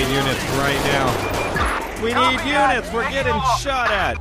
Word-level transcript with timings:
need 0.00 0.14
units 0.14 0.42
right 0.52 0.80
now. 0.84 2.02
We 2.02 2.14
need 2.14 2.40
units. 2.48 2.90
We're 2.90 3.10
getting 3.10 3.38
shot 3.60 3.90
at. 3.90 4.16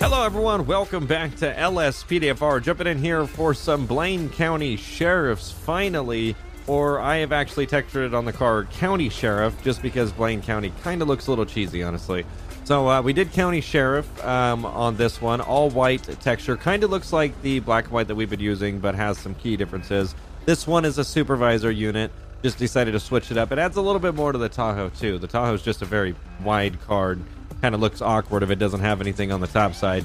Hello, 0.00 0.24
everyone. 0.24 0.66
Welcome 0.66 1.06
back 1.06 1.36
to 1.36 1.54
LSPDFR. 1.54 2.60
Jumping 2.60 2.88
in 2.88 2.98
here 2.98 3.28
for 3.28 3.54
some 3.54 3.86
Blaine 3.86 4.28
County 4.28 4.76
Sheriffs, 4.76 5.52
finally. 5.52 6.34
Or 6.66 6.98
I 6.98 7.18
have 7.18 7.30
actually 7.30 7.66
textured 7.66 8.06
it 8.06 8.14
on 8.14 8.24
the 8.24 8.32
car 8.32 8.64
County 8.64 9.08
Sheriff, 9.08 9.54
just 9.62 9.82
because 9.82 10.10
Blaine 10.10 10.42
County 10.42 10.72
kind 10.82 11.00
of 11.00 11.06
looks 11.06 11.28
a 11.28 11.30
little 11.30 11.46
cheesy, 11.46 11.84
honestly. 11.84 12.26
So 12.66 12.88
uh, 12.88 13.00
we 13.00 13.12
did 13.12 13.32
County 13.32 13.60
Sheriff 13.60 14.24
um, 14.24 14.66
on 14.66 14.96
this 14.96 15.22
one, 15.22 15.40
all 15.40 15.70
white 15.70 16.02
texture. 16.20 16.56
Kind 16.56 16.82
of 16.82 16.90
looks 16.90 17.12
like 17.12 17.40
the 17.40 17.60
black 17.60 17.84
and 17.84 17.92
white 17.92 18.08
that 18.08 18.16
we've 18.16 18.28
been 18.28 18.40
using, 18.40 18.80
but 18.80 18.96
has 18.96 19.18
some 19.18 19.36
key 19.36 19.56
differences. 19.56 20.16
This 20.46 20.66
one 20.66 20.84
is 20.84 20.98
a 20.98 21.04
supervisor 21.04 21.70
unit. 21.70 22.10
Just 22.42 22.58
decided 22.58 22.90
to 22.90 23.00
switch 23.00 23.30
it 23.30 23.38
up. 23.38 23.52
It 23.52 23.60
adds 23.60 23.76
a 23.76 23.80
little 23.80 24.00
bit 24.00 24.16
more 24.16 24.32
to 24.32 24.38
the 24.38 24.48
Tahoe 24.48 24.88
too. 24.88 25.16
The 25.16 25.28
Tahoe 25.28 25.54
is 25.54 25.62
just 25.62 25.80
a 25.80 25.84
very 25.84 26.16
wide 26.42 26.80
card 26.82 27.22
kind 27.60 27.74
of 27.74 27.80
looks 27.80 28.02
awkward 28.02 28.42
if 28.42 28.50
it 28.50 28.58
doesn't 28.58 28.80
have 28.80 29.00
anything 29.00 29.32
on 29.32 29.40
the 29.40 29.46
top 29.46 29.74
side. 29.74 30.04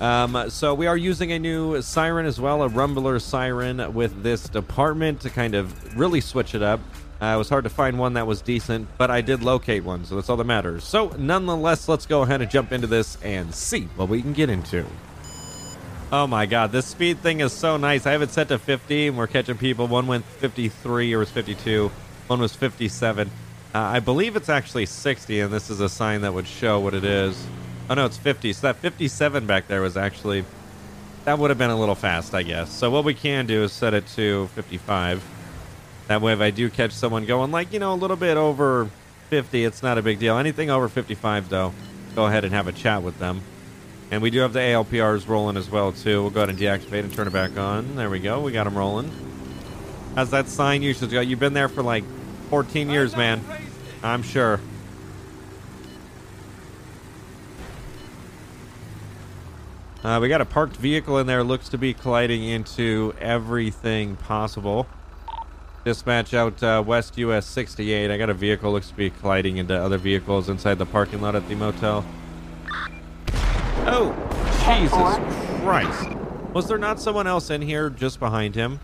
Um, 0.00 0.48
so 0.48 0.74
we 0.74 0.86
are 0.86 0.96
using 0.96 1.32
a 1.32 1.38
new 1.38 1.82
siren 1.82 2.26
as 2.26 2.40
well, 2.40 2.62
a 2.62 2.68
rumbler 2.68 3.20
siren 3.20 3.92
with 3.92 4.22
this 4.22 4.48
department 4.48 5.20
to 5.20 5.30
kind 5.30 5.54
of 5.54 5.98
really 5.98 6.20
switch 6.20 6.54
it 6.54 6.62
up. 6.62 6.80
Uh, 7.20 7.34
it 7.34 7.36
was 7.36 7.50
hard 7.50 7.64
to 7.64 7.70
find 7.70 7.98
one 7.98 8.14
that 8.14 8.26
was 8.26 8.40
decent, 8.40 8.88
but 8.96 9.10
I 9.10 9.20
did 9.20 9.42
locate 9.42 9.84
one, 9.84 10.04
so 10.06 10.14
that's 10.14 10.30
all 10.30 10.38
that 10.38 10.44
matters. 10.44 10.84
So 10.84 11.08
nonetheless, 11.18 11.86
let's 11.86 12.06
go 12.06 12.22
ahead 12.22 12.40
and 12.40 12.50
jump 12.50 12.72
into 12.72 12.86
this 12.86 13.18
and 13.22 13.54
see 13.54 13.88
what 13.96 14.08
we 14.08 14.22
can 14.22 14.32
get 14.32 14.48
into. 14.48 14.86
Oh 16.12 16.26
my 16.26 16.46
god, 16.46 16.72
this 16.72 16.86
speed 16.86 17.18
thing 17.18 17.40
is 17.40 17.52
so 17.52 17.76
nice. 17.76 18.06
I 18.06 18.12
have 18.12 18.22
it 18.22 18.30
set 18.30 18.48
to 18.48 18.58
50, 18.58 19.08
and 19.08 19.18
we're 19.18 19.26
catching 19.26 19.58
people. 19.58 19.86
One 19.86 20.06
went 20.06 20.24
53 20.24 21.12
or 21.12 21.18
was 21.18 21.30
52. 21.30 21.90
One 22.26 22.40
was 22.40 22.54
57. 22.56 23.28
Uh, 23.72 23.78
I 23.78 24.00
believe 24.00 24.34
it's 24.34 24.48
actually 24.48 24.86
60, 24.86 25.40
and 25.40 25.52
this 25.52 25.68
is 25.70 25.80
a 25.80 25.88
sign 25.88 26.22
that 26.22 26.32
would 26.32 26.46
show 26.46 26.80
what 26.80 26.94
it 26.94 27.04
is. 27.04 27.46
Oh 27.90 27.94
no, 27.94 28.06
it's 28.06 28.16
50. 28.16 28.52
So 28.54 28.68
that 28.68 28.76
57 28.76 29.46
back 29.46 29.68
there 29.68 29.82
was 29.82 29.96
actually 29.96 30.44
that 31.24 31.38
would 31.38 31.50
have 31.50 31.58
been 31.58 31.70
a 31.70 31.78
little 31.78 31.94
fast, 31.94 32.34
I 32.34 32.42
guess. 32.42 32.72
So 32.72 32.90
what 32.90 33.04
we 33.04 33.12
can 33.14 33.46
do 33.46 33.62
is 33.62 33.72
set 33.72 33.92
it 33.92 34.06
to 34.16 34.46
55. 34.54 35.22
That 36.10 36.22
way, 36.22 36.32
if 36.32 36.40
I 36.40 36.50
do 36.50 36.68
catch 36.68 36.90
someone 36.90 37.24
going 37.24 37.52
like 37.52 37.72
you 37.72 37.78
know 37.78 37.92
a 37.92 37.94
little 37.94 38.16
bit 38.16 38.36
over 38.36 38.90
50, 39.28 39.64
it's 39.64 39.80
not 39.80 39.96
a 39.96 40.02
big 40.02 40.18
deal. 40.18 40.38
Anything 40.38 40.68
over 40.68 40.88
55, 40.88 41.48
though, 41.48 41.72
go 42.16 42.26
ahead 42.26 42.44
and 42.44 42.52
have 42.52 42.66
a 42.66 42.72
chat 42.72 43.04
with 43.04 43.20
them. 43.20 43.42
And 44.10 44.20
we 44.20 44.30
do 44.30 44.40
have 44.40 44.52
the 44.52 44.58
ALPRs 44.58 45.28
rolling 45.28 45.56
as 45.56 45.70
well 45.70 45.92
too. 45.92 46.22
We'll 46.22 46.32
go 46.32 46.40
ahead 46.40 46.48
and 46.48 46.58
deactivate 46.58 47.04
and 47.04 47.14
turn 47.14 47.28
it 47.28 47.32
back 47.32 47.56
on. 47.56 47.94
There 47.94 48.10
we 48.10 48.18
go. 48.18 48.40
We 48.40 48.50
got 48.50 48.64
them 48.64 48.76
rolling. 48.76 49.08
How's 50.16 50.30
that 50.30 50.48
sign 50.48 50.82
usually 50.82 51.12
go? 51.12 51.20
You've 51.20 51.38
been 51.38 51.52
there 51.52 51.68
for 51.68 51.84
like 51.84 52.02
14 52.48 52.90
years, 52.90 53.14
man. 53.14 53.40
I'm 54.02 54.24
sure. 54.24 54.58
Uh, 60.02 60.18
we 60.20 60.28
got 60.28 60.40
a 60.40 60.44
parked 60.44 60.74
vehicle 60.74 61.18
in 61.18 61.28
there. 61.28 61.44
Looks 61.44 61.68
to 61.68 61.78
be 61.78 61.94
colliding 61.94 62.42
into 62.42 63.14
everything 63.20 64.16
possible. 64.16 64.88
Dispatch 65.84 66.34
out 66.34 66.62
uh, 66.62 66.82
West 66.86 67.16
US 67.16 67.46
68. 67.46 68.10
I 68.10 68.18
got 68.18 68.28
a 68.28 68.34
vehicle 68.34 68.70
looks 68.70 68.88
to 68.88 68.94
be 68.94 69.10
colliding 69.10 69.56
into 69.56 69.74
other 69.74 69.96
vehicles 69.96 70.48
inside 70.48 70.74
the 70.74 70.86
parking 70.86 71.22
lot 71.22 71.34
at 71.34 71.48
the 71.48 71.54
motel. 71.54 72.04
Oh, 73.86 74.14
Jesus 74.66 75.62
Christ. 75.62 76.16
Was 76.52 76.68
there 76.68 76.78
not 76.78 77.00
someone 77.00 77.26
else 77.26 77.48
in 77.48 77.62
here 77.62 77.88
just 77.88 78.18
behind 78.18 78.54
him? 78.54 78.80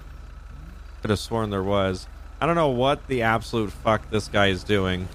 Could 1.03 1.11
have 1.11 1.19
sworn 1.19 1.51
there 1.51 1.63
was. 1.63 2.07
I 2.41 2.47
don't 2.47 2.55
know 2.55 2.69
what 2.69 3.07
the 3.09 3.23
absolute 3.23 3.73
fuck 3.73 4.09
this 4.11 4.29
guy 4.29 4.47
is 4.49 4.65
doing. 4.65 5.09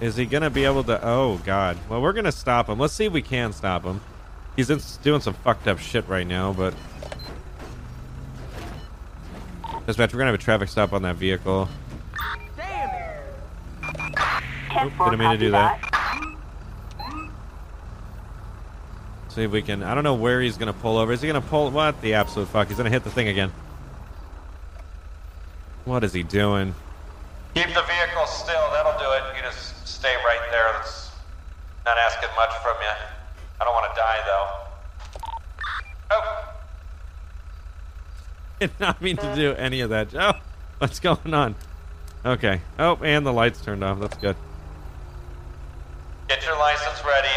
Is 0.00 0.16
he 0.16 0.26
gonna 0.26 0.50
be 0.50 0.64
able 0.64 0.84
to? 0.84 1.02
Oh 1.02 1.40
God. 1.44 1.78
Well, 1.88 2.02
we're 2.02 2.12
gonna 2.12 2.32
stop 2.32 2.68
him. 2.68 2.78
Let's 2.78 2.92
see 2.92 3.06
if 3.06 3.12
we 3.12 3.22
can 3.22 3.52
stop 3.54 3.84
him. 3.84 4.02
He's 4.54 4.68
in, 4.68 4.80
doing 5.02 5.20
some 5.20 5.34
fucked 5.34 5.66
up 5.66 5.78
shit 5.78 6.06
right 6.08 6.26
now, 6.26 6.52
but. 6.52 6.74
Dispatch, 9.86 10.14
we're 10.14 10.18
gonna 10.18 10.30
have 10.30 10.40
a 10.40 10.42
traffic 10.42 10.70
stop 10.70 10.94
on 10.94 11.02
that 11.02 11.16
vehicle. 11.16 11.68
Damn 12.56 13.18
Oop, 14.86 14.92
didn't 14.98 15.18
mean 15.18 15.30
to 15.30 15.36
do 15.36 15.50
that. 15.50 15.78
See 19.28 19.42
if 19.42 19.50
we 19.50 19.62
can. 19.62 19.82
I 19.82 19.94
don't 19.94 20.04
know 20.04 20.14
where 20.14 20.40
he's 20.40 20.56
gonna 20.56 20.72
pull 20.72 20.96
over. 20.96 21.12
Is 21.12 21.20
he 21.20 21.26
gonna 21.26 21.40
pull? 21.40 21.70
What 21.70 22.00
the 22.00 22.14
absolute 22.14 22.48
fuck? 22.48 22.68
He's 22.68 22.76
gonna 22.76 22.88
hit 22.88 23.04
the 23.04 23.10
thing 23.10 23.28
again. 23.28 23.52
What 25.84 26.02
is 26.02 26.12
he 26.12 26.22
doing? 26.22 26.74
Keep 27.54 27.66
the 27.66 27.82
vehicle 27.82 28.26
still. 28.26 28.70
That'll 28.72 28.98
do 28.98 29.10
it. 29.12 29.36
You 29.36 29.42
just 29.42 29.86
stay 29.86 30.14
right 30.24 30.40
there. 30.50 30.72
That's 30.72 31.10
not 31.84 31.98
asking 31.98 32.30
much 32.36 32.54
from 32.62 32.76
you. 32.80 32.88
I 33.60 33.64
don't 33.64 33.74
want 33.74 33.92
to 33.92 34.00
die 34.00 34.20
though. 34.24 34.48
Oh, 36.12 36.43
Did 38.60 38.70
not 38.80 39.02
mean 39.02 39.16
to 39.16 39.34
do 39.34 39.52
any 39.54 39.80
of 39.80 39.90
that. 39.90 40.14
Oh, 40.14 40.32
what's 40.78 41.00
going 41.00 41.34
on? 41.34 41.54
Okay. 42.24 42.60
Oh, 42.78 42.96
and 43.02 43.26
the 43.26 43.32
lights 43.32 43.60
turned 43.60 43.84
off. 43.84 44.00
That's 44.00 44.16
good. 44.16 44.36
get 46.28 46.44
your 46.44 46.58
license 46.58 47.04
ready. 47.04 47.28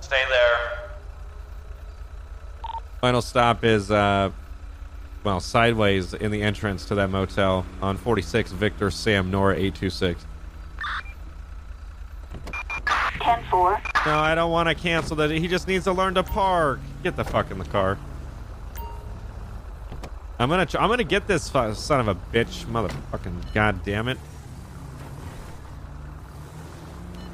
Stay 0.00 0.22
there. 0.28 0.90
Final 3.00 3.22
stop 3.22 3.64
is, 3.64 3.90
uh, 3.90 4.30
well, 5.24 5.40
sideways 5.40 6.14
in 6.14 6.30
the 6.30 6.42
entrance 6.42 6.84
to 6.86 6.94
that 6.96 7.10
motel 7.10 7.66
on 7.82 7.96
46 7.96 8.52
Victor 8.52 8.90
Sam 8.90 9.30
Nora 9.30 9.54
826. 9.54 10.24
10-4. 13.20 14.06
No, 14.06 14.18
I 14.18 14.34
don't 14.34 14.50
want 14.50 14.68
to 14.68 14.74
cancel 14.74 15.16
that. 15.16 15.30
He 15.30 15.46
just 15.46 15.68
needs 15.68 15.84
to 15.84 15.92
learn 15.92 16.14
to 16.14 16.22
park. 16.22 16.80
Get 17.02 17.16
the 17.16 17.24
fuck 17.24 17.50
in 17.50 17.58
the 17.58 17.64
car. 17.66 17.98
I'm 20.40 20.48
gonna, 20.48 20.66
I'm 20.78 20.88
gonna 20.88 21.04
get 21.04 21.26
this 21.26 21.42
son 21.44 22.00
of 22.00 22.08
a 22.08 22.14
bitch, 22.14 22.64
motherfucking 22.64 23.52
goddamn 23.52 24.08
it. 24.08 24.16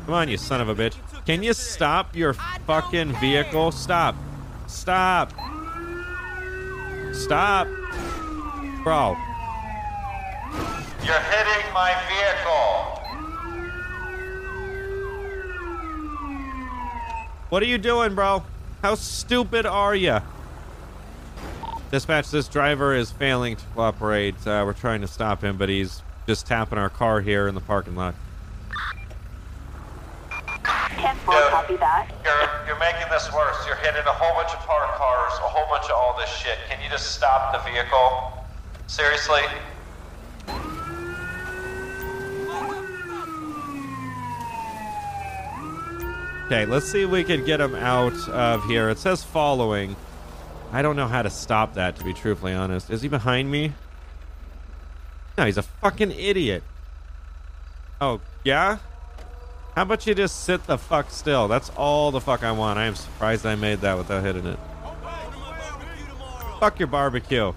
Come 0.05 0.15
on, 0.15 0.29
you 0.29 0.37
son 0.37 0.61
of 0.61 0.69
a 0.69 0.75
bitch. 0.75 0.97
Can 1.25 1.45
you 1.45 1.53
stop 1.53 2.17
your 2.17 2.33
fucking 2.33 3.13
vehicle? 3.21 3.71
Stop. 3.71 4.17
Stop. 4.67 5.33
Stop. 7.13 7.69
Bro. 8.83 9.17
You're 11.05 11.21
hitting 11.21 11.73
my 11.73 11.95
vehicle. 12.09 13.03
What 17.51 17.63
are 17.63 17.67
you 17.67 17.79
doing, 17.79 18.17
bro? 18.17 18.43
How 18.83 18.97
stupid 18.97 19.65
are 19.65 19.95
you? 19.95 20.19
Dispatch, 21.91 22.31
this 22.31 22.49
driver 22.49 22.95
is 22.95 23.11
failing 23.13 23.57
to 23.57 23.65
cooperate. 23.75 24.35
Uh, 24.47 24.63
we're 24.67 24.73
trying 24.73 25.01
to 25.03 25.07
stop 25.07 25.43
him, 25.43 25.57
but 25.57 25.69
he's 25.69 26.03
just 26.27 26.47
tapping 26.47 26.79
our 26.79 26.89
car 26.91 27.21
here 27.21 27.47
in 27.47 27.55
the 27.55 27.61
parking 27.61 27.95
lot. 27.95 28.15
10-4, 30.65 31.33
Yeah. 31.33 31.51
copy 31.51 31.77
that. 31.77 32.09
You're 32.25 32.67
you're 32.67 32.79
making 32.81 33.09
this 33.11 33.33
worse. 33.33 33.65
You're 33.67 33.77
hitting 33.77 34.03
a 34.07 34.13
whole 34.13 34.35
bunch 34.35 34.53
of 34.53 34.59
parked 34.67 34.95
cars, 34.99 35.33
a 35.39 35.49
whole 35.49 35.67
bunch 35.69 35.85
of 35.85 35.93
all 35.93 36.17
this 36.19 36.31
shit. 36.31 36.59
Can 36.69 36.83
you 36.83 36.91
just 36.91 37.13
stop 37.15 37.53
the 37.53 37.71
vehicle? 37.71 38.33
Seriously? 38.89 39.43
Okay, 46.47 46.65
let's 46.65 46.87
see 46.87 47.03
if 47.03 47.11
we 47.11 47.25
can 47.25 47.45
get 47.45 47.61
him 47.61 47.75
out 47.75 48.17
of 48.29 48.65
here. 48.65 48.89
It 48.89 48.99
says 48.99 49.25
following. 49.25 49.97
I 50.73 50.83
don't 50.83 50.97
know 50.97 51.09
how 51.09 51.23
to 51.23 51.31
stop 51.31 51.75
that, 51.75 51.97
to 51.97 52.05
be 52.05 52.13
truthfully 52.13 52.53
honest. 52.53 52.91
Is 52.91 53.03
he 53.03 53.09
behind 53.09 53.51
me? 53.51 53.73
No, 55.39 55.45
he's 55.45 55.59
a 55.59 55.63
fucking 55.63 56.11
idiot. 56.13 56.63
Oh, 58.01 58.21
yeah? 58.45 58.79
How 59.75 59.83
about 59.83 60.07
you 60.07 60.15
just 60.15 60.45
sit 60.45 60.67
the 60.67 60.79
fuck 60.79 61.11
still? 61.11 61.49
That's 61.49 61.71
all 61.77 62.11
the 62.11 62.21
fuck 62.21 62.43
I 62.43 62.53
want. 62.53 62.79
I 62.79 62.85
am 62.85 62.95
surprised 62.95 63.45
I 63.45 63.55
made 63.55 63.81
that 63.83 63.97
without 63.99 64.25
hitting 64.25 64.47
it. 64.47 64.59
Fuck 66.61 66.79
your 66.79 66.89
barbecue. 66.89 67.53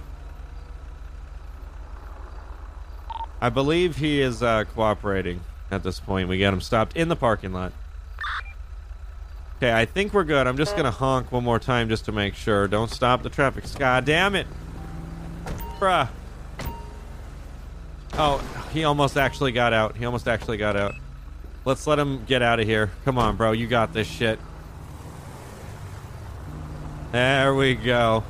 I 3.42 3.50
believe 3.50 3.96
he 3.96 4.22
is 4.22 4.44
uh, 4.44 4.66
cooperating 4.66 5.40
at 5.72 5.84
this 5.84 6.02
point. 6.02 6.28
We 6.28 6.40
got 6.40 6.54
him 6.54 6.60
stopped 6.60 6.98
in 6.98 7.08
the 7.08 7.16
parking 7.16 7.54
lot. 7.54 7.72
Okay, 9.60 9.74
I 9.74 9.84
think 9.84 10.14
we're 10.14 10.24
good. 10.24 10.48
I'm 10.48 10.56
just 10.56 10.78
gonna 10.78 10.90
honk 10.90 11.34
one 11.34 11.44
more 11.44 11.60
time 11.60 11.90
just 11.90 12.06
to 12.06 12.14
make 12.14 12.34
sure. 12.34 12.66
Don't 12.70 12.90
stop 12.90 13.24
the 13.24 13.30
traffic. 13.30 13.66
God 13.78 14.06
damn 14.06 14.34
it. 14.36 14.48
Bruh. 15.80 16.08
Oh, 18.14 18.42
he 18.72 18.86
almost 18.86 19.18
actually 19.18 19.52
got 19.52 19.74
out. 19.74 19.98
He 19.98 20.06
almost 20.06 20.30
actually 20.30 20.56
got 20.56 20.78
out. 20.78 20.96
Let's 21.66 21.86
let 21.88 22.00
him 22.00 22.24
get 22.24 22.42
out 22.42 22.62
of 22.62 22.68
here. 22.68 22.90
Come 23.04 23.18
on, 23.18 23.36
bro. 23.36 23.52
You 23.52 23.68
got 23.68 23.92
this 23.92 24.08
shit. 24.08 24.40
There 27.12 27.54
we 27.54 27.76
go. 27.76 28.24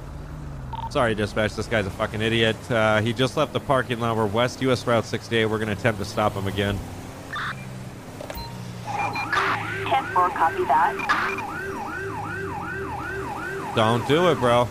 Sorry, 0.90 1.14
dispatch. 1.14 1.56
This 1.56 1.68
guy's 1.68 1.86
a 1.86 1.92
fucking 1.92 2.22
idiot. 2.22 2.56
Uh, 2.72 3.02
he 3.02 3.14
just 3.14 3.38
left 3.38 3.54
the 3.54 3.60
parking 3.60 4.00
lot. 4.00 4.18
We're 4.18 4.26
west 4.26 4.64
US 4.64 4.88
Route 4.88 5.06
68. 5.06 5.46
We're 5.46 5.60
going 5.60 5.68
to 5.68 5.74
attempt 5.74 6.00
to 6.00 6.06
stop 6.06 6.34
him 6.34 6.48
again. 6.48 6.80
10-4, 10.14 10.34
copy 10.34 10.64
that. 10.66 10.94
Don't 13.76 14.08
do 14.08 14.30
it, 14.30 14.40
bro. 14.40 14.68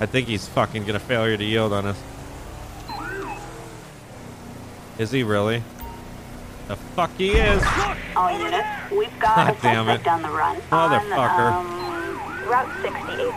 I 0.00 0.06
think 0.06 0.28
he's 0.28 0.48
fucking 0.48 0.86
to 0.86 0.98
failure 0.98 1.36
to 1.36 1.44
yield 1.44 1.72
on 1.72 1.86
us. 1.86 1.98
Is 4.98 5.10
he 5.10 5.22
really? 5.22 5.62
The 6.68 6.76
fuck 6.76 7.10
he 7.16 7.30
is. 7.30 7.62
All 8.14 8.30
units, 8.38 8.66
we've 8.90 9.18
got 9.18 9.36
God 9.36 9.56
a 9.56 9.60
damn 9.62 9.88
it. 9.88 10.06
on 10.06 10.22
the 10.22 10.28
run. 10.28 10.56
Motherfucker. 10.70 11.52
On, 11.52 11.66
um, 11.66 12.48
Route 12.48 12.68
68. 12.82 13.32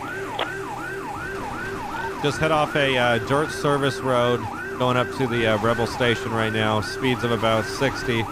Just 2.23 2.39
head 2.39 2.51
off 2.51 2.75
a 2.75 2.97
uh, 2.97 3.17
dirt 3.19 3.51
service 3.51 3.99
road 3.99 4.41
going 4.77 4.97
up 4.97 5.09
to 5.17 5.27
the 5.27 5.47
uh, 5.47 5.57
Rebel 5.59 5.87
Station 5.87 6.31
right 6.31 6.51
now. 6.51 6.81
Speeds 6.81 7.23
of 7.23 7.31
about 7.31 7.63
60. 7.65 8.23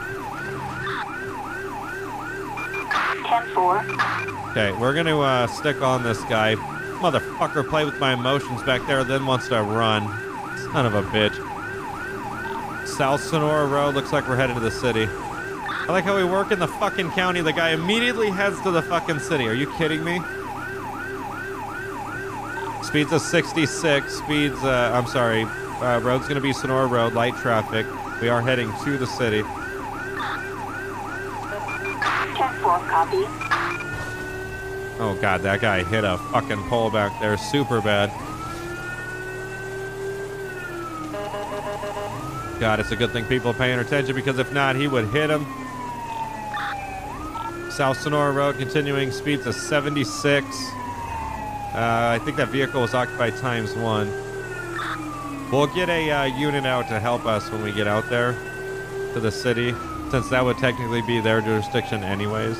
10-4. 3.34 4.52
Okay, 4.52 4.72
we're 4.80 4.94
going 4.94 5.08
to 5.08 5.22
uh, 5.22 5.48
stick 5.48 5.82
on 5.82 6.04
this 6.04 6.22
guy. 6.26 6.54
Motherfucker 7.02 7.68
play 7.68 7.84
with 7.84 8.00
my 8.00 8.14
emotions 8.14 8.62
back 8.62 8.86
there, 8.86 9.04
then 9.04 9.26
wants 9.26 9.48
to 9.48 9.56
run. 9.56 10.04
Son 10.72 10.86
of 10.86 10.94
a 10.94 11.02
bitch. 11.02 11.36
South 12.88 13.24
Sonora 13.24 13.66
Road 13.66 13.96
looks 13.96 14.14
like 14.14 14.28
we're 14.28 14.36
headed 14.36 14.56
to 14.56 14.60
the 14.60 14.70
city. 14.70 15.08
I 15.10 15.86
like 15.90 16.04
how 16.04 16.16
we 16.16 16.24
work 16.24 16.52
in 16.52 16.60
the 16.60 16.68
fucking 16.68 17.10
county. 17.12 17.42
The 17.42 17.54
guy 17.54 17.72
immediately 17.72 18.30
heads 18.30 18.62
to 18.62 18.70
the 18.70 18.84
fucking 18.84 19.18
city. 19.18 19.48
Are 19.48 19.54
you 19.56 19.66
kidding 19.78 20.04
me? 20.04 20.20
Speeds 22.84 23.12
a 23.14 23.20
66. 23.20 24.14
Speeds, 24.14 24.64
uh, 24.64 24.92
I'm 24.94 25.08
sorry. 25.08 25.46
Uh, 25.82 26.00
road's 26.04 26.26
going 26.26 26.36
to 26.36 26.42
be 26.42 26.54
Sonora 26.54 26.86
Road, 26.86 27.14
light 27.14 27.36
traffic. 27.38 27.88
We 28.22 28.30
are 28.30 28.42
heading 28.42 28.72
to 28.84 28.98
the 29.00 29.08
city. 29.08 29.42
10-4, 32.64 32.90
copy. 32.90 33.18
Oh 35.00 35.18
god, 35.22 35.42
that 35.42 35.60
guy 35.60 35.84
hit 35.84 36.04
a 36.04 36.18
fucking 36.32 36.62
pole 36.70 36.90
back 36.90 37.20
there 37.20 37.38
super 37.38 37.82
bad. 37.82 38.10
God, 42.60 42.80
it's 42.80 42.92
a 42.92 42.96
good 42.96 43.12
thing 43.12 43.26
people 43.26 43.52
are 43.52 43.56
paying 43.56 43.80
attention 43.80 44.16
because 44.16 44.40
if 44.40 44.54
not, 44.54 44.76
he 44.76 44.88
would 44.88 45.10
hit 45.10 45.30
him. 45.30 45.46
South 47.70 48.00
Sonora 48.00 48.32
Road 48.32 48.58
continuing 48.58 49.12
speeds 49.12 49.46
of 49.46 49.56
76. 49.56 50.46
Uh, 50.46 50.52
I 51.74 52.20
think 52.24 52.38
that 52.38 52.50
vehicle 52.50 52.82
was 52.82 52.94
occupied 52.94 53.36
times 53.38 53.74
one. 53.74 54.08
We'll 55.52 55.68
get 55.68 55.90
a 55.90 56.10
uh, 56.10 56.24
unit 56.26 56.66
out 56.66 56.88
to 56.90 57.00
help 57.00 57.26
us 57.26 57.52
when 57.52 57.64
we 57.64 57.72
get 57.72 57.88
out 57.88 58.10
there 58.10 58.34
to 59.14 59.20
the 59.20 59.32
city, 59.32 59.74
since 60.14 60.30
that 60.30 60.46
would 60.46 60.60
technically 60.60 61.02
be 61.02 61.20
their 61.20 61.42
jurisdiction 61.42 62.04
anyways. 62.04 62.56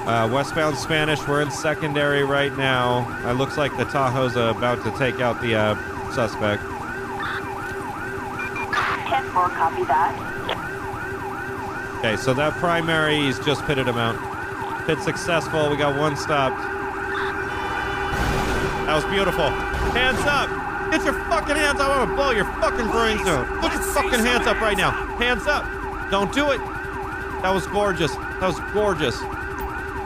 Uh, 0.08 0.30
westbound 0.32 0.78
Spanish, 0.78 1.26
we're 1.28 1.42
in 1.42 1.52
secondary 1.52 2.24
right 2.24 2.56
now. 2.58 3.08
It 3.30 3.34
looks 3.34 3.58
like 3.58 3.76
the 3.78 3.86
Tahoe's 3.86 4.36
about 4.36 4.84
to 4.84 4.92
take 4.98 5.22
out 5.22 5.42
the 5.42 5.56
uh, 5.56 6.12
suspect. 6.12 6.64
10-4, 6.64 9.34
copy 9.56 9.84
that. 9.86 10.41
Okay, 12.02 12.18
so 12.18 12.34
that 12.34 12.54
primary, 12.54 13.16
he's 13.16 13.38
just 13.46 13.64
pitted 13.68 13.88
him 13.88 13.96
out. 13.96 14.18
Pit 14.88 14.98
successful. 15.04 15.70
We 15.70 15.78
got 15.78 15.96
one 16.00 16.18
stopped. 16.18 16.58
That 18.88 18.96
was 18.96 19.06
beautiful. 19.06 19.48
Hands 19.94 20.18
up. 20.26 20.50
Get 20.90 21.04
your 21.06 21.14
fucking 21.30 21.56
hands 21.56 21.80
up. 21.80 21.92
I'm 21.92 22.08
going 22.08 22.10
to 22.10 22.16
blow 22.16 22.32
your 22.32 22.46
fucking 22.58 22.90
brains 22.90 23.22
out. 23.28 23.46
Put 23.62 23.72
your 23.74 23.84
fucking 23.94 24.26
hands 24.26 24.48
up 24.48 24.60
right 24.60 24.76
now. 24.76 24.90
Hands 24.90 25.46
up. 25.46 25.64
Don't 26.10 26.34
do 26.34 26.50
it. 26.50 26.58
That 27.44 27.52
was 27.54 27.68
gorgeous. 27.68 28.16
That 28.16 28.48
was 28.48 28.60
gorgeous. 28.74 29.20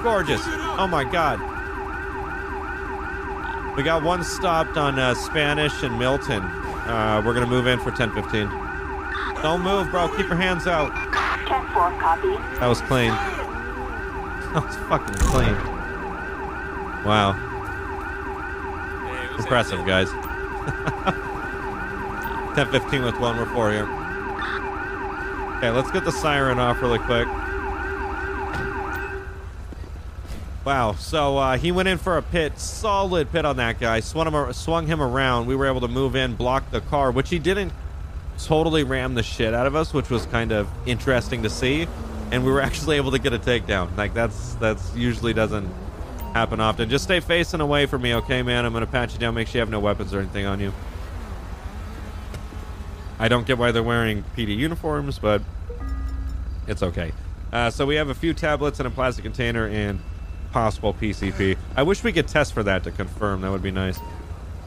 Gorgeous. 0.03 0.41
Oh 0.75 0.89
my 0.91 1.05
God. 1.05 1.39
We 3.77 3.83
got 3.83 4.03
one 4.03 4.25
stopped 4.25 4.75
on 4.75 4.99
uh, 4.99 5.13
Spanish 5.13 5.81
and 5.81 5.97
Milton. 5.97 6.41
Uh, 6.41 7.23
we're 7.25 7.33
going 7.33 7.45
to 7.45 7.49
move 7.49 7.67
in 7.67 7.79
for 7.79 7.91
1015. 7.91 8.49
Don't 9.41 9.61
move, 9.61 9.89
bro. 9.91 10.09
Keep 10.09 10.27
your 10.27 10.35
hands 10.35 10.67
out. 10.67 10.91
10-4, 11.75 11.99
copy. 11.99 12.29
That 12.59 12.67
was 12.67 12.81
clean. 12.81 13.09
That 13.09 14.63
was 14.65 14.75
fucking 14.87 15.15
clean. 15.15 15.55
Wow. 17.03 17.35
Impressive, 19.37 19.85
guys. 19.85 20.07
10-15 22.55 23.03
with 23.03 23.19
one. 23.19 23.37
We're 23.37 23.45
four 23.47 23.71
here. 23.71 23.83
Okay, 25.57 25.69
let's 25.69 25.91
get 25.91 26.05
the 26.05 26.11
siren 26.11 26.59
off 26.59 26.81
really 26.81 26.99
quick. 26.99 27.27
Wow. 30.63 30.93
So 30.97 31.37
uh, 31.37 31.57
he 31.57 31.73
went 31.73 31.89
in 31.89 31.97
for 31.97 32.17
a 32.17 32.21
pit, 32.21 32.57
solid 32.57 33.31
pit 33.31 33.43
on 33.43 33.57
that 33.57 33.79
guy. 33.79 33.99
Swung 33.99 34.33
him, 34.33 34.53
swung 34.53 34.87
him 34.87 35.01
around. 35.01 35.45
We 35.45 35.55
were 35.55 35.67
able 35.67 35.81
to 35.81 35.89
move 35.89 36.15
in, 36.15 36.35
block 36.35 36.71
the 36.71 36.79
car, 36.81 37.11
which 37.11 37.29
he 37.29 37.37
didn't 37.37 37.73
totally 38.39 38.83
rammed 38.83 39.17
the 39.17 39.23
shit 39.23 39.53
out 39.53 39.67
of 39.67 39.75
us, 39.75 39.93
which 39.93 40.09
was 40.09 40.25
kind 40.27 40.51
of 40.51 40.69
interesting 40.85 41.43
to 41.43 41.49
see. 41.49 41.87
And 42.31 42.45
we 42.45 42.51
were 42.51 42.61
actually 42.69 42.97
able 42.97 43.11
to 43.11 43.19
get 43.19 43.33
a 43.33 43.39
takedown. 43.39 43.95
Like 43.97 44.13
that's 44.13 44.55
that's 44.55 44.95
usually 44.95 45.33
doesn't 45.33 45.69
happen 46.33 46.59
often. 46.59 46.89
Just 46.89 47.05
stay 47.05 47.19
facing 47.19 47.61
away 47.61 47.85
from 47.85 48.01
me, 48.01 48.13
okay, 48.15 48.43
man? 48.43 48.65
I'm 48.65 48.73
gonna 48.73 48.87
pat 48.87 49.13
you 49.13 49.19
down. 49.19 49.35
Make 49.35 49.47
sure 49.47 49.55
you 49.55 49.61
have 49.61 49.69
no 49.69 49.79
weapons 49.79 50.13
or 50.13 50.19
anything 50.19 50.45
on 50.45 50.59
you. 50.59 50.73
I 53.17 53.29
don't 53.29 53.47
get 53.47 53.57
why 53.57 53.71
they're 53.71 53.81
wearing 53.81 54.23
PD 54.35 54.57
uniforms, 54.57 55.19
but 55.19 55.41
it's 56.67 56.83
okay. 56.83 57.13
Uh, 57.53 57.69
so 57.69 57.85
we 57.85 57.95
have 57.95 58.09
a 58.09 58.13
few 58.13 58.33
tablets 58.33 58.79
in 58.81 58.85
a 58.85 58.89
plastic 58.89 59.23
container 59.23 59.67
and 59.67 60.01
possible 60.51 60.93
PCP. 60.93 61.57
I 61.75 61.83
wish 61.83 62.03
we 62.03 62.11
could 62.11 62.27
test 62.27 62.53
for 62.53 62.63
that 62.63 62.83
to 62.83 62.91
confirm. 62.91 63.41
That 63.41 63.51
would 63.51 63.63
be 63.63 63.71
nice. 63.71 63.99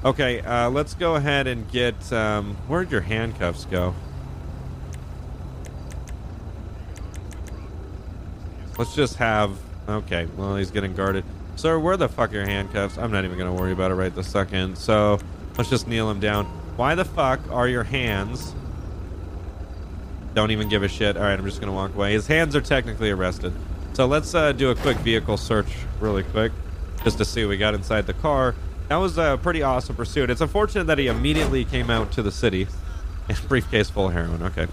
Okay, 0.04 0.40
uh, 0.42 0.70
let's 0.70 0.94
go 0.94 1.16
ahead 1.16 1.48
and 1.48 1.68
get. 1.70 2.12
Um, 2.12 2.54
where'd 2.68 2.90
your 2.92 3.00
handcuffs 3.00 3.64
go? 3.64 3.94
Let's 8.78 8.94
just 8.94 9.16
have. 9.16 9.58
Okay, 9.88 10.26
well, 10.36 10.54
he's 10.54 10.70
getting 10.70 10.94
guarded. 10.94 11.24
Sir, 11.56 11.80
where 11.80 11.96
the 11.96 12.08
fuck 12.08 12.30
are 12.30 12.34
your 12.34 12.46
handcuffs? 12.46 12.96
I'm 12.96 13.10
not 13.10 13.24
even 13.24 13.36
going 13.36 13.52
to 13.52 13.60
worry 13.60 13.72
about 13.72 13.90
it 13.90 13.94
right 13.94 14.14
this 14.14 14.28
second. 14.28 14.78
So 14.78 15.18
let's 15.56 15.68
just 15.68 15.88
kneel 15.88 16.08
him 16.08 16.20
down. 16.20 16.44
Why 16.76 16.94
the 16.94 17.04
fuck 17.04 17.40
are 17.50 17.66
your 17.66 17.82
hands? 17.82 18.54
Don't 20.34 20.52
even 20.52 20.68
give 20.68 20.84
a 20.84 20.88
shit. 20.88 21.16
All 21.16 21.24
right, 21.24 21.36
I'm 21.36 21.44
just 21.44 21.60
going 21.60 21.72
to 21.72 21.74
walk 21.74 21.96
away. 21.96 22.12
His 22.12 22.28
hands 22.28 22.54
are 22.54 22.60
technically 22.60 23.10
arrested. 23.10 23.52
So 23.94 24.06
let's 24.06 24.32
uh, 24.32 24.52
do 24.52 24.70
a 24.70 24.76
quick 24.76 24.98
vehicle 24.98 25.36
search 25.36 25.74
really 25.98 26.22
quick 26.22 26.52
just 27.02 27.18
to 27.18 27.24
see 27.24 27.42
what 27.42 27.50
we 27.50 27.56
got 27.56 27.74
inside 27.74 28.06
the 28.06 28.12
car. 28.12 28.54
That 28.88 28.96
was 28.96 29.18
a 29.18 29.38
pretty 29.42 29.62
awesome 29.62 29.96
pursuit. 29.96 30.30
It's 30.30 30.40
unfortunate 30.40 30.84
that 30.84 30.98
he 30.98 31.08
immediately 31.08 31.64
came 31.64 31.90
out 31.90 32.10
to 32.12 32.22
the 32.22 32.32
city. 32.32 32.66
Briefcase 33.48 33.90
full 33.90 34.06
of 34.06 34.14
heroin. 34.14 34.42
Okay. 34.42 34.66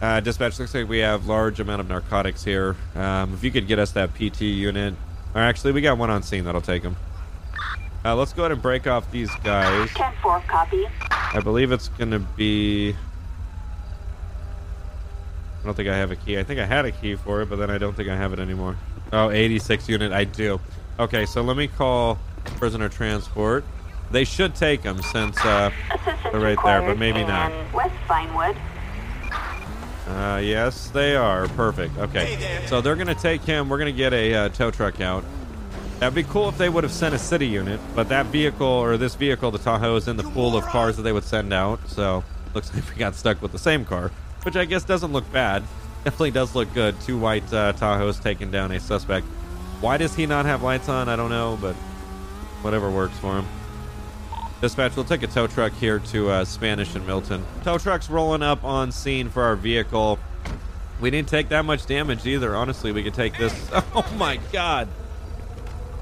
Uh, 0.00 0.20
dispatch 0.20 0.60
looks 0.60 0.72
like 0.74 0.88
we 0.88 0.98
have 0.98 1.26
large 1.26 1.58
amount 1.58 1.80
of 1.80 1.88
narcotics 1.88 2.44
here. 2.44 2.76
Um, 2.94 3.34
if 3.34 3.42
you 3.42 3.50
could 3.50 3.66
get 3.66 3.80
us 3.80 3.90
that 3.92 4.14
PT 4.14 4.42
unit, 4.42 4.94
or 5.34 5.40
actually 5.40 5.72
we 5.72 5.80
got 5.80 5.98
one 5.98 6.08
on 6.08 6.22
scene 6.22 6.44
that'll 6.44 6.60
take 6.60 6.84
them. 6.84 6.96
Uh, 8.04 8.14
let's 8.14 8.32
go 8.32 8.42
ahead 8.42 8.52
and 8.52 8.62
break 8.62 8.86
off 8.86 9.10
these 9.10 9.34
guys. 9.42 9.88
10-4, 9.90 10.46
copy. 10.46 10.86
I 11.10 11.40
believe 11.42 11.72
it's 11.72 11.88
gonna 11.88 12.20
be. 12.20 12.94
I 15.60 15.64
don't 15.64 15.74
think 15.74 15.88
I 15.88 15.96
have 15.96 16.12
a 16.12 16.16
key. 16.16 16.38
I 16.38 16.44
think 16.44 16.60
I 16.60 16.64
had 16.64 16.84
a 16.84 16.92
key 16.92 17.16
for 17.16 17.42
it, 17.42 17.46
but 17.50 17.56
then 17.56 17.68
I 17.68 17.78
don't 17.78 17.96
think 17.96 18.08
I 18.08 18.16
have 18.16 18.32
it 18.32 18.38
anymore. 18.38 18.76
Oh, 19.12 19.30
86 19.30 19.88
unit. 19.88 20.12
I 20.12 20.22
do. 20.22 20.60
Okay, 21.00 21.26
so 21.26 21.42
let 21.42 21.56
me 21.56 21.66
call 21.66 22.18
prisoner 22.44 22.88
transport. 22.88 23.64
They 24.10 24.24
should 24.24 24.54
take 24.54 24.82
them 24.82 25.02
since 25.02 25.36
uh, 25.44 25.70
they're 26.32 26.40
right 26.40 26.58
there, 26.64 26.82
but 26.82 26.98
maybe 26.98 27.22
not. 27.24 27.52
West 27.74 27.94
Vinewood. 28.06 28.56
Uh, 30.08 30.38
yes, 30.38 30.88
they 30.88 31.14
are. 31.14 31.46
Perfect. 31.48 31.98
Okay. 31.98 32.64
So 32.66 32.80
they're 32.80 32.94
going 32.94 33.08
to 33.08 33.14
take 33.14 33.42
him. 33.42 33.68
We're 33.68 33.76
going 33.76 33.92
to 33.92 33.96
get 33.96 34.14
a 34.14 34.34
uh, 34.34 34.48
tow 34.48 34.70
truck 34.70 35.00
out. 35.02 35.22
That'd 35.98 36.14
be 36.14 36.22
cool 36.22 36.48
if 36.48 36.56
they 36.56 36.68
would 36.68 36.84
have 36.84 36.92
sent 36.92 37.14
a 37.14 37.18
city 37.18 37.46
unit, 37.46 37.80
but 37.94 38.08
that 38.08 38.26
vehicle, 38.26 38.66
or 38.66 38.96
this 38.96 39.16
vehicle, 39.16 39.50
the 39.50 39.58
Tahoe, 39.58 39.96
is 39.96 40.06
in 40.06 40.16
the 40.16 40.22
pool 40.22 40.56
of 40.56 40.64
cars 40.64 40.96
that 40.96 41.02
they 41.02 41.12
would 41.12 41.24
send 41.24 41.52
out. 41.52 41.80
So 41.88 42.22
looks 42.54 42.72
like 42.74 42.88
we 42.88 42.96
got 42.96 43.14
stuck 43.14 43.42
with 43.42 43.52
the 43.52 43.58
same 43.58 43.84
car, 43.84 44.10
which 44.44 44.56
I 44.56 44.64
guess 44.64 44.84
doesn't 44.84 45.12
look 45.12 45.30
bad. 45.32 45.64
Definitely 46.04 46.30
does 46.30 46.54
look 46.54 46.72
good. 46.72 46.98
Two 47.00 47.18
white 47.18 47.52
uh, 47.52 47.72
Tahoes 47.74 48.22
taking 48.22 48.50
down 48.50 48.70
a 48.72 48.80
suspect. 48.80 49.26
Why 49.80 49.96
does 49.96 50.14
he 50.14 50.24
not 50.24 50.46
have 50.46 50.62
lights 50.62 50.88
on? 50.88 51.08
I 51.08 51.16
don't 51.16 51.30
know, 51.30 51.58
but 51.60 51.74
whatever 52.62 52.90
works 52.90 53.16
for 53.18 53.38
him. 53.38 53.46
Dispatch, 54.60 54.96
we'll 54.96 55.04
take 55.04 55.22
a 55.22 55.28
tow 55.28 55.46
truck 55.46 55.72
here 55.74 56.00
to 56.00 56.30
uh, 56.30 56.44
Spanish 56.44 56.94
and 56.96 57.06
Milton. 57.06 57.44
Tow 57.62 57.78
truck's 57.78 58.10
rolling 58.10 58.42
up 58.42 58.64
on 58.64 58.90
scene 58.90 59.28
for 59.28 59.44
our 59.44 59.54
vehicle. 59.54 60.18
We 61.00 61.10
didn't 61.10 61.28
take 61.28 61.50
that 61.50 61.64
much 61.64 61.86
damage 61.86 62.26
either. 62.26 62.56
Honestly, 62.56 62.90
we 62.90 63.04
could 63.04 63.14
take 63.14 63.38
this. 63.38 63.54
Oh 63.94 64.04
my 64.16 64.38
god. 64.52 64.88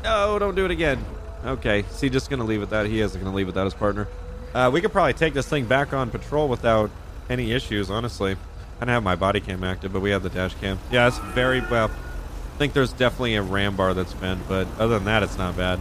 No, 0.02 0.38
don't 0.38 0.54
do 0.54 0.64
it 0.64 0.70
again. 0.70 1.04
Okay, 1.44 1.80
is 1.80 2.00
he 2.00 2.08
just 2.08 2.30
to 2.30 2.36
leave 2.36 2.62
it 2.62 2.70
that? 2.70 2.86
He 2.86 3.00
isn't 3.00 3.22
to 3.22 3.30
leave 3.30 3.46
without 3.46 3.64
his 3.64 3.74
partner. 3.74 4.08
Uh, 4.54 4.70
we 4.72 4.80
could 4.80 4.92
probably 4.92 5.12
take 5.12 5.34
this 5.34 5.46
thing 5.48 5.66
back 5.66 5.92
on 5.92 6.10
patrol 6.10 6.48
without 6.48 6.90
any 7.28 7.52
issues, 7.52 7.90
honestly. 7.90 8.32
I 8.80 8.84
don't 8.84 8.88
have 8.88 9.02
my 9.02 9.16
body 9.16 9.40
cam 9.40 9.64
active, 9.64 9.92
but 9.92 10.00
we 10.00 10.10
have 10.10 10.22
the 10.22 10.30
dash 10.30 10.54
cam. 10.54 10.78
Yeah, 10.90 11.08
it's 11.08 11.18
very 11.18 11.60
well. 11.60 11.90
I 11.90 12.58
think 12.58 12.72
there's 12.72 12.92
definitely 12.92 13.34
a 13.34 13.42
ram 13.42 13.76
bar 13.76 13.92
that's 13.94 14.14
been, 14.14 14.40
but 14.48 14.66
other 14.78 14.94
than 14.94 15.04
that, 15.04 15.22
it's 15.22 15.36
not 15.36 15.56
bad. 15.56 15.78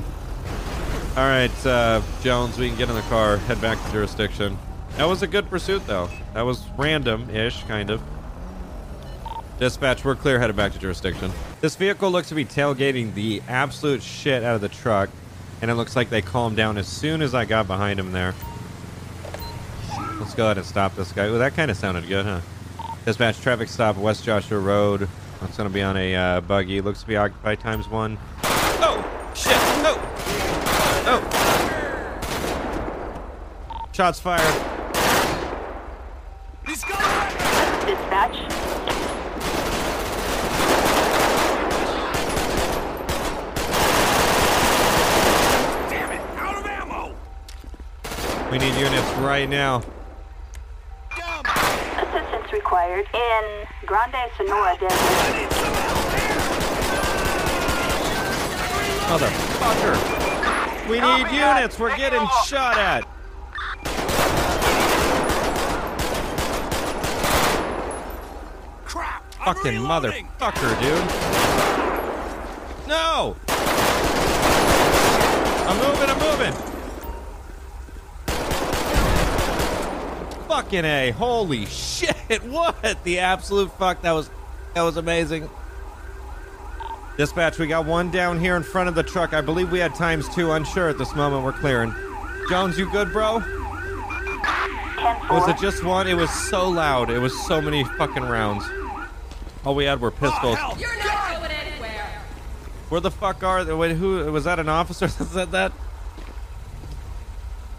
All 1.17 1.23
right, 1.23 1.65
uh, 1.65 2.01
Jones, 2.21 2.57
we 2.57 2.67
can 2.67 2.77
get 2.77 2.89
in 2.89 2.95
the 2.95 3.01
car, 3.03 3.37
head 3.37 3.61
back 3.61 3.81
to 3.85 3.91
jurisdiction. 3.93 4.57
That 4.97 5.05
was 5.05 5.21
a 5.21 5.27
good 5.27 5.49
pursuit, 5.49 5.87
though. 5.87 6.09
That 6.33 6.41
was 6.41 6.61
random-ish, 6.77 7.63
kind 7.63 7.89
of. 7.89 8.01
Dispatch, 9.57 10.03
we're 10.03 10.15
clear, 10.15 10.39
headed 10.39 10.57
back 10.57 10.73
to 10.73 10.79
jurisdiction. 10.79 11.31
This 11.61 11.77
vehicle 11.77 12.11
looks 12.11 12.27
to 12.29 12.35
be 12.35 12.43
tailgating 12.43 13.13
the 13.13 13.41
absolute 13.47 14.03
shit 14.03 14.43
out 14.43 14.55
of 14.55 14.61
the 14.61 14.67
truck, 14.67 15.09
and 15.61 15.71
it 15.71 15.75
looks 15.75 15.95
like 15.95 16.09
they 16.09 16.21
calmed 16.21 16.57
down 16.57 16.77
as 16.77 16.85
soon 16.85 17.21
as 17.21 17.33
I 17.33 17.45
got 17.45 17.65
behind 17.65 17.97
him 17.97 18.11
there. 18.11 18.33
Let's 20.19 20.33
go 20.33 20.47
ahead 20.47 20.57
and 20.57 20.65
stop 20.65 20.97
this 20.97 21.13
guy. 21.13 21.27
Ooh, 21.27 21.37
that 21.37 21.55
kind 21.55 21.71
of 21.71 21.77
sounded 21.77 22.09
good, 22.09 22.25
huh? 22.25 22.41
Dispatch, 23.05 23.39
traffic 23.39 23.69
stop, 23.69 23.95
West 23.95 24.25
Joshua 24.25 24.59
Road. 24.59 25.07
It's 25.43 25.55
going 25.55 25.69
to 25.69 25.73
be 25.73 25.81
on 25.81 25.95
a 25.95 26.13
uh, 26.13 26.41
buggy. 26.41 26.81
Looks 26.81 27.03
to 27.03 27.07
be 27.07 27.15
occupied 27.15 27.61
times 27.61 27.87
one. 27.87 28.17
Oh, 28.43 29.31
shit! 29.33 29.55
No! 29.81 30.14
Oh! 31.07 31.21
Shots 33.93 34.19
fired. 34.19 34.41
Dispatch. 37.85 38.35
Damn 45.89 46.11
it! 46.11 46.21
Out 46.39 46.57
of 46.57 46.65
ammo! 46.65 47.15
We 48.51 48.57
need 48.57 48.73
units 48.79 49.11
right 49.19 49.47
now. 49.47 49.83
Assistance 51.11 52.51
required 52.51 53.07
in 53.13 53.67
Grande 53.85 54.31
Sonora 54.35 54.75
Desert. 54.79 55.51
Motherfucker! 59.07 60.24
We 60.89 60.99
need 60.99 61.31
units. 61.31 61.79
We're 61.79 61.97
getting 61.97 62.27
shot 62.45 62.77
at. 62.77 63.07
Crap! 68.85 69.33
Fucking 69.33 69.73
motherfucker, 69.73 70.79
dude. 70.79 71.05
No! 72.87 73.35
I'm 75.67 75.77
moving, 75.79 76.09
I'm 76.09 76.19
moving. 76.19 76.53
Fucking 80.47 80.85
A. 80.85 81.11
Holy 81.11 81.65
shit. 81.65 82.15
What? 82.43 83.03
The 83.03 83.19
absolute 83.19 83.71
fuck. 83.77 84.01
That 84.01 84.11
was 84.11 84.29
that 84.73 84.81
was 84.83 84.97
amazing. 84.97 85.49
Dispatch, 87.17 87.57
we 87.59 87.67
got 87.67 87.85
one 87.85 88.11
down 88.11 88.39
here 88.39 88.57
in 88.57 88.63
front 88.63 88.89
of 88.89 88.95
the 88.95 89.03
truck. 89.03 89.33
I 89.33 89.39
believe 89.39 89.71
we 89.71 89.79
had 89.79 89.95
times 89.95 90.27
two. 90.35 90.51
Unsure 90.51 90.89
at 90.89 90.97
this 90.97 91.15
moment. 91.15 91.45
We're 91.45 91.53
clearing. 91.53 91.93
Jones, 92.49 92.77
you 92.77 92.89
good, 92.91 93.13
bro? 93.13 93.41
Was 95.29 95.47
it 95.47 95.57
just 95.57 95.83
one? 95.83 96.07
It 96.07 96.15
was 96.15 96.29
so 96.29 96.67
loud. 96.67 97.09
It 97.09 97.19
was 97.19 97.33
so 97.47 97.61
many 97.61 97.85
fucking 97.85 98.23
rounds. 98.23 98.65
All 99.63 99.75
we 99.75 99.85
had 99.85 100.01
were 100.01 100.11
pistols. 100.11 100.57
You're 100.77 100.97
not 100.97 101.39
going 101.39 101.51
anywhere. 101.51 102.21
Where 102.89 103.01
the 103.01 103.11
fuck 103.11 103.41
are 103.43 103.63
they? 103.63 103.73
Wait, 103.73 103.95
who 103.95 104.29
was 104.31 104.43
that? 104.43 104.59
An 104.59 104.67
officer 104.67 105.07
that 105.07 105.25
said 105.25 105.51
that? 105.51 105.71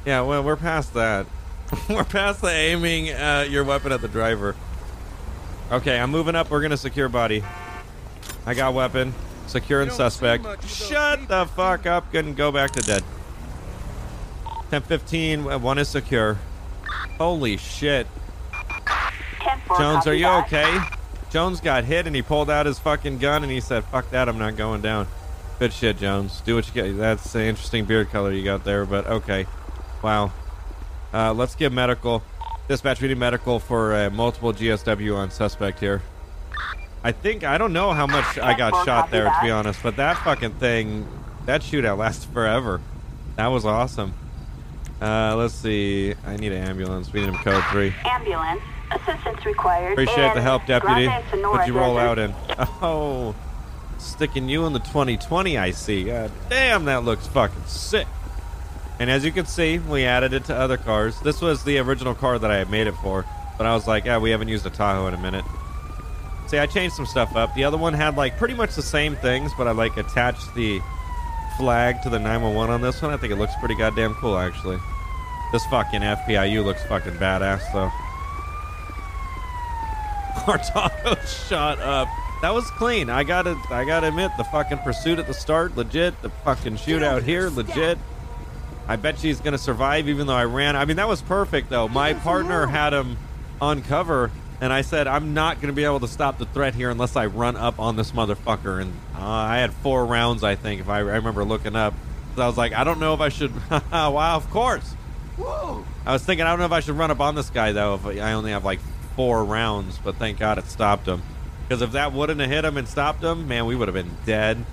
Yeah, 0.07 0.23
well, 0.23 0.43
we're 0.43 0.57
past 0.57 0.95
that. 0.95 1.27
we're 1.91 2.05
past 2.05 2.41
the 2.41 2.51
aiming 2.51 3.11
uh, 3.11 3.47
your 3.49 3.65
weapon 3.65 3.93
at 3.93 4.01
the 4.01 4.09
driver. 4.09 4.57
Okay, 5.71 5.99
I'm 5.99 6.11
moving 6.11 6.35
up. 6.35 6.51
We're 6.51 6.63
gonna 6.63 6.77
secure 6.77 7.09
body. 7.09 7.45
I 8.47 8.55
got 8.55 8.73
weapon. 8.73 9.13
Securing 9.47 9.91
suspect. 9.91 10.45
Shut 10.69 11.29
the 11.29 11.47
fuck 11.47 11.87
up 11.87 12.13
and 12.15 12.37
go 12.37 12.51
back 12.53 12.73
to 12.73 12.83
dead. 12.83 13.03
1015. 14.71 15.47
uh, 15.47 15.59
One 15.59 15.79
is 15.79 15.89
secure. 15.89 16.39
Holy 17.19 17.57
shit. 17.57 18.07
Jones, 19.79 20.07
are 20.07 20.15
you 20.15 20.25
that. 20.25 20.47
okay? 20.47 20.79
Jones 21.31 21.61
got 21.61 21.85
hit 21.85 22.07
and 22.07 22.15
he 22.17 22.23
pulled 22.23 22.51
out 22.51 22.67
his 22.67 22.79
fucking 22.79 23.19
gun 23.19 23.43
and 23.43 23.51
he 23.53 23.61
said, 23.61 23.85
"Fuck 23.85 24.11
that, 24.11 24.29
I'm 24.29 24.39
not 24.39 24.57
going 24.57 24.81
down." 24.81 25.07
Good 25.59 25.73
shit, 25.73 25.99
Jones. 25.99 26.41
Do 26.45 26.55
what 26.57 26.67
you 26.69 26.75
get. 26.75 26.97
That's 26.97 27.35
an 27.35 27.43
interesting 27.43 27.85
beard 27.85 28.11
color 28.11 28.33
you 28.33 28.45
got 28.45 28.65
there, 28.65 28.85
but 28.85 29.07
okay. 29.07 29.47
Wow. 30.03 30.33
Uh, 31.15 31.33
let's 31.33 31.55
give 31.55 31.73
medical. 31.73 32.23
Dispatch, 32.69 33.01
we 33.01 33.09
need 33.09 33.19
medical 33.19 33.59
for 33.61 33.95
uh, 33.95 34.11
multiple 34.11 34.53
GSW 34.53 35.17
on 35.17 35.31
suspect 35.31 35.79
here. 35.81 36.03
I 37.07 37.13
think 37.13 37.45
I 37.45 37.57
don't 37.57 37.73
know 37.73 37.93
how 37.93 38.09
much 38.09 38.37
I 38.37 38.59
got 38.59 38.85
shot 38.85 39.13
there 39.13 39.27
to 39.27 39.39
be 39.41 39.49
honest, 39.49 39.81
but 39.81 39.95
that 39.95 40.19
fucking 40.25 40.55
thing, 40.55 41.07
that 41.45 41.61
shootout 41.61 41.99
lasted 41.99 42.33
forever. 42.33 42.81
That 43.37 43.47
was 43.47 43.65
awesome. 43.65 44.13
Uh, 45.01 45.37
let's 45.37 45.55
see. 45.55 46.15
I 46.27 46.37
need 46.37 46.51
an 46.51 46.65
ambulance. 46.65 47.13
We 47.13 47.21
need 47.21 47.29
him 47.29 47.37
code 47.37 47.63
three. 47.71 47.95
Ambulance. 48.05 48.61
Assistance 48.91 49.47
required 49.47 49.93
Appreciate 49.93 50.35
the 50.35 50.43
help, 50.43 50.67
deputy. 50.67 51.07
What'd 51.07 51.69
you 51.69 51.79
roll 51.79 51.97
out 51.97 52.19
in? 52.19 52.35
Oh, 52.83 53.37
sticking 53.99 54.49
you 54.49 54.67
in 54.67 54.73
the 54.73 54.81
2020, 54.81 55.59
I 55.59 55.71
see. 55.71 56.07
God 56.07 56.33
damn, 56.51 56.87
that 56.87 57.05
looks 57.05 57.29
fucking 57.29 57.67
sick. 57.67 58.09
And 58.99 59.09
as 59.09 59.25
you 59.25 59.31
can 59.31 59.47
see, 59.47 59.79
we 59.79 60.05
added 60.05 60.33
it 60.33 60.47
to 60.47 60.57
other 60.57 60.77
cars. 60.77 61.21
This 61.21 61.41
was 61.41 61.63
the 61.63 61.79
original 61.79 62.17
car 62.17 62.41
that 62.41 62.51
I 62.51 62.57
had 62.57 62.69
made 62.69 62.89
it 62.89 62.97
for, 62.97 63.25
but 63.59 63.65
I 63.65 63.75
was 63.75 63.87
like, 63.87 64.07
yeah, 64.07 64.19
we 64.19 64.31
haven't 64.31 64.49
used 64.49 64.67
a 64.67 64.71
Tahoe 64.71 65.07
in 65.07 65.15
a 65.15 65.19
minute. 65.19 65.45
See, 66.47 66.59
I 66.59 66.67
changed 66.67 66.95
some 66.95 67.07
stuff 67.07 67.35
up. 67.35 67.55
The 67.55 67.65
other 67.65 67.77
one 67.77 67.93
had 67.93 68.17
like 68.17 68.37
pretty 68.39 68.55
much 68.55 68.75
the 68.75 68.83
same 68.83 69.17
things, 69.17 69.53
but 69.59 69.67
I 69.67 69.73
like 69.73 69.97
attached 69.97 70.55
the 70.55 70.81
flag 71.57 72.03
to 72.03 72.11
the 72.11 72.19
911 72.19 72.75
on 72.75 72.81
this 72.81 73.03
one. 73.03 73.13
I 73.13 73.17
think 73.17 73.33
it 73.33 73.37
looks 73.37 73.55
pretty 73.59 73.75
goddamn 73.75 74.15
cool, 74.15 74.39
actually. 74.39 74.79
This 75.53 75.65
fucking 75.67 76.01
FPIU 76.01 76.65
looks 76.65 76.85
fucking 76.85 77.15
badass, 77.15 77.63
though. 77.73 77.91
Our 80.47 80.59
Tahoe 80.59 81.17
shot 81.49 81.81
up. 81.81 82.09
That 82.43 82.53
was 82.53 82.71
clean. 82.73 83.09
I 83.09 83.25
gotta, 83.25 83.59
I 83.71 83.85
gotta 83.85 84.09
admit, 84.09 84.31
the 84.37 84.45
fucking 84.45 84.79
pursuit 84.79 85.19
at 85.19 85.27
the 85.27 85.35
start, 85.35 85.77
legit. 85.77 86.21
The 86.23 86.31
fucking 86.31 86.77
shootout 86.77 87.23
here, 87.23 87.49
legit. 87.49 87.99
I 88.87 88.97
bet 88.97 89.19
she's 89.19 89.41
gonna 89.41 89.59
survive, 89.59 90.09
even 90.09 90.27
though 90.27 90.35
I 90.35 90.45
ran. 90.45 90.77
I 90.77 90.85
mean, 90.85 90.99
that 90.99 91.09
was 91.09 91.23
perfect, 91.23 91.71
though. 91.71 91.89
My 91.89 92.15
partner 92.15 92.67
had 92.67 92.93
him 92.93 93.17
on 93.61 93.83
cover, 93.83 94.31
And 94.61 94.73
I 94.73 94.81
said, 94.81 95.07
I'm 95.07 95.35
not 95.35 95.57
going 95.57 95.69
to 95.69 95.75
be 95.75 95.85
able 95.85 96.01
to 96.01 96.09
stop 96.09 96.39
the 96.39 96.47
threat 96.47 96.75
here 96.75 96.91
unless 96.91 97.15
I 97.15 97.27
run 97.27 97.57
up 97.57 97.79
on 97.79 97.97
this 97.97 98.13
motherfucker. 98.13 98.81
And 98.81 98.93
uh, 99.15 99.21
I 99.21 99.59
had 99.59 99.73
four 99.73 100.07
rounds, 100.07 100.43
I 100.43 100.55
think, 100.55 100.81
if 100.81 100.89
I, 100.89 100.99
I 100.99 101.01
remember 101.01 101.45
looking 101.45 101.77
up. 101.77 101.95
So 102.37 102.43
I 102.43 102.47
was 102.47 102.57
like, 102.57 102.73
I 102.73 102.85
don't 102.85 102.99
know 102.99 103.13
if 103.15 103.21
I 103.21 103.29
should. 103.29 103.53
wow, 103.71 104.37
of 104.37 104.49
course. 104.51 104.95
I 105.39 106.13
was 106.13 106.25
thinking, 106.25 106.47
I 106.47 106.51
don't 106.51 106.59
know 106.59 106.65
if 106.65 106.73
I 106.73 106.81
should 106.81 106.97
run 106.97 107.11
up 107.11 107.21
on 107.21 107.35
this 107.35 107.51
guy, 107.51 107.73
though, 107.73 107.95
if 107.97 108.07
I 108.07 108.33
only 108.33 108.53
have 108.53 108.65
like 108.65 108.81
four 109.15 109.45
rounds. 109.45 109.99
But 109.99 110.17
thank 110.17 110.39
God 110.39 110.57
it 110.59 110.67
stopped 110.67 111.07
him. 111.07 111.23
Because 111.69 111.83
if 111.83 111.93
that 111.93 112.13
wouldn't 112.13 112.41
have 112.41 112.49
hit 112.49 112.65
him 112.65 112.77
and 112.77 112.89
stopped 112.89 113.23
him, 113.23 113.49
man, 113.49 113.67
we 113.67 113.77
would 113.77 113.89
have 113.89 113.95
been 113.95 114.17
dead. 114.25 114.65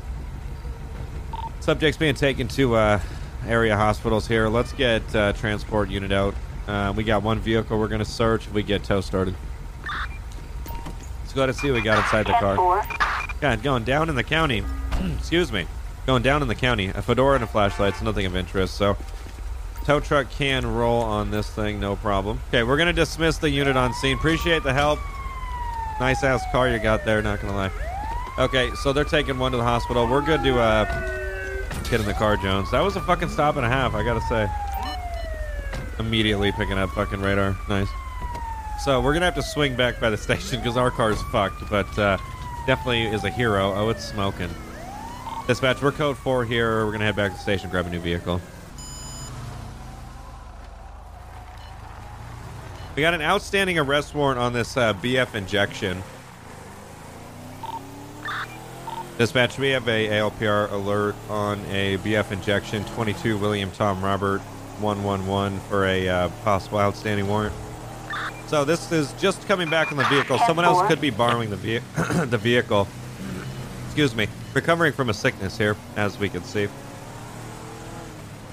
Subject's 1.59 1.97
being 1.97 2.15
taken 2.15 2.47
to 2.49 2.75
uh, 2.75 2.99
area 3.47 3.75
hospitals 3.75 4.27
here. 4.27 4.47
Let's 4.47 4.71
get 4.73 5.15
uh, 5.15 5.33
transport 5.33 5.89
unit 5.89 6.11
out. 6.11 6.35
Uh, 6.67 6.93
we 6.95 7.03
got 7.03 7.23
one 7.23 7.39
vehicle 7.39 7.79
we're 7.79 7.87
going 7.87 7.99
to 7.99 8.05
search 8.05 8.47
if 8.47 8.53
we 8.53 8.63
get 8.63 8.83
tow 8.83 9.01
started. 9.01 9.35
Let's 11.33 11.39
go 11.39 11.41
ahead 11.41 11.49
and 11.49 11.57
see 11.57 11.71
what 11.71 11.77
we 11.77 11.81
got 11.81 11.97
inside 11.97 12.27
the 12.27 12.33
car. 12.33 12.57
10-4. 12.57 13.39
God, 13.41 13.63
going 13.63 13.83
down 13.83 14.07
in 14.07 14.13
the 14.13 14.23
county. 14.23 14.63
Excuse 15.17 15.51
me. 15.51 15.65
Going 16.05 16.21
down 16.21 16.43
in 16.43 16.47
the 16.47 16.53
county. 16.53 16.89
A 16.89 17.01
fedora 17.01 17.33
and 17.33 17.43
a 17.43 17.47
flashlight. 17.47 17.95
flashlight's 17.95 18.03
nothing 18.03 18.27
of 18.27 18.35
interest, 18.35 18.75
so 18.75 18.95
tow 19.83 19.99
truck 19.99 20.29
can 20.29 20.63
roll 20.63 21.01
on 21.01 21.31
this 21.31 21.49
thing, 21.49 21.79
no 21.79 21.95
problem. 21.95 22.39
Okay, 22.49 22.61
we're 22.61 22.77
gonna 22.77 22.93
dismiss 22.93 23.39
the 23.39 23.49
unit 23.49 23.75
on 23.75 23.95
scene. 23.95 24.15
Appreciate 24.15 24.61
the 24.61 24.73
help. 24.73 24.99
Nice 25.99 26.23
ass 26.23 26.43
car 26.51 26.69
you 26.69 26.77
got 26.77 27.03
there, 27.03 27.19
not 27.23 27.41
gonna 27.41 27.55
lie. 27.55 27.71
Okay, 28.37 28.69
so 28.83 28.93
they're 28.93 29.03
taking 29.03 29.39
one 29.39 29.51
to 29.53 29.57
the 29.57 29.63
hospital. 29.63 30.07
We're 30.07 30.21
good 30.21 30.43
to 30.43 30.59
uh 30.59 30.85
get 31.89 31.99
in 31.99 32.05
the 32.05 32.13
car, 32.13 32.37
Jones. 32.37 32.69
That 32.69 32.81
was 32.81 32.95
a 32.95 33.01
fucking 33.01 33.29
stop 33.29 33.55
and 33.55 33.65
a 33.65 33.69
half, 33.69 33.95
I 33.95 34.03
gotta 34.03 34.21
say. 34.21 34.47
Immediately 35.97 36.51
picking 36.51 36.77
up 36.77 36.91
fucking 36.91 37.21
radar. 37.21 37.57
Nice. 37.67 37.89
So 38.81 38.99
we're 38.99 39.13
gonna 39.13 39.25
have 39.25 39.35
to 39.35 39.43
swing 39.43 39.75
back 39.75 39.99
by 39.99 40.09
the 40.09 40.17
station 40.17 40.59
because 40.59 40.77
our 40.77 40.91
car's 40.91 41.21
fucked, 41.31 41.69
but 41.69 41.97
uh, 41.97 42.17
definitely 42.67 43.03
is 43.03 43.23
a 43.23 43.29
hero. 43.29 43.73
Oh, 43.73 43.89
it's 43.89 44.03
smoking. 44.03 44.49
Dispatch, 45.47 45.81
we're 45.81 45.91
code 45.91 46.17
four 46.17 46.45
here. 46.45 46.85
We're 46.85 46.91
gonna 46.91 47.05
head 47.05 47.15
back 47.15 47.31
to 47.31 47.37
the 47.37 47.43
station, 47.43 47.69
grab 47.69 47.85
a 47.85 47.89
new 47.89 47.99
vehicle. 47.99 48.41
We 52.95 53.01
got 53.01 53.13
an 53.13 53.21
outstanding 53.21 53.79
arrest 53.79 54.13
warrant 54.13 54.39
on 54.39 54.53
this 54.53 54.77
uh, 54.77 54.93
BF 54.93 55.33
injection. 55.33 56.03
Dispatch, 59.17 59.57
we 59.57 59.69
have 59.69 59.87
a 59.87 60.07
ALPR 60.09 60.71
alert 60.71 61.15
on 61.29 61.59
a 61.67 61.97
BF 61.97 62.31
injection 62.31 62.83
22 62.85 63.37
William 63.37 63.71
Tom 63.71 64.03
Robert 64.03 64.41
111 64.79 65.59
for 65.61 65.85
a 65.85 66.07
uh, 66.07 66.29
possible 66.43 66.79
outstanding 66.79 67.27
warrant. 67.27 67.53
So 68.47 68.65
this 68.65 68.91
is 68.91 69.11
just 69.13 69.47
coming 69.47 69.69
back 69.69 69.91
in 69.91 69.97
the 69.97 70.03
vehicle. 70.05 70.37
Someone 70.39 70.65
else 70.65 70.87
could 70.87 71.01
be 71.01 71.09
borrowing 71.09 71.49
the, 71.49 71.55
ve- 71.55 71.79
the 72.25 72.37
vehicle. 72.37 72.87
Excuse 73.85 74.15
me. 74.15 74.27
Recovering 74.53 74.93
from 74.93 75.09
a 75.09 75.13
sickness 75.13 75.57
here, 75.57 75.75
as 75.95 76.19
we 76.19 76.29
can 76.29 76.43
see. 76.43 76.67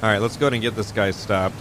All 0.02 0.08
right, 0.08 0.18
let's 0.18 0.36
go 0.36 0.46
ahead 0.46 0.54
and 0.54 0.62
get 0.62 0.74
this 0.74 0.92
guy 0.92 1.10
stopped. 1.10 1.56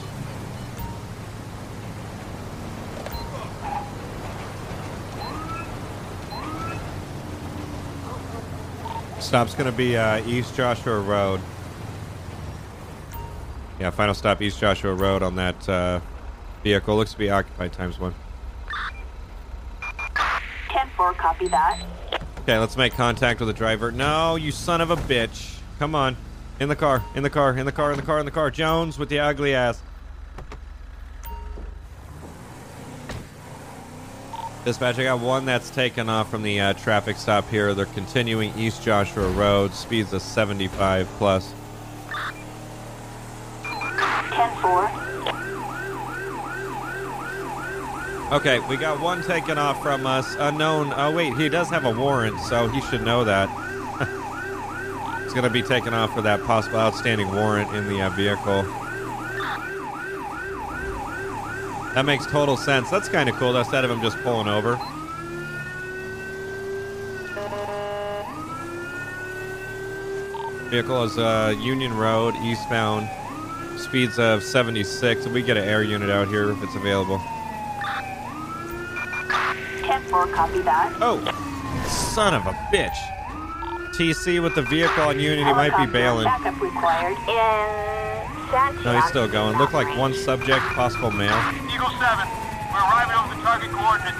Stop's 9.19 9.53
going 9.53 9.69
to 9.69 9.77
be 9.77 9.98
uh, 9.98 10.25
East 10.25 10.55
Joshua 10.55 11.00
Road. 11.00 11.41
Yeah, 13.79 13.89
final 13.91 14.13
stop 14.13 14.41
East 14.41 14.59
Joshua 14.59 14.93
Road 14.93 15.21
on 15.21 15.36
that 15.36 15.69
uh, 15.69 16.00
vehicle. 16.63 16.96
Looks 16.96 17.13
to 17.13 17.18
be 17.18 17.30
occupied 17.30 17.74
times 17.74 18.00
one. 18.00 18.13
10-4, 19.82 21.16
copy 21.18 21.48
that. 21.48 21.82
Okay, 22.39 22.58
let's 22.58 22.78
make 22.78 22.94
contact 22.94 23.39
with 23.39 23.48
the 23.48 23.54
driver. 23.54 23.92
No, 23.92 24.36
you 24.36 24.51
son 24.51 24.82
of 24.82 24.92
a 24.92 24.96
bitch. 24.96 25.60
Come 25.78 25.96
on. 25.96 26.16
In 26.60 26.68
the 26.68 26.75
car, 26.75 27.04
in 27.16 27.24
the 27.24 27.30
car, 27.30 27.58
in 27.58 27.66
the 27.66 27.72
car, 27.72 27.92
in 27.92 27.98
the 27.98 28.04
car, 28.04 28.20
in 28.20 28.25
the 28.25 28.32
car. 28.32 28.51
Jones 28.51 29.00
with 29.00 29.10
the 29.10 29.20
ugly 29.20 29.54
ass. 29.54 29.82
Dispatch, 34.66 35.00
I 35.00 35.03
got 35.03 35.22
one 35.22 35.46
that's 35.46 35.70
taken 35.70 36.10
off 36.10 36.29
from 36.29 36.44
the 36.44 36.60
uh, 36.60 36.74
traffic 36.74 37.16
stop 37.16 37.50
here. 37.50 37.74
They're 37.74 37.86
continuing 37.86 38.51
East 38.57 38.83
Joshua 38.83 39.29
Road. 39.29 39.74
Speeds 39.74 40.12
of 40.12 40.22
75 40.22 41.07
plus. 41.18 41.53
10-4. 43.64 45.10
Okay, 48.31 48.59
we 48.70 48.77
got 48.77 49.01
one 49.01 49.24
taken 49.24 49.57
off 49.57 49.81
from 49.81 50.05
us. 50.05 50.35
Unknown. 50.37 50.94
Oh, 50.96 51.11
wait, 51.11 51.35
he 51.35 51.50
does 51.50 51.68
have 51.70 51.83
a 51.83 51.89
warrant, 51.89 52.39
so 52.42 52.68
he 52.68 52.79
should 52.81 53.01
know 53.01 53.24
that. 53.24 53.50
He's 55.24 55.33
going 55.33 55.46
to 55.46 55.50
be 55.50 55.63
taken 55.63 55.96
off 55.96 56.13
for 56.13 56.22
that 56.22 56.44
possible 56.44 56.77
outstanding 56.77 57.33
warrant 57.33 57.74
in 57.74 57.87
the 57.87 58.00
uh, 58.03 58.11
vehicle. 58.11 58.61
That 61.96 62.03
makes 62.05 62.27
total 62.27 62.55
sense. 62.55 62.92
That's 62.92 63.09
kind 63.09 63.29
of 63.29 63.35
cool, 63.37 63.57
instead 63.57 63.83
of 63.83 63.89
him 63.89 64.00
just 64.00 64.20
pulling 64.20 64.48
over. 64.48 64.75
Vehicle 70.70 71.03
is 71.03 71.18
uh, 71.18 71.55
Union 71.59 71.98
Road, 71.98 72.35
eastbound. 72.44 73.09
Speeds 73.79 74.20
of 74.20 74.44
76. 74.44 75.25
We 75.29 75.42
get 75.42 75.57
an 75.57 75.63
air 75.63 75.81
unit 75.81 76.11
out 76.11 76.27
here 76.27 76.51
if 76.51 76.61
it's 76.61 76.75
available. 76.75 77.20
10-4, 80.09 80.33
copy 80.33 80.59
that. 80.61 80.95
Oh, 81.01 81.19
son 81.87 82.33
of 82.33 82.45
a 82.45 82.53
bitch. 82.74 82.98
TC 83.93 84.41
with 84.41 84.55
the 84.55 84.61
vehicle 84.63 85.03
on 85.03 85.19
Unity 85.19 85.43
might 85.43 85.75
be 85.77 85.91
bailing. 85.91 86.25
Backup 86.25 86.59
required 86.61 87.17
in 87.27 88.83
No, 88.83 88.95
he's 88.95 89.05
still 89.09 89.27
going. 89.27 89.57
Look 89.57 89.74
like 89.74 89.98
one 89.98 90.13
subject, 90.13 90.61
possible 90.74 91.11
male. 91.11 91.35
Eagle 91.67 91.89
7, 92.00 92.27
we're 92.72 92.79
arriving 92.79 93.17
over 93.17 93.35
the 93.35 93.41
target 93.41 93.72
coordinates. 93.72 94.17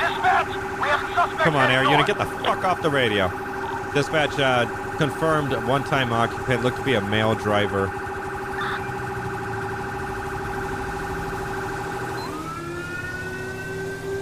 Dispatch, 0.00 0.48
we 0.80 0.88
have 0.88 1.02
a 1.02 1.14
suspect. 1.14 1.42
Come 1.42 1.56
on, 1.56 1.70
air 1.70 1.84
unit, 1.84 2.06
get 2.06 2.18
the 2.18 2.24
fuck 2.24 2.64
off 2.64 2.82
the 2.82 2.90
radio. 2.90 3.28
Dispatch 3.92 4.38
uh, 4.38 4.66
confirmed 4.96 5.52
one-time 5.66 6.12
occupant 6.12 6.62
looked 6.62 6.78
to 6.78 6.84
be 6.84 6.94
a 6.94 7.00
male 7.00 7.34
driver. 7.34 7.92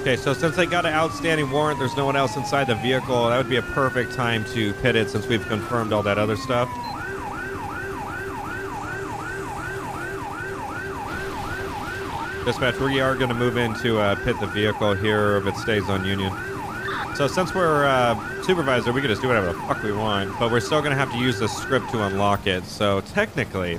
Okay, 0.03 0.17
so 0.17 0.33
since 0.33 0.57
they 0.57 0.67
got 0.67 0.85
an 0.85 0.93
outstanding 0.93 1.49
warrant, 1.49 1.79
there's 1.79 1.97
no 1.97 2.05
one 2.05 2.17
else 2.17 2.37
inside 2.37 2.67
the 2.67 2.75
vehicle. 2.75 3.29
That 3.29 3.37
would 3.37 3.49
be 3.49 3.59
a 3.59 3.63
perfect 3.63 4.13
time 4.15 4.45
to 4.47 4.73
pit 4.83 4.97
it 4.97 5.09
since 5.09 5.29
we've 5.29 5.47
confirmed 5.47 5.93
all 5.93 6.03
that 6.03 6.19
other 6.19 6.35
stuff. 6.35 6.69
Dispatch, 12.45 12.81
we 12.81 12.99
are 12.99 13.15
going 13.15 13.29
to 13.29 13.35
move 13.37 13.57
in 13.57 13.75
to 13.75 14.01
uh, 14.01 14.17
pit 14.25 14.35
the 14.41 14.49
vehicle 14.49 14.95
here 14.95 15.37
if 15.37 15.47
it 15.47 15.55
stays 15.55 15.89
on 15.89 16.05
Union. 16.05 16.33
So 17.15 17.29
since 17.29 17.55
we're 17.55 17.85
uh, 17.85 18.43
supervisor, 18.43 18.93
we 18.93 19.03
can 19.03 19.09
just 19.09 19.23
do 19.23 19.29
whatever 19.29 19.53
the 19.53 19.61
fuck 19.61 19.85
we 19.85 19.93
want, 19.93 20.37
but 20.37 20.51
we're 20.51 20.59
still 20.59 20.81
going 20.81 20.91
to 20.91 20.99
have 20.99 21.13
to 21.13 21.19
use 21.19 21.39
the 21.39 21.47
script 21.47 21.91
to 21.93 22.05
unlock 22.05 22.49
it. 22.49 22.65
So 22.65 23.03
technically, 23.03 23.79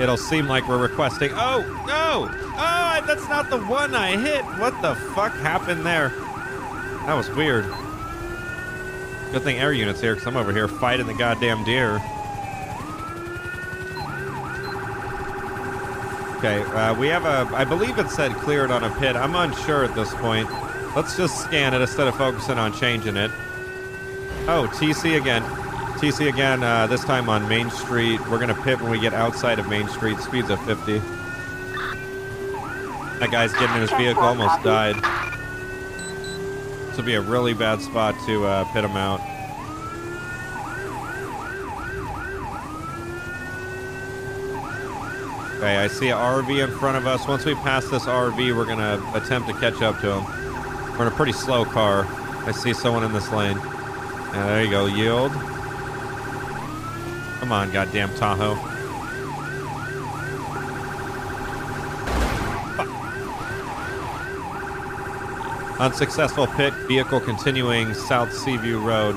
it'll 0.00 0.16
seem 0.16 0.46
like 0.46 0.68
we're 0.68 0.80
requesting. 0.80 1.30
Oh 1.34 1.60
no! 1.86 2.28
Oh, 2.32 3.04
that's 3.06 3.28
not 3.28 3.50
the 3.50 3.58
one 3.58 3.94
I 3.94 4.16
hit. 4.16 4.44
What 4.58 4.80
the 4.82 4.94
fuck 5.14 5.32
happened 5.34 5.84
there? 5.84 6.10
That 7.06 7.14
was 7.14 7.30
weird. 7.30 7.64
Good 9.32 9.42
thing 9.42 9.58
air 9.58 9.72
units 9.72 10.00
here, 10.00 10.14
because 10.14 10.26
I'm 10.26 10.36
over 10.36 10.52
here 10.52 10.68
fighting 10.68 11.06
the 11.06 11.14
goddamn 11.14 11.64
deer. 11.64 11.96
Okay, 16.36 16.60
uh, 16.72 16.92
we 16.94 17.06
have 17.06 17.24
a. 17.24 17.48
I 17.54 17.64
believe 17.64 17.98
it 17.98 18.10
said 18.10 18.32
cleared 18.32 18.70
on 18.70 18.84
a 18.84 18.90
pit. 18.96 19.16
I'm 19.16 19.34
unsure 19.34 19.84
at 19.84 19.94
this 19.94 20.12
point. 20.14 20.50
Let's 20.94 21.16
just 21.16 21.40
scan 21.40 21.72
it 21.72 21.80
instead 21.80 22.08
of 22.08 22.16
focusing 22.16 22.58
on 22.58 22.72
changing 22.72 23.16
it. 23.16 23.30
Oh, 24.48 24.68
TC 24.74 25.20
again. 25.20 25.42
TC 26.02 26.28
again, 26.28 26.64
uh, 26.64 26.84
this 26.88 27.04
time 27.04 27.28
on 27.28 27.48
Main 27.48 27.70
Street. 27.70 28.18
We're 28.28 28.40
going 28.40 28.48
to 28.48 28.60
pit 28.62 28.80
when 28.80 28.90
we 28.90 28.98
get 28.98 29.14
outside 29.14 29.60
of 29.60 29.68
Main 29.68 29.86
Street. 29.86 30.18
Speeds 30.18 30.50
of 30.50 30.58
50. 30.66 30.98
That 33.20 33.28
guy's 33.30 33.52
getting 33.52 33.76
in 33.76 33.82
his 33.82 33.90
vehicle, 33.92 34.20
almost 34.20 34.64
died. 34.64 34.96
This 36.88 36.96
will 36.96 37.04
be 37.04 37.14
a 37.14 37.20
really 37.20 37.54
bad 37.54 37.80
spot 37.80 38.16
to 38.26 38.44
uh, 38.44 38.64
pit 38.72 38.84
him 38.84 38.96
out. 38.96 39.20
Okay, 45.58 45.76
I 45.76 45.86
see 45.86 46.08
an 46.08 46.16
RV 46.16 46.64
in 46.64 46.76
front 46.80 46.96
of 46.96 47.06
us. 47.06 47.28
Once 47.28 47.44
we 47.44 47.54
pass 47.54 47.88
this 47.90 48.06
RV, 48.06 48.56
we're 48.56 48.66
going 48.66 48.78
to 48.78 49.00
attempt 49.14 49.46
to 49.50 49.54
catch 49.54 49.80
up 49.82 50.00
to 50.00 50.18
him. 50.18 50.24
We're 50.98 51.06
in 51.06 51.12
a 51.12 51.14
pretty 51.14 51.30
slow 51.30 51.64
car. 51.64 52.08
I 52.44 52.50
see 52.50 52.72
someone 52.72 53.04
in 53.04 53.12
this 53.12 53.30
lane. 53.30 53.56
Yeah, 53.56 54.46
there 54.46 54.64
you 54.64 54.70
go. 54.70 54.86
Yield. 54.86 55.51
Come 57.52 57.68
on, 57.68 57.70
goddamn 57.70 58.08
Tahoe. 58.14 58.54
Unsuccessful 65.78 66.46
pit. 66.46 66.72
Vehicle 66.88 67.20
continuing 67.20 67.92
South 67.92 68.32
Seaview 68.32 68.78
Road. 68.78 69.16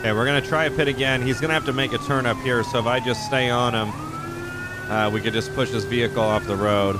Okay, 0.00 0.12
we're 0.12 0.26
gonna 0.26 0.40
try 0.40 0.64
a 0.64 0.70
pit 0.72 0.88
again. 0.88 1.22
He's 1.22 1.40
gonna 1.40 1.54
have 1.54 1.66
to 1.66 1.72
make 1.72 1.92
a 1.92 1.98
turn 1.98 2.26
up 2.26 2.38
here, 2.38 2.64
so 2.64 2.80
if 2.80 2.86
I 2.86 2.98
just 2.98 3.24
stay 3.24 3.50
on 3.50 3.72
him, 3.72 3.92
uh, 4.90 5.10
we 5.10 5.20
could 5.20 5.32
just 5.32 5.54
push 5.54 5.68
his 5.70 5.84
vehicle 5.84 6.24
off 6.24 6.44
the 6.48 6.56
road. 6.56 6.98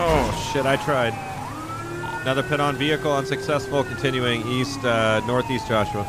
Oh 0.00 0.30
shit! 0.52 0.66
I 0.66 0.76
tried. 0.76 1.14
Another 2.22 2.42
pit 2.42 2.60
on 2.60 2.76
vehicle 2.76 3.12
unsuccessful. 3.12 3.84
Continuing 3.84 4.46
east, 4.46 4.84
uh, 4.84 5.20
northeast 5.26 5.68
Joshua. 5.68 6.06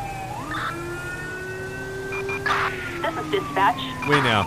This 3.00 3.16
is 3.16 3.30
dispatch. 3.30 3.80
We 4.08 4.20
know. 4.20 4.46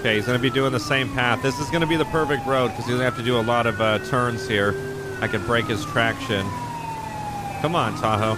Okay, 0.00 0.16
he's 0.16 0.26
going 0.26 0.38
to 0.38 0.42
be 0.42 0.50
doing 0.50 0.72
the 0.72 0.80
same 0.80 1.12
path. 1.14 1.42
This 1.42 1.58
is 1.58 1.68
going 1.70 1.80
to 1.80 1.86
be 1.86 1.96
the 1.96 2.04
perfect 2.06 2.46
road 2.46 2.68
because 2.68 2.84
he's 2.84 2.94
going 2.94 3.00
to 3.00 3.04
have 3.04 3.16
to 3.16 3.22
do 3.22 3.38
a 3.38 3.42
lot 3.42 3.66
of 3.66 3.80
uh, 3.80 3.98
turns 4.06 4.46
here. 4.46 4.74
I 5.20 5.28
can 5.28 5.44
break 5.46 5.66
his 5.66 5.84
traction. 5.86 6.46
Come 7.60 7.74
on, 7.74 7.94
Tahoe. 7.96 8.36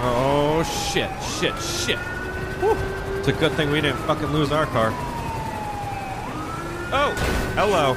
Oh, 0.00 0.62
shit, 0.92 1.10
shit, 1.22 1.60
shit. 1.60 1.98
Whew. 2.60 2.76
It's 3.18 3.28
a 3.28 3.32
good 3.32 3.52
thing 3.52 3.70
we 3.70 3.80
didn't 3.80 3.98
fucking 3.98 4.28
lose 4.28 4.52
our 4.52 4.66
car. 4.66 4.92
Oh, 6.90 7.12
hello. 7.54 7.94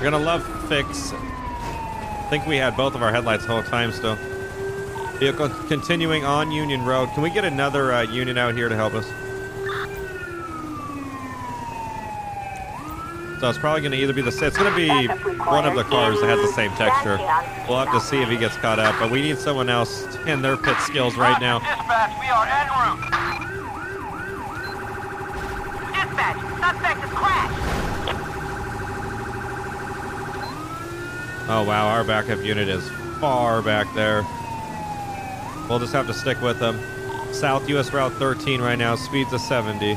Going 0.00 0.12
to 0.12 0.18
love 0.18 0.44
fix. 0.68 1.12
I 1.12 2.26
think 2.30 2.46
we 2.46 2.56
had 2.56 2.76
both 2.76 2.94
of 2.94 3.02
our 3.02 3.10
headlights 3.10 3.46
the 3.46 3.52
whole 3.52 3.64
time 3.64 3.90
still. 3.90 4.16
Vehicle 5.18 5.48
continuing 5.66 6.24
on 6.24 6.52
Union 6.52 6.84
Road. 6.84 7.08
Can 7.14 7.24
we 7.24 7.30
get 7.30 7.44
another 7.44 7.92
uh, 7.92 8.02
unit 8.02 8.38
out 8.38 8.54
here 8.54 8.68
to 8.68 8.76
help 8.76 8.94
us? 8.94 9.06
So 13.40 13.48
it's 13.48 13.58
probably 13.58 13.80
going 13.80 13.92
to 13.92 13.98
either 13.98 14.12
be 14.12 14.22
the 14.22 14.28
it's 14.28 14.56
going 14.56 14.70
to 14.70 14.76
be 14.76 14.88
one 15.44 15.64
of 15.64 15.74
the 15.74 15.84
cars 15.84 16.20
that 16.20 16.28
has 16.28 16.40
the 16.40 16.52
same 16.54 16.70
texture. 16.72 17.18
We'll 17.68 17.78
have 17.78 17.92
to 17.92 18.00
see 18.00 18.22
if 18.22 18.28
he 18.28 18.36
gets 18.36 18.56
caught 18.56 18.78
up, 18.78 18.94
but 19.00 19.10
we 19.10 19.20
need 19.20 19.38
someone 19.38 19.68
else 19.68 20.06
in 20.26 20.42
their 20.42 20.56
pit 20.56 20.76
skills 20.78 21.16
right 21.16 21.40
now. 21.40 21.58
Dispatch, 21.58 22.18
we 22.20 22.26
are 22.26 22.46
en 22.46 22.68
route. 22.68 22.98
Dispatch, 25.94 26.38
suspect 26.60 27.00
has 27.00 27.10
crashed. 27.10 27.68
Oh 31.50 31.64
wow, 31.66 31.88
our 31.88 32.04
backup 32.04 32.44
unit 32.44 32.68
is 32.68 32.86
far 33.20 33.62
back 33.62 33.86
there. 33.94 34.22
We'll 35.66 35.78
just 35.78 35.94
have 35.94 36.06
to 36.06 36.12
stick 36.12 36.40
with 36.42 36.58
them. 36.58 36.78
South 37.32 37.66
US 37.70 37.90
Route 37.90 38.12
13 38.12 38.60
right 38.60 38.78
now, 38.78 38.94
speeds 38.96 39.32
of 39.32 39.40
70. 39.40 39.96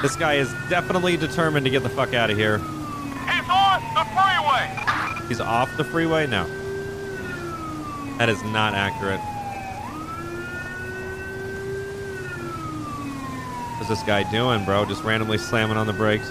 This 0.00 0.14
guy 0.14 0.34
is 0.34 0.52
definitely 0.68 1.16
determined 1.16 1.64
to 1.64 1.70
get 1.70 1.82
the 1.82 1.88
fuck 1.88 2.14
out 2.14 2.30
of 2.30 2.36
here. 2.36 2.58
He's 2.58 3.48
on 3.48 3.82
the 3.94 4.04
freeway. 4.14 5.26
He's 5.28 5.40
off 5.40 5.76
the 5.76 5.84
freeway? 5.84 6.28
No. 6.28 6.46
That 8.18 8.28
is 8.28 8.40
not 8.44 8.74
accurate. 8.74 9.20
What's 13.76 13.88
this 13.88 14.02
guy 14.04 14.22
doing, 14.30 14.64
bro? 14.64 14.84
Just 14.84 15.02
randomly 15.02 15.38
slamming 15.38 15.76
on 15.76 15.88
the 15.88 15.92
brakes. 15.92 16.30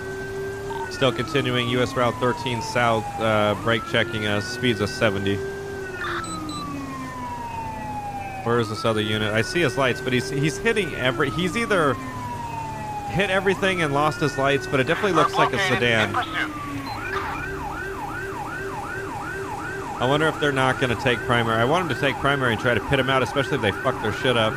Still 0.95 1.11
continuing 1.11 1.67
US 1.69 1.93
Route 1.93 2.13
13 2.21 2.61
south, 2.61 3.03
uh, 3.19 3.53
brake 3.63 3.81
checking 3.91 4.27
us, 4.27 4.47
speeds 4.47 4.79
of 4.79 4.87
70. 4.87 5.35
Where 8.45 8.59
is 8.61 8.69
this 8.69 8.85
other 8.85 9.01
unit? 9.01 9.33
I 9.33 9.41
see 9.41 9.59
his 9.59 9.77
lights, 9.77 9.99
but 9.99 10.13
he's 10.13 10.29
he's 10.29 10.57
hitting 10.57 10.95
every. 10.95 11.31
He's 11.31 11.57
either 11.57 11.95
hit 13.09 13.29
everything 13.29 13.81
and 13.81 13.93
lost 13.93 14.21
his 14.21 14.37
lights, 14.37 14.67
but 14.67 14.79
it 14.79 14.87
definitely 14.87 15.11
looks 15.11 15.33
like 15.33 15.51
a 15.51 15.59
sedan. 15.67 16.15
I 19.99 20.07
wonder 20.07 20.29
if 20.29 20.39
they're 20.39 20.53
not 20.53 20.79
going 20.79 20.95
to 20.95 21.03
take 21.03 21.19
primary. 21.19 21.57
I 21.57 21.65
want 21.65 21.89
them 21.89 21.95
to 21.97 22.01
take 22.01 22.15
primary 22.21 22.53
and 22.53 22.61
try 22.61 22.73
to 22.73 22.79
pit 22.87 23.01
him 23.01 23.09
out, 23.09 23.21
especially 23.21 23.55
if 23.55 23.61
they 23.61 23.71
fuck 23.71 24.01
their 24.01 24.13
shit 24.13 24.37
up. 24.37 24.53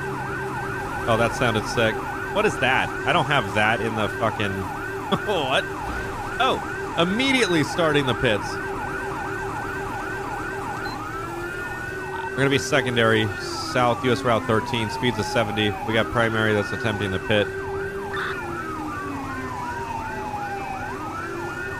Oh, 1.09 1.17
that 1.19 1.35
sounded 1.35 1.67
sick. 1.67 1.97
What 2.33 2.47
is 2.47 2.57
that? 2.61 2.89
I 3.09 3.13
don't 3.13 3.27
have 3.27 3.57
that 3.57 3.81
in 3.81 3.97
the 3.97 4.09
fucking. 4.21 4.53
what? 5.27 5.65
Oh, 6.41 6.95
immediately 6.99 7.65
starting 7.65 8.07
the 8.07 8.15
pits. 8.15 8.47
We're 12.31 12.45
going 12.45 12.51
to 12.51 12.51
be 12.51 12.59
secondary, 12.59 13.27
south 13.73 14.05
US 14.05 14.23
Route 14.23 14.45
13, 14.45 14.91
speeds 14.91 15.19
of 15.19 15.25
70. 15.25 15.75
We 15.89 15.95
got 15.95 16.07
primary 16.13 16.55
that's 16.55 16.73
attempting 16.73 17.11
the 17.11 17.19
pit. 17.19 17.49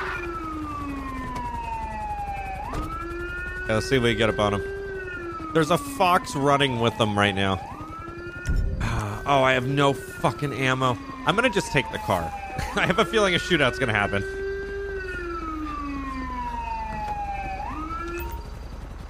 Yeah, 3.69 3.75
let's 3.75 3.89
see 3.89 3.97
if 3.97 4.03
we 4.03 4.15
get 4.15 4.29
up 4.29 4.39
on 4.39 4.55
him. 4.55 4.63
There's 5.55 5.71
a 5.71 5.79
fox 5.79 6.35
running 6.37 6.81
with 6.81 6.97
them 6.99 7.19
right 7.19 7.35
now. 7.35 7.61
Oh, 9.29 9.43
I 9.43 9.55
have 9.55 9.67
no 9.67 9.93
fucking 9.93 10.53
ammo. 10.53 10.97
I'm 11.27 11.35
gonna 11.35 11.51
just 11.51 11.73
take 11.73 11.91
the 11.91 11.99
car. 11.99 12.23
I 12.77 12.87
have 12.87 13.01
a 13.01 13.05
feeling 13.05 13.35
a 13.35 13.39
shootout's 13.39 13.77
gonna 13.77 13.93
happen. 13.93 14.23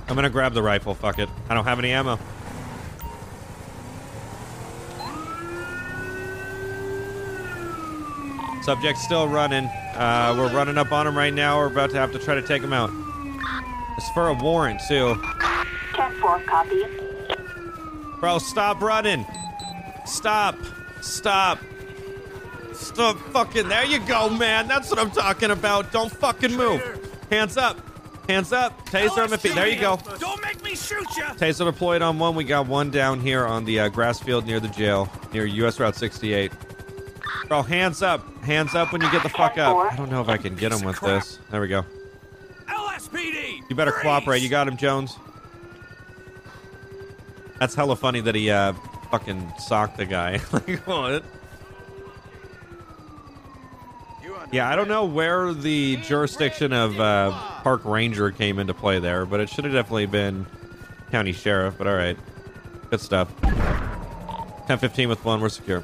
I'm 0.09 0.15
gonna 0.15 0.31
grab 0.31 0.55
the 0.55 0.63
rifle, 0.63 0.95
fuck 0.95 1.19
it. 1.19 1.29
I 1.51 1.55
don't 1.55 1.65
have 1.65 1.79
any 1.79 1.91
ammo. 1.91 2.19
Subject 8.63 8.99
still 8.99 9.29
running. 9.29 9.67
Uh, 9.67 10.35
we're 10.37 10.51
running 10.51 10.79
up 10.79 10.93
on 10.93 11.07
him 11.07 11.17
right 11.17 11.35
now. 11.35 11.59
We're 11.59 11.67
about 11.67 11.91
to 11.91 11.99
have 11.99 12.11
to 12.13 12.19
try 12.19 12.35
to 12.35 12.43
take 12.43 12.63
him 12.63 12.73
out. 12.73 12.91
It's 13.97 14.11
for 14.11 14.29
a 14.29 14.35
warrant, 14.35 14.81
too. 14.87 15.15
10-4, 15.95 16.45
copy. 16.47 16.85
Bro, 18.21 18.39
stop 18.39 18.81
running. 18.81 19.27
Stop. 20.05 20.57
Stop. 21.01 21.59
Stop 22.73 23.19
fucking. 23.33 23.69
There 23.69 23.85
you 23.85 24.01
go, 24.01 24.29
man. 24.29 24.69
That's 24.69 24.91
what 24.91 24.99
I'm 24.99 25.11
talking 25.11 25.51
about. 25.51 25.93
Don't 25.93 26.13
fucking 26.13 26.55
move. 26.55 26.83
Hands 27.31 27.57
up. 27.57 27.81
Hands 28.29 28.53
up. 28.53 28.87
Taser 28.87 29.27
him 29.27 29.33
if 29.33 29.43
he. 29.43 29.51
There 29.51 29.69
you 29.69 29.81
go. 29.81 29.99
Don't 30.19 30.43
make 30.43 30.63
me 30.63 30.75
shoot 30.75 31.07
you! 31.17 31.23
Taser 31.23 31.65
deployed 31.65 32.03
on 32.03 32.19
one. 32.19 32.35
We 32.35 32.45
got 32.45 32.67
one 32.67 32.91
down 32.91 33.21
here 33.21 33.47
on 33.47 33.65
the 33.65 33.81
uh, 33.81 33.89
grass 33.89 34.19
field 34.21 34.47
near 34.47 34.61
the 34.61 34.69
jail, 34.69 35.09
near 35.33 35.47
US 35.47 35.79
Route 35.79 35.95
68. 35.95 36.53
Bro, 37.49 37.63
hands 37.63 38.03
up. 38.03 38.27
Hands 38.43 38.75
up 38.75 38.93
when 38.93 39.01
you 39.01 39.11
get 39.13 39.23
the 39.23 39.29
fuck 39.29 39.59
up. 39.59 39.77
I 39.77 39.97
don't 39.97 40.11
know 40.11 40.21
if 40.21 40.29
I 40.29 40.37
can 40.37 40.57
get 40.57 40.73
him 40.73 40.85
with 40.85 41.01
this. 41.01 41.39
There 41.51 41.61
we 41.61 41.69
go. 41.69 41.85
LSPD! 43.17 43.63
You 43.69 43.77
better 43.77 43.93
freeze! 43.93 44.03
cooperate. 44.03 44.43
You 44.43 44.49
got 44.49 44.69
him, 44.69 44.77
Jones. 44.77 45.17
That's 47.59 47.75
hella 47.75 47.97
funny 47.97 48.21
that 48.21 48.35
he 48.35 48.51
uh, 48.51 48.75
fucking 49.11 49.53
socked 49.59 49.97
the 49.97 50.07
guy. 50.07 50.41
like 50.53 50.87
what? 50.87 51.25
Yeah, 54.53 54.69
I 54.69 54.77
don't 54.77 54.89
know 54.89 55.05
where 55.05 55.53
the 55.53 55.97
jurisdiction 55.97 56.73
of 56.73 57.01
uh, 57.01 57.33
park 57.63 57.85
ranger 57.85 58.31
came 58.31 58.61
into 58.61 58.75
play 58.75 59.01
there, 59.01 59.27
but 59.27 59.41
it 59.41 59.49
should 59.49 59.65
have 59.65 59.73
definitely 59.73 60.07
been 60.07 60.47
county 61.11 61.33
sheriff. 61.33 61.75
But 61.77 61.89
all 61.89 61.97
right, 61.97 62.17
good 62.91 63.01
stuff. 63.01 63.35
10-15 63.41 65.09
with 65.09 65.25
one, 65.25 65.41
we're 65.41 65.49
secure. 65.49 65.83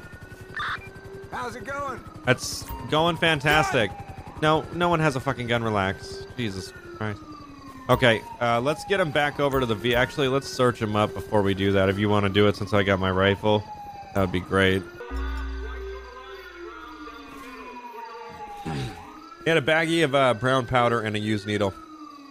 How's 1.31 1.55
it 1.55 1.65
going? 1.65 1.99
That's 2.25 2.63
going 2.89 3.17
fantastic. 3.17 3.91
No, 4.41 4.65
no 4.73 4.87
one 4.87 5.01
has 5.01 5.17
a 5.17 5.19
fucking 5.19 5.47
gun. 5.47 5.63
Relax. 5.63 6.25
Jesus 6.37 6.71
Christ. 7.03 7.21
Okay, 7.89 8.21
uh, 8.39 8.61
let's 8.61 8.85
get 8.85 9.01
him 9.01 9.11
back 9.11 9.41
over 9.41 9.59
to 9.59 9.65
the 9.65 9.75
V. 9.75 9.93
Actually, 9.93 10.29
let's 10.29 10.47
search 10.47 10.81
him 10.81 10.95
up 10.95 11.13
before 11.13 11.41
we 11.41 11.53
do 11.53 11.73
that. 11.73 11.89
If 11.89 11.99
you 11.99 12.07
want 12.07 12.25
to 12.25 12.31
do 12.31 12.47
it, 12.47 12.55
since 12.55 12.73
I 12.73 12.83
got 12.83 12.97
my 12.99 13.11
rifle, 13.11 13.61
that 14.13 14.21
would 14.21 14.31
be 14.31 14.39
great. 14.39 14.81
He 19.43 19.49
had 19.49 19.57
a 19.57 19.61
baggie 19.61 20.05
of 20.05 20.15
uh, 20.15 20.33
brown 20.35 20.65
powder 20.65 21.01
and 21.01 21.17
a 21.17 21.19
used 21.19 21.45
needle. 21.45 21.73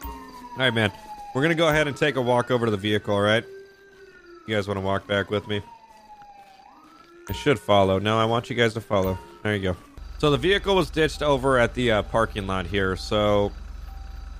All 0.02 0.56
right, 0.56 0.72
man. 0.72 0.90
We're 1.34 1.42
gonna 1.42 1.54
go 1.54 1.68
ahead 1.68 1.86
and 1.86 1.94
take 1.94 2.16
a 2.16 2.22
walk 2.22 2.50
over 2.50 2.64
to 2.64 2.70
the 2.70 2.78
vehicle. 2.78 3.14
All 3.14 3.20
right. 3.20 3.44
You 4.46 4.56
guys 4.56 4.66
want 4.66 4.78
to 4.78 4.80
walk 4.80 5.06
back 5.06 5.28
with 5.28 5.46
me? 5.46 5.60
I 7.28 7.34
should 7.34 7.58
follow. 7.58 7.98
No, 7.98 8.18
I 8.18 8.24
want 8.24 8.48
you 8.48 8.56
guys 8.56 8.72
to 8.74 8.80
follow. 8.80 9.18
There 9.42 9.54
you 9.54 9.62
go. 9.62 9.76
So 10.16 10.30
the 10.30 10.38
vehicle 10.38 10.74
was 10.74 10.88
ditched 10.88 11.20
over 11.20 11.58
at 11.58 11.74
the 11.74 11.90
uh, 11.90 12.02
parking 12.04 12.46
lot 12.46 12.66
here. 12.66 12.96
So 12.96 13.52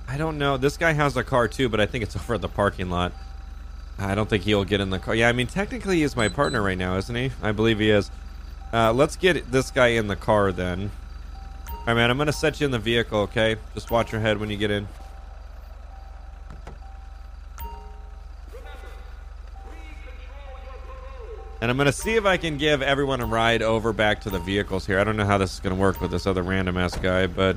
I 0.07 0.17
don't 0.17 0.37
know. 0.37 0.57
This 0.57 0.77
guy 0.77 0.93
has 0.93 1.17
a 1.17 1.23
car 1.23 1.47
too, 1.47 1.69
but 1.69 1.79
I 1.79 1.85
think 1.85 2.03
it's 2.03 2.15
over 2.17 2.35
at 2.35 2.41
the 2.41 2.49
parking 2.49 2.89
lot. 2.89 3.13
I 3.97 4.15
don't 4.15 4.29
think 4.29 4.43
he'll 4.43 4.65
get 4.65 4.81
in 4.81 4.89
the 4.89 4.99
car. 4.99 5.15
Yeah, 5.15 5.29
I 5.29 5.33
mean, 5.33 5.47
technically 5.47 6.01
he's 6.01 6.15
my 6.15 6.27
partner 6.27 6.61
right 6.61 6.77
now, 6.77 6.97
isn't 6.97 7.15
he? 7.15 7.31
I 7.41 7.51
believe 7.51 7.79
he 7.79 7.89
is. 7.89 8.09
Uh, 8.71 8.91
let's 8.91 9.15
get 9.15 9.51
this 9.51 9.69
guy 9.69 9.89
in 9.89 10.07
the 10.07 10.15
car 10.15 10.51
then. 10.51 10.91
All 11.69 11.77
right, 11.87 11.93
man. 11.93 12.09
I'm 12.09 12.17
gonna 12.17 12.33
set 12.33 12.59
you 12.59 12.65
in 12.65 12.71
the 12.71 12.79
vehicle. 12.79 13.19
Okay, 13.21 13.57
just 13.73 13.91
watch 13.91 14.11
your 14.11 14.21
head 14.21 14.39
when 14.39 14.49
you 14.49 14.57
get 14.57 14.71
in. 14.71 14.87
And 21.63 21.71
I'm 21.71 21.77
going 21.77 21.85
to 21.85 21.93
see 21.93 22.15
if 22.15 22.25
I 22.25 22.35
can 22.35 22.57
give 22.57 22.81
everyone 22.81 23.21
a 23.21 23.25
ride 23.25 23.61
over 23.61 23.93
back 23.93 24.19
to 24.23 24.29
the 24.29 24.39
vehicles 24.39 24.85
here. 24.85 24.99
I 24.99 25.05
don't 25.05 25.15
know 25.15 25.25
how 25.25 25.37
this 25.37 25.53
is 25.53 25.59
going 25.61 25.73
to 25.73 25.79
work 25.81 26.01
with 26.01 26.11
this 26.11 26.27
other 26.27 26.43
random 26.43 26.75
ass 26.75 26.97
guy, 26.97 27.25
but 27.25 27.55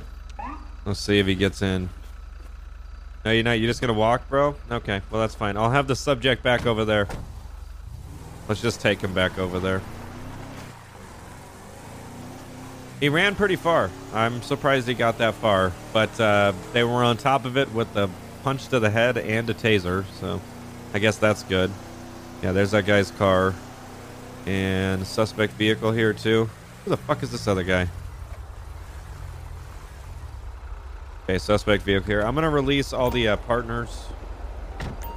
let's 0.85 1.01
see 1.01 1.19
if 1.19 1.27
he 1.27 1.35
gets 1.35 1.61
in. 1.61 1.89
No, 3.27 3.33
you're 3.33 3.43
not. 3.43 3.59
You're 3.59 3.67
just 3.67 3.81
to 3.81 3.93
walk, 3.93 4.29
bro? 4.29 4.55
Okay, 4.71 5.01
well, 5.11 5.19
that's 5.19 5.35
fine. 5.35 5.57
I'll 5.57 5.69
have 5.69 5.85
the 5.85 5.97
subject 5.97 6.43
back 6.43 6.65
over 6.65 6.85
there. 6.85 7.09
Let's 8.47 8.61
just 8.61 8.79
take 8.79 9.01
him 9.01 9.13
back 9.13 9.37
over 9.37 9.59
there. 9.59 9.81
He 13.01 13.09
ran 13.09 13.35
pretty 13.35 13.57
far. 13.57 13.91
I'm 14.13 14.41
surprised 14.41 14.87
he 14.87 14.93
got 14.93 15.17
that 15.17 15.33
far, 15.33 15.73
but 15.91 16.17
uh, 16.21 16.53
they 16.71 16.85
were 16.85 17.03
on 17.03 17.17
top 17.17 17.43
of 17.43 17.57
it 17.57 17.69
with 17.73 17.93
the 17.93 18.09
punch 18.43 18.69
to 18.69 18.79
the 18.79 18.89
head 18.89 19.17
and 19.17 19.49
a 19.49 19.53
taser, 19.53 20.05
so 20.21 20.39
I 20.93 20.99
guess 20.99 21.17
that's 21.17 21.43
good. 21.43 21.69
Yeah, 22.41 22.53
there's 22.53 22.71
that 22.71 22.85
guy's 22.85 23.11
car. 23.11 23.53
And 24.45 25.05
suspect 25.05 25.51
vehicle 25.55 25.91
here 25.91 26.13
too. 26.13 26.49
Who 26.85 26.91
the 26.91 26.95
fuck 26.95 27.21
is 27.23 27.33
this 27.33 27.45
other 27.45 27.63
guy? 27.63 27.89
Okay, 31.29 31.39
suspect 31.39 31.83
vehicle 31.83 32.07
here. 32.07 32.21
I'm 32.21 32.35
gonna 32.35 32.49
release 32.49 32.93
all 32.93 33.11
the 33.11 33.27
uh, 33.27 33.35
partners, 33.35 34.05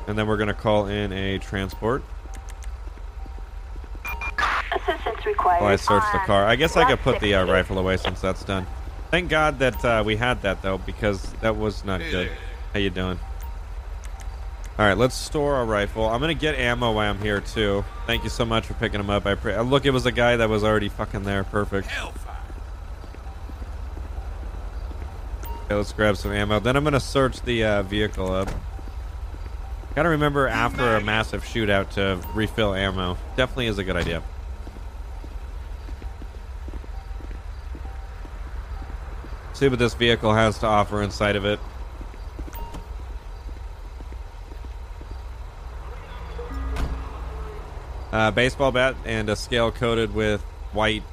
and 0.09 0.19
then 0.19 0.27
we're 0.27 0.39
gonna 0.39 0.53
call 0.53 0.89
in 0.89 1.13
a 1.13 1.39
transport. 1.39 2.03
Assistance 4.75 5.25
required. 5.25 5.61
While 5.61 5.73
I 5.73 5.77
search 5.77 6.03
the 6.13 6.19
car. 6.27 6.47
I 6.47 6.57
guess 6.57 6.77
I 6.77 6.85
could 6.85 6.99
put 6.99 7.21
the 7.21 7.37
uh, 7.37 7.47
rifle 7.47 7.79
away 7.79 7.97
since 7.97 8.21
that's 8.21 8.43
done. 8.43 8.67
Thank 9.13 9.29
God 9.29 9.61
that 9.61 9.85
uh, 9.85 10.03
we 10.05 10.17
had 10.17 10.43
that 10.43 10.63
though, 10.63 10.79
because 10.79 11.23
that 11.43 11.57
was 11.57 11.85
not 11.85 12.01
good. 12.01 12.33
How 12.73 12.81
you 12.81 12.91
doing? 12.91 13.21
All 14.81 14.87
right, 14.87 14.99
let's 14.99 15.15
store 15.15 15.55
our 15.55 15.65
rifle. 15.65 16.09
I'm 16.09 16.21
gonna 16.21 16.35
get 16.35 16.57
ammo 16.57 16.91
while 16.91 17.09
I'm 17.09 17.21
here 17.21 17.41
too. 17.41 17.85
Thank 18.09 18.25
you 18.25 18.31
so 18.31 18.45
much 18.45 18.67
for 18.67 18.75
picking 18.75 18.99
him 18.99 19.11
up. 19.11 19.27
I 19.27 19.37
pre- 19.37 19.57
look, 19.61 19.85
it 19.85 19.91
was 19.91 20.07
a 20.07 20.13
guy 20.13 20.39
that 20.39 20.49
was 20.49 20.65
already 20.65 20.89
fucking 20.89 21.23
there. 21.23 21.45
Perfect. 21.45 21.87
Hellfire. 21.87 22.30
Okay, 25.71 25.77
let's 25.77 25.93
grab 25.93 26.17
some 26.17 26.33
ammo. 26.33 26.59
Then 26.59 26.75
I'm 26.75 26.83
gonna 26.83 26.99
search 26.99 27.43
the 27.43 27.63
uh, 27.63 27.83
vehicle 27.85 28.33
up. 28.33 28.51
Gotta 29.95 30.09
remember 30.09 30.49
after 30.49 30.97
a 30.97 31.01
massive 31.01 31.45
shootout 31.45 31.91
to 31.91 32.21
refill 32.35 32.75
ammo. 32.75 33.17
Definitely 33.37 33.69
is 33.69 33.79
a 33.79 33.85
good 33.85 33.95
idea. 33.95 34.21
See 39.53 39.69
what 39.69 39.79
this 39.79 39.95
vehicle 39.95 40.35
has 40.35 40.59
to 40.59 40.67
offer 40.67 41.03
inside 41.03 41.37
of 41.37 41.45
it. 41.45 41.61
Uh, 48.11 48.33
baseball 48.33 48.73
bat 48.73 48.97
and 49.05 49.29
a 49.29 49.37
scale 49.37 49.71
coated 49.71 50.13
with 50.13 50.43
white 50.73 51.05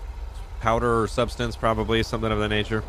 powder 0.61 1.03
or 1.03 1.07
substance, 1.07 1.55
probably 1.55 2.01
something 2.01 2.31
of 2.31 2.39
that 2.39 2.49
nature. 2.49 2.83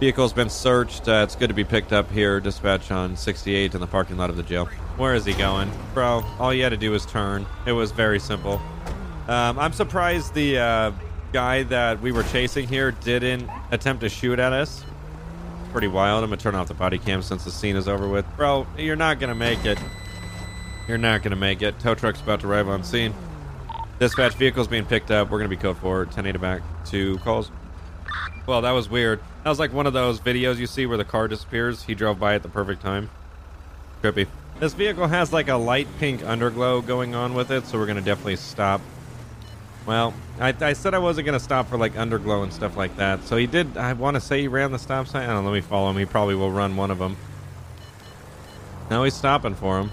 Vehicle's 0.00 0.32
been 0.32 0.48
searched. 0.48 1.06
Uh, 1.06 1.20
it's 1.24 1.36
good 1.36 1.48
to 1.48 1.54
be 1.54 1.62
picked 1.62 1.92
up 1.92 2.10
here. 2.10 2.40
Dispatch 2.40 2.90
on 2.90 3.14
68 3.14 3.74
in 3.74 3.80
the 3.82 3.86
parking 3.86 4.16
lot 4.16 4.30
of 4.30 4.36
the 4.38 4.42
jail. 4.42 4.64
Where 4.96 5.14
is 5.14 5.26
he 5.26 5.34
going? 5.34 5.70
Bro, 5.92 6.24
all 6.38 6.54
you 6.54 6.62
had 6.62 6.70
to 6.70 6.78
do 6.78 6.90
was 6.90 7.04
turn. 7.04 7.44
It 7.66 7.72
was 7.72 7.92
very 7.92 8.18
simple. 8.18 8.62
Um, 9.28 9.58
I'm 9.58 9.74
surprised 9.74 10.32
the 10.32 10.58
uh, 10.58 10.92
guy 11.34 11.64
that 11.64 12.00
we 12.00 12.12
were 12.12 12.22
chasing 12.22 12.66
here 12.66 12.92
didn't 12.92 13.46
attempt 13.72 14.00
to 14.00 14.08
shoot 14.08 14.38
at 14.38 14.54
us. 14.54 14.82
Pretty 15.70 15.88
wild. 15.88 16.24
I'm 16.24 16.30
going 16.30 16.38
to 16.38 16.42
turn 16.42 16.54
off 16.54 16.68
the 16.68 16.74
body 16.74 16.98
cam 16.98 17.20
since 17.20 17.44
the 17.44 17.50
scene 17.50 17.76
is 17.76 17.86
over 17.86 18.08
with. 18.08 18.24
Bro, 18.38 18.68
you're 18.78 18.96
not 18.96 19.20
going 19.20 19.28
to 19.28 19.34
make 19.34 19.66
it. 19.66 19.78
You're 20.88 20.96
not 20.96 21.22
going 21.22 21.32
to 21.32 21.36
make 21.36 21.60
it. 21.60 21.78
Tow 21.78 21.94
truck's 21.94 22.22
about 22.22 22.40
to 22.40 22.48
arrive 22.48 22.68
on 22.68 22.82
scene. 22.84 23.12
Dispatch 23.98 24.34
vehicle's 24.36 24.66
being 24.66 24.86
picked 24.86 25.10
up. 25.10 25.30
We're 25.30 25.40
going 25.40 25.50
to 25.50 25.54
be 25.54 25.60
code 25.60 25.76
for 25.76 26.06
10 26.06 26.38
back 26.38 26.62
to 26.86 27.18
calls. 27.18 27.50
Well, 28.46 28.62
that 28.62 28.72
was 28.72 28.88
weird. 28.88 29.20
That 29.44 29.50
was 29.50 29.58
like 29.58 29.72
one 29.72 29.86
of 29.86 29.92
those 29.92 30.20
videos 30.20 30.58
you 30.58 30.66
see 30.66 30.86
where 30.86 30.98
the 30.98 31.04
car 31.04 31.28
disappears. 31.28 31.84
He 31.84 31.94
drove 31.94 32.18
by 32.18 32.34
at 32.34 32.42
the 32.42 32.48
perfect 32.48 32.82
time. 32.82 33.10
Trippy. 34.02 34.26
This 34.58 34.74
vehicle 34.74 35.06
has 35.06 35.32
like 35.32 35.48
a 35.48 35.54
light 35.54 35.88
pink 35.98 36.20
underglow 36.20 36.86
going 36.86 37.14
on 37.14 37.34
with 37.34 37.50
it, 37.50 37.66
so 37.66 37.78
we're 37.78 37.86
going 37.86 37.96
to 37.98 38.04
definitely 38.04 38.36
stop. 38.36 38.80
Well, 39.86 40.12
I, 40.38 40.54
I 40.60 40.72
said 40.74 40.92
I 40.94 40.98
wasn't 40.98 41.26
going 41.26 41.38
to 41.38 41.44
stop 41.44 41.68
for 41.68 41.78
like 41.78 41.94
underglow 41.94 42.42
and 42.42 42.52
stuff 42.52 42.76
like 42.76 42.96
that. 42.96 43.24
So 43.24 43.36
he 43.36 43.46
did. 43.46 43.76
I 43.76 43.92
want 43.94 44.16
to 44.16 44.20
say 44.20 44.42
he 44.42 44.48
ran 44.48 44.72
the 44.72 44.78
stop 44.78 45.06
sign. 45.06 45.28
I 45.28 45.32
don't 45.32 45.44
know. 45.44 45.50
Let 45.50 45.56
me 45.56 45.62
follow 45.62 45.90
him. 45.90 45.96
He 45.96 46.04
probably 46.04 46.34
will 46.34 46.50
run 46.52 46.76
one 46.76 46.90
of 46.90 46.98
them. 46.98 47.16
Now 48.90 49.04
he's 49.04 49.14
stopping 49.14 49.54
for 49.54 49.80
him. 49.80 49.92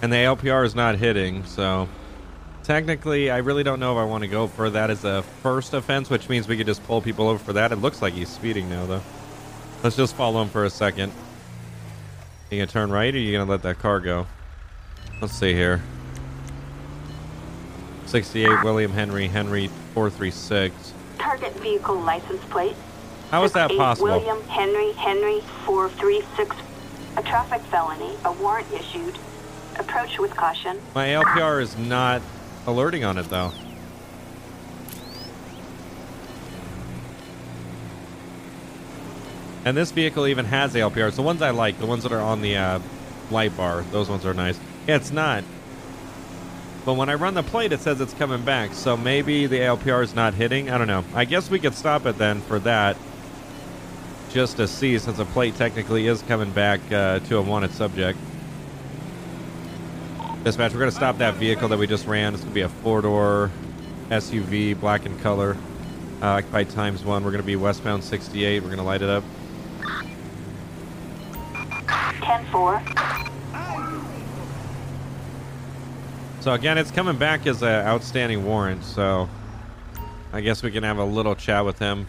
And 0.00 0.12
the 0.12 0.16
LPR 0.16 0.64
is 0.64 0.74
not 0.74 0.96
hitting, 0.96 1.44
so 1.44 1.88
technically, 2.68 3.30
I 3.30 3.38
really 3.38 3.62
don't 3.62 3.80
know 3.80 3.92
if 3.92 3.98
I 3.98 4.04
want 4.04 4.22
to 4.24 4.28
go 4.28 4.46
for 4.46 4.68
that 4.68 4.90
as 4.90 5.02
a 5.02 5.22
first 5.42 5.72
offense, 5.72 6.10
which 6.10 6.28
means 6.28 6.46
we 6.46 6.58
could 6.58 6.66
just 6.66 6.84
pull 6.84 7.00
people 7.00 7.26
over 7.26 7.42
for 7.42 7.54
that. 7.54 7.72
It 7.72 7.76
looks 7.76 8.02
like 8.02 8.12
he's 8.12 8.28
speeding 8.28 8.68
now, 8.68 8.84
though. 8.84 9.02
Let's 9.82 9.96
just 9.96 10.14
follow 10.14 10.42
him 10.42 10.50
for 10.50 10.66
a 10.66 10.70
second. 10.70 11.10
You 12.50 12.58
gonna 12.58 12.66
turn 12.66 12.90
right, 12.90 13.12
or 13.14 13.18
you 13.18 13.32
gonna 13.32 13.50
let 13.50 13.62
that 13.62 13.78
car 13.78 14.00
go? 14.00 14.26
Let's 15.22 15.32
see 15.32 15.54
here. 15.54 15.82
68 18.04 18.62
William 18.62 18.92
Henry 18.92 19.28
Henry 19.28 19.68
436. 19.94 20.92
Target 21.18 21.54
vehicle 21.54 21.98
license 21.98 22.44
plate. 22.50 22.76
How 23.30 23.44
is 23.44 23.52
that 23.52 23.70
68 23.70 23.78
possible? 23.78 24.08
William 24.08 24.42
Henry 24.44 24.92
Henry 24.92 25.40
436. 25.64 26.54
A 27.16 27.22
traffic 27.22 27.62
felony. 27.62 28.14
A 28.26 28.32
warrant 28.32 28.70
issued. 28.72 29.18
Approach 29.78 30.18
with 30.18 30.36
caution. 30.36 30.78
My 30.94 31.08
LPR 31.08 31.62
is 31.62 31.76
not 31.78 32.20
alerting 32.68 33.02
on 33.02 33.16
it 33.18 33.28
though. 33.30 33.52
And 39.64 39.76
this 39.76 39.90
vehicle 39.90 40.26
even 40.26 40.44
has 40.46 40.74
LPRs. 40.74 41.16
The 41.16 41.22
ones 41.22 41.42
I 41.42 41.50
like, 41.50 41.78
the 41.78 41.86
ones 41.86 42.04
that 42.04 42.12
are 42.12 42.20
on 42.20 42.40
the 42.40 42.56
uh, 42.56 42.80
light 43.30 43.56
bar, 43.56 43.82
those 43.90 44.08
ones 44.08 44.24
are 44.24 44.32
nice. 44.32 44.58
Yeah, 44.86 44.96
it's 44.96 45.10
not. 45.10 45.44
But 46.84 46.94
when 46.94 47.08
I 47.08 47.14
run 47.14 47.34
the 47.34 47.42
plate, 47.42 47.72
it 47.72 47.80
says 47.80 48.00
it's 48.00 48.14
coming 48.14 48.42
back. 48.44 48.72
So 48.72 48.96
maybe 48.96 49.46
the 49.46 49.58
LPR 49.58 50.02
is 50.02 50.14
not 50.14 50.32
hitting. 50.32 50.70
I 50.70 50.78
don't 50.78 50.86
know. 50.86 51.04
I 51.14 51.24
guess 51.24 51.50
we 51.50 51.58
could 51.58 51.74
stop 51.74 52.06
it 52.06 52.16
then 52.16 52.40
for 52.40 52.58
that. 52.60 52.96
Just 54.30 54.56
to 54.56 54.68
see, 54.68 54.98
since 54.98 55.16
the 55.18 55.24
plate 55.26 55.56
technically 55.56 56.06
is 56.06 56.22
coming 56.22 56.50
back 56.50 56.80
uh, 56.92 57.18
to 57.20 57.38
a 57.38 57.42
wanted 57.42 57.72
subject. 57.72 58.18
Dispatch, 60.44 60.72
we're 60.72 60.78
going 60.78 60.90
to 60.90 60.96
stop 60.96 61.18
that 61.18 61.34
vehicle 61.34 61.68
that 61.68 61.78
we 61.78 61.88
just 61.88 62.06
ran. 62.06 62.32
It's 62.32 62.44
going 62.44 62.52
to 62.52 62.54
be 62.54 62.60
a 62.60 62.68
four-door 62.68 63.50
SUV, 64.08 64.78
black 64.78 65.04
in 65.04 65.18
color, 65.18 65.56
uh, 66.22 66.26
occupied 66.26 66.70
times 66.70 67.04
one. 67.04 67.24
We're 67.24 67.32
going 67.32 67.42
to 67.42 67.46
be 67.46 67.56
westbound 67.56 68.04
68. 68.04 68.62
We're 68.62 68.68
going 68.68 68.78
to 68.78 68.84
light 68.84 69.02
it 69.02 69.10
up. 69.10 69.24
10-4. 72.20 72.98
So 76.40 76.52
again, 76.52 76.78
it's 76.78 76.92
coming 76.92 77.18
back 77.18 77.48
as 77.48 77.62
an 77.62 77.68
outstanding 77.68 78.44
warrant. 78.44 78.84
So 78.84 79.28
I 80.32 80.40
guess 80.40 80.62
we 80.62 80.70
can 80.70 80.84
have 80.84 80.98
a 80.98 81.04
little 81.04 81.34
chat 81.34 81.64
with 81.64 81.80
him. 81.80 82.06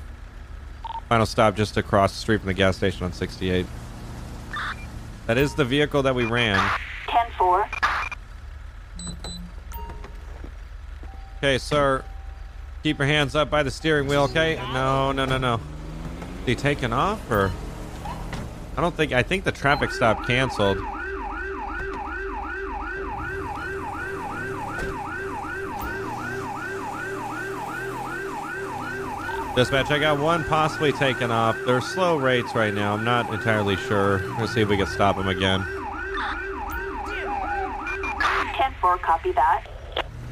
Final 1.10 1.26
stop 1.26 1.56
just 1.56 1.78
across 1.78 2.14
the 2.14 2.20
street 2.20 2.42
from 2.42 2.48
the 2.48 2.54
gas 2.54 2.78
station 2.78 3.04
on 3.06 3.12
68. 3.12 3.66
That 5.26 5.40
is 5.40 5.56
the 5.56 5.66
vehicle 5.66 6.04
that 6.04 6.14
we 6.14 6.26
ran. 6.26 6.60
10-4. 7.08 7.89
Okay, 11.40 11.58
sir. 11.58 12.04
Keep 12.84 12.98
your 12.98 13.08
hands 13.08 13.34
up 13.34 13.50
by 13.50 13.64
the 13.64 13.72
steering 13.72 14.08
wheel, 14.10 14.24
okay? 14.24 14.58
No, 14.74 15.14
no, 15.14 15.24
no, 15.24 15.38
no. 15.38 15.54
Is 15.54 16.48
he 16.48 16.56
taken 16.56 16.92
off 16.92 17.32
or? 17.32 17.50
I 18.76 18.82
don't 18.82 18.94
think. 18.94 19.14
I 19.14 19.24
think 19.24 19.46
the 19.46 19.52
traffic 19.54 19.92
stop 19.92 20.28
canceled. 20.28 20.78
Dispatch, 29.56 29.92
I 29.92 30.00
got 30.00 30.20
one 30.20 30.44
possibly 30.44 30.92
taken 30.92 31.32
off. 31.32 31.58
They're 31.66 31.80
slow 31.80 32.18
rates 32.18 32.54
right 32.54 32.74
now. 32.74 32.96
I'm 32.96 33.06
not 33.06 33.34
entirely 33.34 33.78
sure. 33.78 34.22
Let's 34.38 34.54
see 34.54 34.60
if 34.62 34.68
we 34.68 34.76
can 34.76 34.88
stop 34.88 35.16
them 35.16 35.30
again. 35.30 35.62
10-4, 38.82 39.02
copy 39.02 39.32
that. 39.32 39.79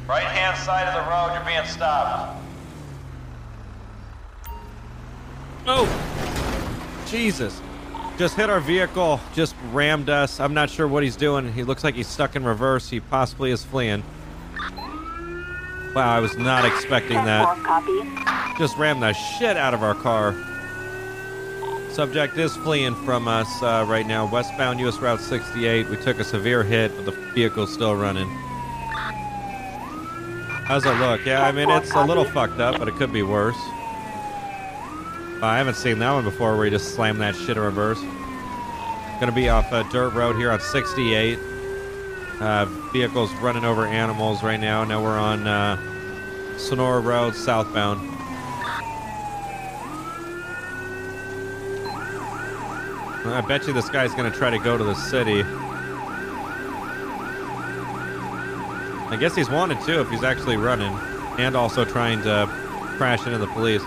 Right 0.08 0.22
hand 0.22 0.56
side 0.56 0.88
of 0.88 0.94
the 0.94 1.10
road, 1.10 1.34
you're 1.34 1.44
being 1.44 1.66
stopped. 1.70 2.42
Oh! 5.66 7.04
Jesus. 7.06 7.60
Just 8.16 8.34
hit 8.34 8.48
our 8.48 8.58
vehicle, 8.58 9.20
just 9.34 9.54
rammed 9.70 10.08
us. 10.08 10.40
I'm 10.40 10.54
not 10.54 10.70
sure 10.70 10.88
what 10.88 11.02
he's 11.02 11.14
doing. 11.14 11.52
He 11.52 11.62
looks 11.62 11.84
like 11.84 11.94
he's 11.94 12.08
stuck 12.08 12.36
in 12.36 12.44
reverse. 12.44 12.88
He 12.88 13.00
possibly 13.00 13.50
is 13.50 13.62
fleeing. 13.62 14.02
Wow, 15.94 16.16
I 16.16 16.20
was 16.20 16.38
not 16.38 16.64
expecting 16.64 17.16
that. 17.16 18.54
Just 18.58 18.78
rammed 18.78 19.02
the 19.02 19.12
shit 19.12 19.58
out 19.58 19.74
of 19.74 19.82
our 19.82 19.94
car. 19.94 20.34
Subject 21.90 22.38
is 22.38 22.56
fleeing 22.56 22.94
from 23.04 23.28
us 23.28 23.62
uh, 23.62 23.84
right 23.86 24.06
now, 24.06 24.26
westbound 24.30 24.80
US 24.80 24.96
Route 24.98 25.20
68. 25.20 25.90
We 25.90 25.96
took 25.98 26.18
a 26.18 26.24
severe 26.24 26.62
hit, 26.62 26.96
but 26.96 27.04
the 27.04 27.12
vehicle's 27.34 27.72
still 27.72 27.94
running. 27.94 28.28
How's 30.68 30.84
it 30.84 30.92
look? 30.96 31.24
Yeah, 31.24 31.46
I 31.46 31.50
mean, 31.50 31.70
it's 31.70 31.92
a 31.92 32.04
little 32.04 32.26
fucked 32.26 32.60
up, 32.60 32.78
but 32.78 32.88
it 32.88 32.96
could 32.96 33.10
be 33.10 33.22
worse. 33.22 33.56
I 35.40 35.56
haven't 35.56 35.76
seen 35.76 35.98
that 36.00 36.12
one 36.12 36.24
before 36.24 36.56
where 36.56 36.66
you 36.66 36.70
just 36.70 36.94
slam 36.94 37.16
that 37.20 37.34
shit 37.34 37.56
in 37.56 37.62
reverse. 37.62 37.98
Gonna 39.18 39.32
be 39.32 39.48
off 39.48 39.72
a 39.72 39.84
dirt 39.84 40.10
road 40.10 40.36
here 40.36 40.50
on 40.50 40.60
68. 40.60 41.38
Uh, 42.38 42.66
vehicles 42.92 43.32
running 43.36 43.64
over 43.64 43.86
animals 43.86 44.42
right 44.42 44.60
now. 44.60 44.84
Now 44.84 45.02
we're 45.02 45.18
on 45.18 45.46
uh, 45.46 45.78
Senora 46.58 47.00
Road 47.00 47.34
southbound. 47.34 48.06
I 53.26 53.40
bet 53.48 53.66
you 53.66 53.72
this 53.72 53.88
guy's 53.88 54.12
gonna 54.12 54.30
try 54.30 54.50
to 54.50 54.58
go 54.58 54.76
to 54.76 54.84
the 54.84 54.94
city. 54.94 55.44
I 59.10 59.16
guess 59.18 59.34
he's 59.34 59.48
wanted 59.48 59.80
too 59.80 60.00
if 60.00 60.10
he's 60.10 60.22
actually 60.22 60.58
running, 60.58 60.92
and 61.38 61.56
also 61.56 61.84
trying 61.84 62.20
to 62.22 62.46
crash 62.98 63.24
into 63.26 63.38
the 63.38 63.46
police. 63.48 63.82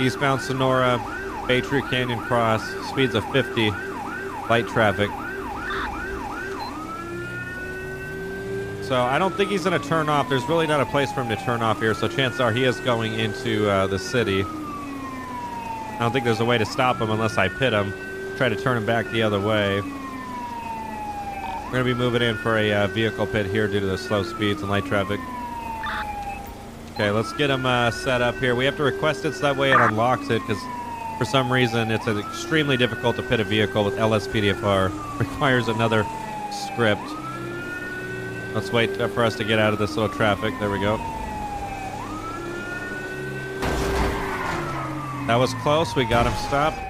Eastbound 0.00 0.40
Senora, 0.40 0.98
Baytree 1.46 1.88
Canyon 1.88 2.18
Cross, 2.20 2.62
speeds 2.88 3.14
of 3.14 3.24
50, 3.32 3.70
light 4.48 4.66
traffic. 4.66 5.10
So 8.82 9.00
I 9.00 9.20
don't 9.20 9.32
think 9.36 9.50
he's 9.50 9.62
going 9.62 9.80
to 9.80 9.88
turn 9.88 10.08
off. 10.08 10.28
There's 10.28 10.48
really 10.48 10.66
not 10.66 10.80
a 10.80 10.86
place 10.86 11.12
for 11.12 11.22
him 11.22 11.28
to 11.28 11.36
turn 11.44 11.62
off 11.62 11.78
here, 11.78 11.94
so 11.94 12.08
chances 12.08 12.40
are 12.40 12.50
he 12.50 12.64
is 12.64 12.80
going 12.80 13.14
into 13.14 13.70
uh, 13.70 13.86
the 13.86 13.98
city. 14.00 14.42
I 14.42 15.96
don't 16.00 16.10
think 16.10 16.24
there's 16.24 16.40
a 16.40 16.44
way 16.44 16.58
to 16.58 16.66
stop 16.66 16.96
him 16.96 17.10
unless 17.10 17.38
I 17.38 17.46
pit 17.46 17.72
him, 17.72 17.92
try 18.36 18.48
to 18.48 18.56
turn 18.56 18.76
him 18.76 18.86
back 18.86 19.08
the 19.12 19.22
other 19.22 19.38
way. 19.38 19.82
We're 21.70 21.84
going 21.84 21.86
to 21.86 21.94
be 21.94 21.98
moving 21.98 22.22
in 22.22 22.36
for 22.36 22.58
a 22.58 22.72
uh, 22.72 22.86
vehicle 22.88 23.28
pit 23.28 23.46
here 23.46 23.68
due 23.68 23.78
to 23.78 23.86
the 23.86 23.96
slow 23.96 24.24
speeds 24.24 24.60
and 24.60 24.68
light 24.68 24.84
traffic. 24.86 25.20
Okay, 26.94 27.12
let's 27.12 27.32
get 27.34 27.46
them 27.46 27.64
uh, 27.64 27.92
set 27.92 28.20
up 28.20 28.34
here. 28.38 28.56
We 28.56 28.64
have 28.64 28.76
to 28.78 28.82
request 28.82 29.24
it 29.24 29.34
so 29.34 29.42
that 29.42 29.56
way 29.56 29.70
it 29.70 29.78
unlocks 29.78 30.30
it 30.30 30.40
because 30.40 30.60
for 31.16 31.24
some 31.24 31.50
reason 31.50 31.92
it's 31.92 32.08
extremely 32.08 32.76
difficult 32.76 33.14
to 33.16 33.22
pit 33.22 33.38
a 33.38 33.44
vehicle 33.44 33.84
with 33.84 33.94
LSPDFR. 33.98 35.18
Requires 35.20 35.68
another 35.68 36.04
script. 36.50 37.08
Let's 38.52 38.72
wait 38.72 39.00
uh, 39.00 39.06
for 39.06 39.22
us 39.22 39.36
to 39.36 39.44
get 39.44 39.60
out 39.60 39.72
of 39.72 39.78
this 39.78 39.94
little 39.94 40.12
traffic. 40.12 40.52
There 40.58 40.70
we 40.70 40.80
go. 40.80 40.96
That 45.28 45.36
was 45.36 45.54
close. 45.62 45.94
We 45.94 46.04
got 46.04 46.26
him 46.26 46.34
stopped. 46.48 46.80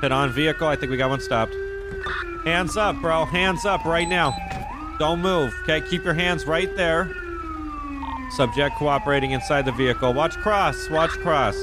Pit 0.00 0.12
on 0.12 0.32
vehicle. 0.32 0.66
I 0.66 0.76
think 0.76 0.90
we 0.90 0.96
got 0.96 1.10
one 1.10 1.20
stopped. 1.20 1.54
Hands 2.44 2.76
up, 2.76 3.00
bro. 3.00 3.24
Hands 3.26 3.64
up 3.66 3.84
right 3.84 4.08
now. 4.08 4.34
Don't 4.98 5.20
move. 5.20 5.54
Okay, 5.62 5.80
keep 5.80 6.04
your 6.04 6.14
hands 6.14 6.46
right 6.46 6.74
there. 6.76 7.10
Subject 8.30 8.76
cooperating 8.76 9.32
inside 9.32 9.64
the 9.64 9.72
vehicle. 9.72 10.12
Watch 10.12 10.36
cross. 10.36 10.88
Watch 10.88 11.10
cross. 11.10 11.56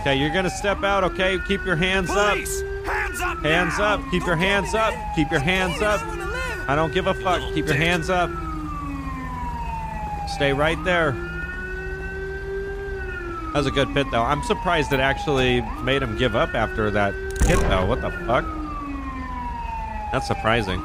Okay, 0.00 0.16
you're 0.16 0.32
gonna 0.32 0.50
step 0.50 0.84
out. 0.84 1.02
Okay, 1.04 1.38
keep 1.48 1.64
your 1.64 1.76
hands 1.76 2.08
Police! 2.10 2.62
Hands 2.84 3.20
up! 3.20 3.36
up. 3.38 3.44
Hands 3.44 3.78
now! 3.78 3.94
up. 3.94 4.00
Keep 4.10 4.26
your 4.26 4.36
Don't 4.36 4.40
get 4.40 4.48
hands 4.48 4.74
up. 4.74 4.94
Keep 5.16 5.30
your 5.30 5.40
hands 5.40 5.82
up. 5.82 6.00
Nowhere 6.00 6.16
to 6.16 6.26
live. 6.26 6.70
I 6.70 6.76
don't 6.76 6.94
give 6.94 7.06
a 7.06 7.14
fuck. 7.14 7.42
Keep 7.54 7.66
your 7.66 7.76
hands 7.76 8.08
up. 8.08 8.30
Stay 10.28 10.52
right 10.52 10.82
there. 10.84 11.12
That 13.52 13.54
was 13.54 13.66
a 13.66 13.70
good 13.70 13.92
pit, 13.94 14.06
though. 14.12 14.22
I'm 14.22 14.42
surprised 14.44 14.92
it 14.92 15.00
actually 15.00 15.62
made 15.82 16.02
him 16.02 16.16
give 16.16 16.36
up 16.36 16.54
after 16.54 16.90
that 16.92 17.14
hit, 17.48 17.58
though. 17.60 17.86
What 17.86 18.02
the 18.02 18.10
fuck? 18.26 18.44
That's 20.12 20.26
surprising. 20.26 20.80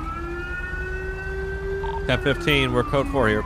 10-15, 2.07 2.73
we're 2.73 2.83
code 2.83 3.07
4 3.09 3.27
here. 3.27 3.43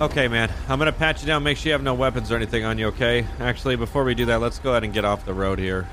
Okay, 0.00 0.26
man. 0.28 0.50
I'm 0.66 0.78
to 0.78 0.92
pat 0.92 1.20
you 1.20 1.26
down, 1.26 1.42
make 1.42 1.58
sure 1.58 1.68
you 1.68 1.72
have 1.72 1.82
no 1.82 1.92
weapons 1.92 2.32
or 2.32 2.36
anything 2.36 2.64
on 2.64 2.78
you, 2.78 2.86
okay? 2.86 3.26
Actually, 3.38 3.76
before 3.76 4.02
we 4.02 4.14
do 4.14 4.24
that, 4.26 4.40
let's 4.40 4.58
go 4.58 4.70
ahead 4.70 4.82
and 4.82 4.94
get 4.94 5.04
off 5.04 5.26
the 5.26 5.34
road 5.34 5.58
here. 5.58 5.86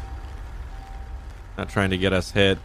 Not 1.57 1.67
trying 1.67 1.89
to 1.89 1.97
get 1.97 2.13
us 2.13 2.31
hit. 2.31 2.57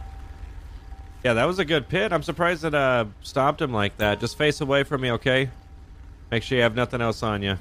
Yeah, 1.25 1.33
that 1.33 1.45
was 1.45 1.59
a 1.59 1.65
good 1.65 1.89
pit. 1.89 2.13
I'm 2.13 2.23
surprised 2.23 2.63
it 2.63 2.73
uh, 2.73 3.05
stopped 3.21 3.61
him 3.61 3.73
like 3.73 3.97
that. 3.97 4.21
Just 4.21 4.37
face 4.37 4.61
away 4.61 4.83
from 4.83 5.01
me, 5.01 5.11
okay? 5.11 5.49
Make 6.31 6.43
sure 6.43 6.57
you 6.57 6.63
have 6.63 6.75
nothing 6.75 7.01
else 7.01 7.21
on 7.23 7.43
you. 7.43 7.57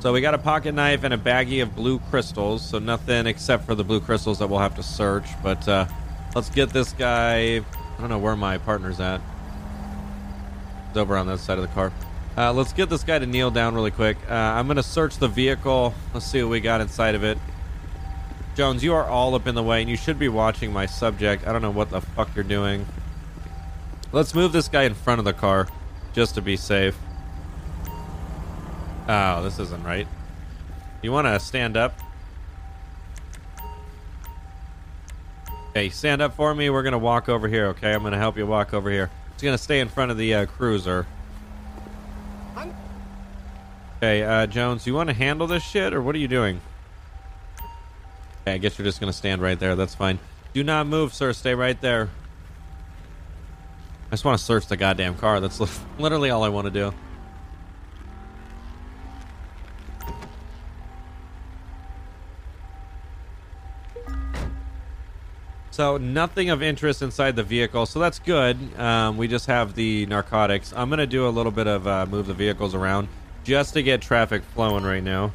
So 0.00 0.12
we 0.12 0.20
got 0.20 0.34
a 0.34 0.38
pocket 0.38 0.74
knife 0.74 1.02
and 1.02 1.12
a 1.12 1.18
baggie 1.18 1.60
of 1.62 1.74
blue 1.74 1.98
crystals. 1.98 2.62
So 2.62 2.78
nothing 2.78 3.26
except 3.26 3.64
for 3.64 3.74
the 3.74 3.84
blue 3.84 4.00
crystals 4.00 4.38
that 4.38 4.48
we'll 4.48 4.60
have 4.60 4.76
to 4.76 4.82
search. 4.82 5.26
But 5.42 5.66
uh, 5.66 5.86
let's 6.34 6.50
get 6.50 6.70
this 6.70 6.92
guy. 6.92 7.56
I 7.56 8.00
don't 8.00 8.08
know 8.08 8.18
where 8.18 8.36
my 8.36 8.58
partner's 8.58 9.00
at. 9.00 9.20
He's 10.88 10.96
over 10.96 11.16
on 11.16 11.26
that 11.26 11.40
side 11.40 11.58
of 11.58 11.62
the 11.62 11.74
car. 11.74 11.92
Uh, 12.36 12.52
let's 12.52 12.72
get 12.72 12.88
this 12.88 13.02
guy 13.02 13.18
to 13.18 13.26
kneel 13.26 13.50
down 13.50 13.74
really 13.74 13.90
quick. 13.90 14.16
Uh, 14.30 14.34
I'm 14.34 14.68
going 14.68 14.76
to 14.76 14.82
search 14.84 15.16
the 15.16 15.26
vehicle. 15.26 15.92
Let's 16.14 16.26
see 16.26 16.40
what 16.44 16.50
we 16.50 16.60
got 16.60 16.80
inside 16.80 17.16
of 17.16 17.24
it. 17.24 17.36
Jones, 18.54 18.84
you 18.84 18.94
are 18.94 19.04
all 19.04 19.34
up 19.34 19.48
in 19.48 19.56
the 19.56 19.62
way, 19.62 19.80
and 19.80 19.90
you 19.90 19.96
should 19.96 20.18
be 20.18 20.28
watching 20.28 20.72
my 20.72 20.86
subject. 20.86 21.46
I 21.46 21.52
don't 21.52 21.62
know 21.62 21.72
what 21.72 21.90
the 21.90 22.00
fuck 22.00 22.28
you're 22.36 22.44
doing. 22.44 22.86
Let's 24.12 24.34
move 24.34 24.52
this 24.52 24.68
guy 24.68 24.84
in 24.84 24.94
front 24.94 25.18
of 25.18 25.24
the 25.24 25.32
car, 25.32 25.66
just 26.12 26.36
to 26.36 26.42
be 26.42 26.56
safe. 26.56 26.96
Oh, 29.08 29.42
this 29.42 29.58
isn't 29.58 29.82
right. 29.84 30.06
You 31.00 31.12
want 31.12 31.26
to 31.26 31.40
stand 31.40 31.76
up? 31.76 31.98
Okay, 35.70 35.88
stand 35.88 36.20
up 36.20 36.34
for 36.34 36.54
me. 36.54 36.68
We're 36.68 36.82
going 36.82 36.92
to 36.92 36.98
walk 36.98 37.28
over 37.28 37.48
here, 37.48 37.68
okay? 37.68 37.94
I'm 37.94 38.00
going 38.00 38.12
to 38.12 38.18
help 38.18 38.36
you 38.36 38.46
walk 38.46 38.74
over 38.74 38.90
here. 38.90 39.10
It's 39.32 39.42
going 39.42 39.56
to 39.56 39.62
stay 39.62 39.80
in 39.80 39.88
front 39.88 40.10
of 40.10 40.18
the 40.18 40.34
uh, 40.34 40.46
cruiser. 40.46 41.06
Okay, 43.96 44.22
uh, 44.22 44.46
Jones, 44.46 44.86
you 44.86 44.94
want 44.94 45.08
to 45.08 45.14
handle 45.14 45.46
this 45.48 45.62
shit, 45.62 45.92
or 45.92 46.00
what 46.00 46.14
are 46.14 46.18
you 46.18 46.28
doing? 46.28 46.60
Okay, 48.42 48.52
I 48.52 48.58
guess 48.58 48.78
you're 48.78 48.84
just 48.84 49.00
going 49.00 49.12
to 49.12 49.16
stand 49.16 49.42
right 49.42 49.58
there. 49.58 49.74
That's 49.74 49.94
fine. 49.94 50.20
Do 50.52 50.62
not 50.62 50.86
move, 50.86 51.12
sir. 51.14 51.32
Stay 51.32 51.54
right 51.54 51.80
there. 51.80 52.08
I 54.06 54.10
just 54.10 54.24
want 54.24 54.38
to 54.38 54.44
search 54.44 54.66
the 54.66 54.76
goddamn 54.76 55.16
car. 55.16 55.40
That's 55.40 55.60
literally 55.98 56.30
all 56.30 56.44
I 56.44 56.48
want 56.48 56.66
to 56.66 56.70
do. 56.70 56.94
So 65.78 65.96
nothing 65.96 66.50
of 66.50 66.60
interest 66.60 67.02
inside 67.02 67.36
the 67.36 67.44
vehicle, 67.44 67.86
so 67.86 68.00
that's 68.00 68.18
good. 68.18 68.56
Um, 68.80 69.16
we 69.16 69.28
just 69.28 69.46
have 69.46 69.76
the 69.76 70.06
narcotics. 70.06 70.72
I'm 70.74 70.90
gonna 70.90 71.06
do 71.06 71.28
a 71.28 71.30
little 71.30 71.52
bit 71.52 71.68
of 71.68 71.86
uh, 71.86 72.04
move 72.06 72.26
the 72.26 72.34
vehicles 72.34 72.74
around. 72.74 73.06
just 73.44 73.74
to 73.74 73.82
get 73.84 74.02
traffic 74.02 74.42
flowing 74.42 74.82
right 74.82 75.04
now. 75.04 75.30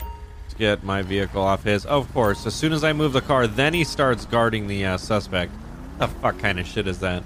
Let's 0.00 0.54
get 0.56 0.84
my 0.84 1.02
vehicle 1.02 1.42
off 1.42 1.64
his. 1.64 1.84
of 1.86 2.14
course, 2.14 2.46
as 2.46 2.54
soon 2.54 2.72
as 2.72 2.84
I 2.84 2.92
move 2.92 3.14
the 3.14 3.20
car, 3.20 3.48
then 3.48 3.74
he 3.74 3.82
starts 3.82 4.26
guarding 4.26 4.68
the 4.68 4.84
uh, 4.84 4.96
suspect. 4.96 5.50
The 5.98 6.06
fuck 6.06 6.38
kind 6.38 6.60
of 6.60 6.66
shit 6.68 6.86
is 6.86 7.00
that? 7.00 7.24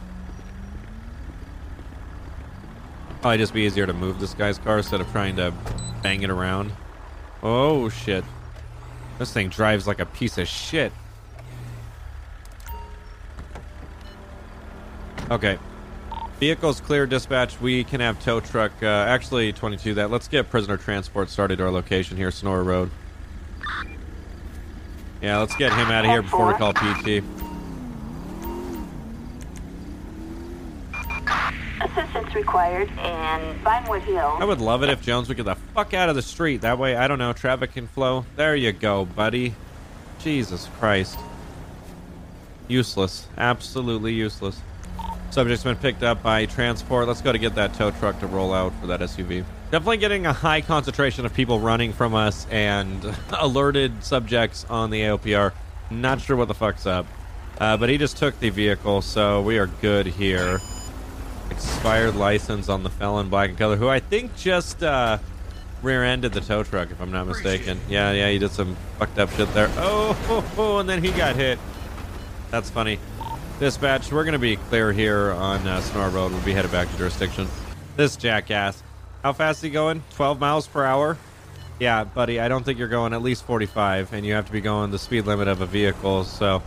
Probably 3.20 3.36
just 3.36 3.52
be 3.52 3.60
easier 3.60 3.84
to 3.84 3.92
move 3.92 4.20
this 4.20 4.32
guy's 4.32 4.56
car 4.56 4.78
instead 4.78 5.02
of 5.02 5.12
trying 5.12 5.36
to 5.36 5.52
bang 6.02 6.22
it 6.22 6.30
around. 6.30 6.72
Oh 7.42 7.90
shit. 7.90 8.24
This 9.18 9.34
thing 9.34 9.50
drives 9.50 9.86
like 9.86 10.00
a 10.00 10.06
piece 10.06 10.38
of 10.38 10.48
shit. 10.48 10.92
Okay. 15.30 15.58
Vehicles 16.38 16.80
clear, 16.80 17.06
dispatch. 17.06 17.60
We 17.60 17.82
can 17.82 18.00
have 18.00 18.22
tow 18.22 18.40
truck. 18.40 18.72
Uh, 18.82 18.86
actually, 18.86 19.52
22 19.52 19.94
that. 19.94 20.10
Let's 20.10 20.28
get 20.28 20.50
prisoner 20.50 20.76
transport 20.76 21.30
started 21.30 21.56
to 21.58 21.64
our 21.64 21.70
location 21.70 22.16
here, 22.16 22.30
Senora 22.30 22.62
Road. 22.62 22.90
Yeah, 25.22 25.38
let's 25.38 25.56
get 25.56 25.72
him 25.72 25.90
out 25.90 26.04
of 26.04 26.10
here 26.10 26.22
before 26.22 26.46
we 26.48 26.54
call 26.54 26.74
PT. 26.74 27.24
Assistance 31.80 32.34
required 32.34 32.88
in 32.90 33.58
Vinewood 33.64 34.02
Hill. 34.02 34.36
I 34.38 34.44
would 34.44 34.60
love 34.60 34.82
it 34.82 34.90
if 34.90 35.00
Jones 35.00 35.28
would 35.28 35.38
get 35.38 35.44
the 35.44 35.54
fuck 35.54 35.94
out 35.94 36.10
of 36.10 36.16
the 36.16 36.22
street. 36.22 36.60
That 36.60 36.78
way, 36.78 36.96
I 36.96 37.08
don't 37.08 37.18
know, 37.18 37.32
traffic 37.32 37.72
can 37.72 37.86
flow. 37.86 38.26
There 38.36 38.54
you 38.54 38.72
go, 38.72 39.06
buddy. 39.06 39.54
Jesus 40.18 40.68
Christ. 40.78 41.18
Useless. 42.68 43.26
Absolutely 43.38 44.12
useless. 44.12 44.60
Subject's 45.36 45.64
been 45.64 45.76
picked 45.76 46.02
up 46.02 46.22
by 46.22 46.46
transport. 46.46 47.06
Let's 47.06 47.20
go 47.20 47.30
to 47.30 47.36
get 47.36 47.56
that 47.56 47.74
tow 47.74 47.90
truck 47.90 48.18
to 48.20 48.26
roll 48.26 48.54
out 48.54 48.72
for 48.80 48.86
that 48.86 49.00
SUV. 49.00 49.44
Definitely 49.70 49.98
getting 49.98 50.24
a 50.24 50.32
high 50.32 50.62
concentration 50.62 51.26
of 51.26 51.34
people 51.34 51.60
running 51.60 51.92
from 51.92 52.14
us 52.14 52.46
and 52.50 53.04
alerted 53.38 54.02
subjects 54.02 54.64
on 54.70 54.88
the 54.88 55.02
ALPR. 55.02 55.52
Not 55.90 56.22
sure 56.22 56.36
what 56.36 56.48
the 56.48 56.54
fuck's 56.54 56.86
up. 56.86 57.04
Uh, 57.60 57.76
but 57.76 57.90
he 57.90 57.98
just 57.98 58.16
took 58.16 58.40
the 58.40 58.48
vehicle, 58.48 59.02
so 59.02 59.42
we 59.42 59.58
are 59.58 59.66
good 59.66 60.06
here. 60.06 60.58
Expired 61.50 62.16
license 62.16 62.70
on 62.70 62.82
the 62.82 62.88
felon 62.88 63.28
black 63.28 63.50
and 63.50 63.58
color, 63.58 63.76
who 63.76 63.90
I 63.90 64.00
think 64.00 64.34
just 64.36 64.82
uh, 64.82 65.18
rear-ended 65.82 66.32
the 66.32 66.40
tow 66.40 66.62
truck, 66.62 66.90
if 66.90 66.98
I'm 66.98 67.12
not 67.12 67.26
mistaken. 67.26 67.78
Yeah, 67.90 68.12
yeah, 68.12 68.30
he 68.30 68.38
did 68.38 68.52
some 68.52 68.74
fucked 68.98 69.18
up 69.18 69.28
shit 69.32 69.52
there. 69.52 69.68
Oh, 69.76 70.14
ho, 70.14 70.40
ho, 70.56 70.78
and 70.78 70.88
then 70.88 71.04
he 71.04 71.10
got 71.10 71.36
hit. 71.36 71.58
That's 72.50 72.70
funny. 72.70 72.98
Dispatch, 73.58 74.12
we're 74.12 74.24
going 74.24 74.34
to 74.34 74.38
be 74.38 74.56
clear 74.56 74.92
here 74.92 75.30
on 75.32 75.66
uh, 75.66 75.80
Senora 75.80 76.10
Road. 76.10 76.30
We'll 76.30 76.42
be 76.42 76.52
headed 76.52 76.70
back 76.70 76.90
to 76.90 76.98
jurisdiction. 76.98 77.48
This 77.96 78.14
jackass. 78.14 78.82
How 79.22 79.32
fast 79.32 79.62
he 79.62 79.70
going? 79.70 80.02
12 80.14 80.38
miles 80.38 80.66
per 80.66 80.84
hour? 80.84 81.16
Yeah, 81.80 82.04
buddy, 82.04 82.38
I 82.38 82.48
don't 82.48 82.66
think 82.66 82.78
you're 82.78 82.86
going 82.86 83.14
at 83.14 83.22
least 83.22 83.44
45, 83.44 84.12
and 84.12 84.26
you 84.26 84.34
have 84.34 84.44
to 84.44 84.52
be 84.52 84.60
going 84.60 84.90
the 84.90 84.98
speed 84.98 85.24
limit 85.24 85.48
of 85.48 85.62
a 85.62 85.66
vehicle, 85.66 86.24
so... 86.24 86.62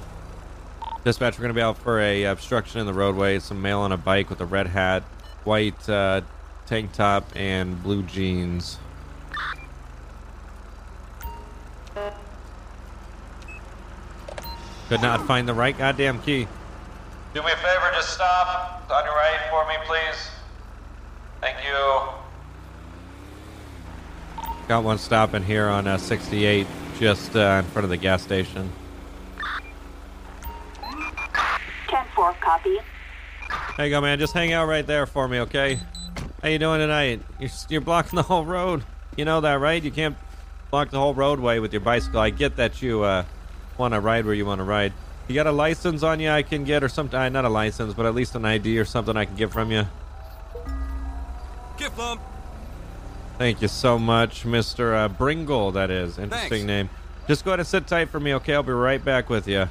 Dispatch, 1.03 1.37
we're 1.37 1.43
going 1.43 1.53
to 1.53 1.59
be 1.59 1.61
out 1.61 1.77
for 1.77 1.99
a 1.99 2.23
obstruction 2.23 2.79
in 2.81 2.87
the 2.87 2.93
roadway. 2.93 3.37
Some 3.37 3.61
male 3.61 3.79
on 3.79 3.91
a 3.91 3.97
bike 3.97 4.31
with 4.31 4.41
a 4.41 4.45
red 4.45 4.65
hat, 4.65 5.03
white 5.43 5.87
uh, 5.87 6.21
tank 6.65 6.91
top, 6.93 7.23
and 7.35 7.81
blue 7.83 8.01
jeans. 8.01 8.79
Could 14.89 15.01
not 15.03 15.27
find 15.27 15.47
the 15.47 15.53
right 15.53 15.77
goddamn 15.77 16.19
key. 16.23 16.47
Do 17.33 17.43
me 17.43 17.51
a 17.51 17.57
favor, 17.57 17.91
just 17.93 18.13
stop 18.13 18.89
on 18.89 19.05
your 19.05 19.13
right 19.13 19.39
for 19.51 19.67
me, 19.67 19.75
please. 19.85 20.31
Thank 21.41 21.57
you. 21.63 22.01
Got 24.67 24.83
one 24.83 24.97
stopping 24.97 25.43
here 25.43 25.67
on 25.67 25.85
uh, 25.85 25.99
68, 25.99 26.65
just 26.97 27.35
uh, 27.35 27.61
in 27.63 27.71
front 27.71 27.83
of 27.83 27.91
the 27.91 27.97
gas 27.97 28.23
station. 28.23 28.71
10-4, 31.87 32.39
copy. 32.39 32.77
There 33.77 33.85
you 33.85 33.91
go, 33.91 34.01
man. 34.01 34.17
Just 34.17 34.33
hang 34.33 34.51
out 34.51 34.67
right 34.67 34.85
there 34.85 35.05
for 35.05 35.27
me, 35.27 35.39
okay? 35.41 35.79
How 36.41 36.49
you 36.49 36.57
doing 36.57 36.79
tonight? 36.79 37.21
You're, 37.39 37.51
you're 37.69 37.81
blocking 37.81 38.17
the 38.17 38.23
whole 38.23 38.45
road. 38.45 38.83
You 39.15 39.25
know 39.25 39.41
that, 39.41 39.59
right? 39.59 39.83
You 39.83 39.91
can't 39.91 40.17
block 40.71 40.89
the 40.89 40.99
whole 40.99 41.13
roadway 41.13 41.59
with 41.59 41.73
your 41.73 41.81
bicycle. 41.81 42.19
I 42.21 42.31
get 42.31 42.55
that 42.55 42.81
you 42.81 43.03
uh, 43.03 43.25
want 43.77 43.93
to 43.93 43.99
ride 43.99 44.25
where 44.25 44.33
you 44.33 44.47
want 44.47 44.59
to 44.59 44.65
ride. 44.65 44.93
You 45.29 45.35
got 45.35 45.45
a 45.45 45.51
license 45.51 46.01
on 46.01 46.19
you 46.19 46.31
I 46.31 46.41
can 46.41 46.63
get, 46.63 46.83
or 46.83 46.89
something? 46.89 47.17
Uh, 47.17 47.29
not 47.29 47.45
a 47.45 47.49
license, 47.49 47.93
but 47.93 48.07
at 48.07 48.15
least 48.15 48.33
an 48.33 48.45
ID 48.45 48.79
or 48.79 48.85
something 48.85 49.15
I 49.15 49.25
can 49.25 49.35
get 49.35 49.51
from 49.51 49.71
you. 49.71 49.85
Gift 51.77 51.99
lump. 51.99 52.19
Thank 53.37 53.61
you 53.61 53.67
so 53.67 53.99
much, 53.99 54.43
Mr. 54.43 54.95
Uh, 54.95 55.07
Bringle. 55.07 55.71
That 55.71 55.91
is 55.91 56.17
interesting 56.17 56.49
Thanks. 56.49 56.65
name. 56.65 56.89
Just 57.27 57.45
go 57.45 57.51
ahead 57.51 57.59
and 57.59 57.67
sit 57.67 57.85
tight 57.85 58.09
for 58.09 58.19
me, 58.19 58.33
okay? 58.33 58.55
I'll 58.55 58.63
be 58.63 58.71
right 58.71 59.05
back 59.05 59.29
with 59.29 59.47
you. 59.47 59.69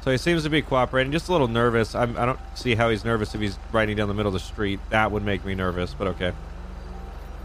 So 0.00 0.10
he 0.10 0.16
seems 0.16 0.44
to 0.44 0.50
be 0.50 0.62
cooperating, 0.62 1.12
just 1.12 1.28
a 1.28 1.32
little 1.32 1.46
nervous. 1.46 1.94
I'm, 1.94 2.16
I 2.16 2.24
don't 2.24 2.40
see 2.54 2.74
how 2.74 2.88
he's 2.88 3.04
nervous 3.04 3.34
if 3.34 3.40
he's 3.42 3.58
riding 3.70 3.98
down 3.98 4.08
the 4.08 4.14
middle 4.14 4.28
of 4.28 4.32
the 4.32 4.40
street. 4.40 4.80
That 4.88 5.12
would 5.12 5.22
make 5.22 5.44
me 5.44 5.54
nervous, 5.54 5.92
but 5.92 6.06
okay. 6.08 6.32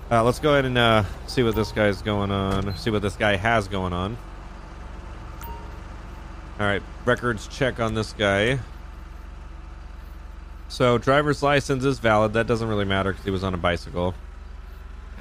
Uh, 0.10 0.24
let's 0.24 0.40
go 0.40 0.54
ahead 0.54 0.64
and 0.64 0.78
uh, 0.78 1.04
see 1.28 1.44
what 1.44 1.56
this 1.56 1.74
guy's 1.74 2.02
going 2.02 2.32
on. 2.32 2.78
See 2.78 2.92
what 2.92 3.02
this 3.02 3.18
guy 3.18 3.36
has 3.36 3.68
going 3.68 3.92
on. 3.92 4.18
All 6.60 6.66
right, 6.66 6.84
records 7.06 7.48
check 7.48 7.80
on 7.80 7.94
this 7.94 8.12
guy. 8.12 8.60
So 10.68 10.98
driver's 10.98 11.42
license 11.42 11.86
is 11.86 12.00
valid. 12.00 12.34
That 12.34 12.48
doesn't 12.48 12.68
really 12.68 12.84
matter 12.84 13.12
because 13.12 13.24
he 13.24 13.32
was 13.32 13.46
on 13.46 13.54
a 13.54 13.58
bicycle. 13.58 14.14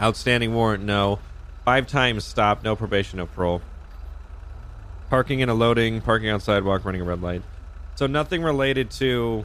Outstanding 0.01 0.53
warrant, 0.53 0.83
no. 0.83 1.21
Five 1.65 1.87
times 1.87 2.25
stop, 2.25 2.65
no 2.65 2.75
probation, 2.75 3.19
no 3.19 3.27
parole. 3.27 3.63
Parking 5.11 5.39
in 5.39 5.49
a 5.49 5.55
loading, 5.55 6.01
parking 6.01 6.29
on 6.29 6.41
sidewalk, 6.41 6.85
running 6.85 7.03
a 7.03 7.05
red 7.05 7.23
light. 7.23 7.43
So 7.95 8.09
nothing 8.09 8.43
related 8.43 8.91
to. 8.93 9.45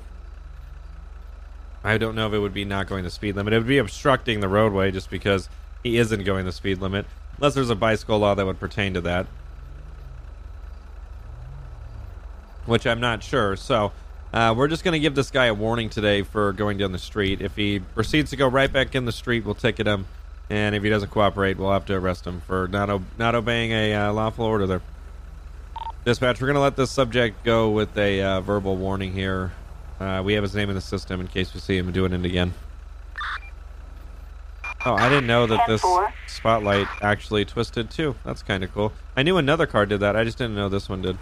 I 1.83 1.99
don't 1.99 2.15
know 2.15 2.25
if 2.25 2.33
it 2.33 2.39
would 2.39 2.53
be 2.53 2.65
not 2.65 2.87
going 2.87 3.03
the 3.03 3.11
speed 3.11 3.35
limit. 3.35 3.53
It 3.53 3.59
would 3.59 3.67
be 3.67 3.77
obstructing 3.77 4.39
the 4.39 4.47
roadway 4.47 4.89
just 4.89 5.11
because 5.11 5.47
he 5.83 5.97
isn't 5.97 6.23
going 6.23 6.45
the 6.45 6.51
speed 6.51 6.79
limit. 6.79 7.05
Unless 7.37 7.53
there's 7.53 7.69
a 7.69 7.75
bicycle 7.75 8.17
law 8.17 8.33
that 8.33 8.45
would 8.47 8.59
pertain 8.59 8.95
to 8.95 9.01
that. 9.01 9.27
Which 12.65 12.87
I'm 12.87 12.99
not 12.99 13.23
sure. 13.23 13.55
So 13.55 13.91
uh, 14.33 14.53
we're 14.55 14.67
just 14.67 14.83
going 14.83 14.93
to 14.93 14.99
give 14.99 15.15
this 15.15 15.31
guy 15.31 15.45
a 15.45 15.53
warning 15.53 15.89
today 15.89 16.21
for 16.21 16.53
going 16.53 16.77
down 16.77 16.91
the 16.91 16.99
street. 16.99 17.41
If 17.41 17.55
he 17.55 17.79
proceeds 17.79 18.29
to 18.31 18.37
go 18.37 18.47
right 18.47 18.71
back 18.71 18.95
in 18.95 19.05
the 19.05 19.11
street, 19.11 19.45
we'll 19.45 19.55
ticket 19.55 19.85
him. 19.85 20.05
And 20.49 20.75
if 20.75 20.83
he 20.83 20.89
doesn't 20.89 21.09
cooperate, 21.11 21.57
we'll 21.57 21.71
have 21.71 21.85
to 21.85 21.95
arrest 21.95 22.25
him 22.25 22.41
for 22.41 22.67
not, 22.67 22.89
o- 22.89 23.03
not 23.17 23.35
obeying 23.35 23.71
a 23.71 23.93
uh, 23.93 24.13
lawful 24.13 24.45
order 24.45 24.67
there. 24.67 24.81
Dispatch, 26.05 26.41
we're 26.41 26.47
going 26.47 26.55
to 26.55 26.61
let 26.61 26.75
this 26.75 26.91
subject 26.91 27.43
go 27.43 27.69
with 27.69 27.97
a 27.97 28.21
uh, 28.21 28.41
verbal 28.41 28.75
warning 28.75 29.13
here. 29.13 29.53
Uh, 29.99 30.21
we 30.23 30.33
have 30.33 30.43
his 30.43 30.53
name 30.53 30.69
in 30.69 30.75
the 30.75 30.81
system 30.81 31.21
in 31.21 31.27
case 31.27 31.53
we 31.53 31.59
see 31.59 31.77
him 31.77 31.91
doing 31.91 32.11
it 32.11 32.25
again. 32.25 32.53
Oh, 34.85 34.95
I 34.95 35.07
didn't 35.07 35.27
know 35.27 35.47
that 35.47 35.65
this 35.65 35.83
spotlight 36.27 36.87
actually 37.01 37.45
twisted 37.45 37.89
too. 37.89 38.15
That's 38.25 38.43
kind 38.43 38.65
of 38.65 38.73
cool. 38.73 38.91
I 39.15 39.23
knew 39.23 39.37
another 39.37 39.65
car 39.65 39.85
did 39.85 40.01
that. 40.01 40.17
I 40.17 40.25
just 40.25 40.37
didn't 40.37 40.55
know 40.55 40.67
this 40.67 40.89
one 40.89 41.01
did. 41.01 41.17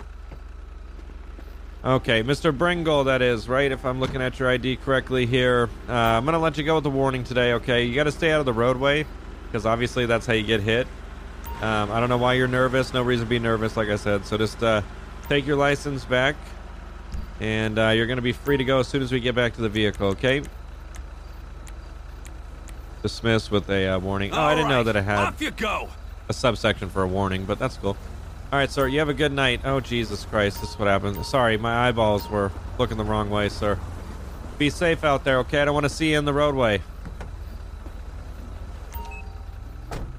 Okay, 1.84 2.22
Mr. 2.22 2.56
Bringle, 2.56 3.06
that 3.06 3.24
is, 3.24 3.50
right? 3.50 3.72
If 3.72 3.86
I'm 3.86 4.00
looking 4.00 4.22
at 4.22 4.38
your 4.38 4.52
ID 4.52 4.76
correctly 4.78 5.26
here. 5.26 5.68
Uh, 5.90 5.94
I'm 5.94 6.26
going 6.26 6.34
to 6.34 6.40
let 6.40 6.56
you 6.60 6.64
go 6.64 6.76
with 6.76 6.84
the 6.84 6.92
warning 6.92 7.24
today, 7.24 7.54
okay? 7.54 7.86
You 7.86 7.96
got 7.96 8.04
to 8.04 8.12
stay 8.12 8.32
out 8.32 8.40
of 8.40 8.46
the 8.46 8.54
roadway 8.54 9.04
because 9.46 9.66
obviously 9.66 10.06
that's 10.06 10.28
how 10.28 10.34
you 10.34 10.44
get 10.44 10.62
hit. 10.62 10.86
Um, 11.60 11.92
I 11.92 12.00
don't 12.00 12.10
know 12.10 12.20
why 12.20 12.34
you're 12.34 12.48
nervous. 12.48 12.94
No 12.94 13.02
reason 13.02 13.26
to 13.26 13.30
be 13.30 13.40
nervous, 13.40 13.76
like 13.76 13.90
I 13.90 13.96
said. 13.96 14.28
So 14.28 14.38
just 14.38 14.62
uh, 14.62 14.84
take 15.28 15.48
your 15.48 15.56
license 15.56 16.06
back, 16.06 16.36
and 17.40 17.80
uh, 17.80 17.90
you're 17.90 18.08
going 18.08 18.18
to 18.18 18.22
be 18.22 18.34
free 18.34 18.58
to 18.58 18.64
go 18.64 18.80
as 18.80 18.88
soon 18.88 19.02
as 19.02 19.12
we 19.12 19.20
get 19.20 19.34
back 19.34 19.56
to 19.56 19.62
the 19.62 19.70
vehicle, 19.70 20.10
okay? 20.10 20.44
Dismiss 23.02 23.50
with 23.50 23.68
a 23.72 23.88
uh, 23.96 24.00
warning. 24.00 24.32
Oh, 24.34 24.40
I 24.40 24.54
didn't 24.54 24.70
know 24.70 24.84
that 24.84 24.96
it 24.96 25.00
right, 25.00 25.06
had 25.06 25.18
Off 25.20 25.42
you 25.42 25.50
go. 25.50 25.90
a 26.30 26.34
subsection 26.34 26.90
for 26.90 27.02
a 27.02 27.08
warning, 27.08 27.46
but 27.46 27.58
that's 27.58 27.78
cool. 27.78 27.98
All 28.52 28.60
right, 28.60 28.70
sir. 28.70 28.86
You 28.86 29.00
have 29.00 29.08
a 29.08 29.14
good 29.14 29.32
night. 29.32 29.62
Oh, 29.64 29.80
Jesus 29.80 30.26
Christ. 30.26 30.60
This 30.60 30.72
is 30.72 30.80
what 30.80 30.90
happened. 30.90 31.26
Sorry, 31.26 31.56
my 31.56 31.88
eyeballs 31.88 32.30
were 32.30 32.52
looking 32.78 32.98
the 32.98 33.06
wrong 33.06 33.30
way, 33.30 33.48
sir. 33.48 33.80
Be 34.58 34.70
safe 34.70 35.06
out 35.06 35.24
there, 35.24 35.40
okay? 35.40 35.62
I 35.62 35.66
don't 35.66 35.74
want 35.74 35.86
to 35.86 35.90
see 35.90 36.12
you 36.12 36.20
in 36.20 36.26
the 36.26 36.34
roadway. 36.34 36.82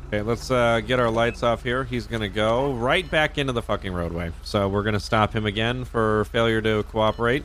Okay, 0.07 0.23
let's 0.23 0.51
uh, 0.51 0.81
get 0.81 0.99
our 0.99 1.11
lights 1.11 1.43
off 1.43 1.63
here. 1.63 1.85
He's 1.85 2.07
going 2.07 2.23
to 2.23 2.31
go 2.31 2.73
right 2.73 3.09
back 3.11 3.37
into 3.37 3.53
the 3.53 3.61
fucking 3.61 3.93
roadway. 3.93 4.33
So 4.43 4.67
we're 4.67 4.83
going 4.83 4.95
to 4.95 5.01
stop 5.01 5.35
him 5.35 5.45
again 5.45 5.85
for 5.85 6.25
failure 6.25 6.63
to 6.63 6.85
cooperate. 6.85 7.45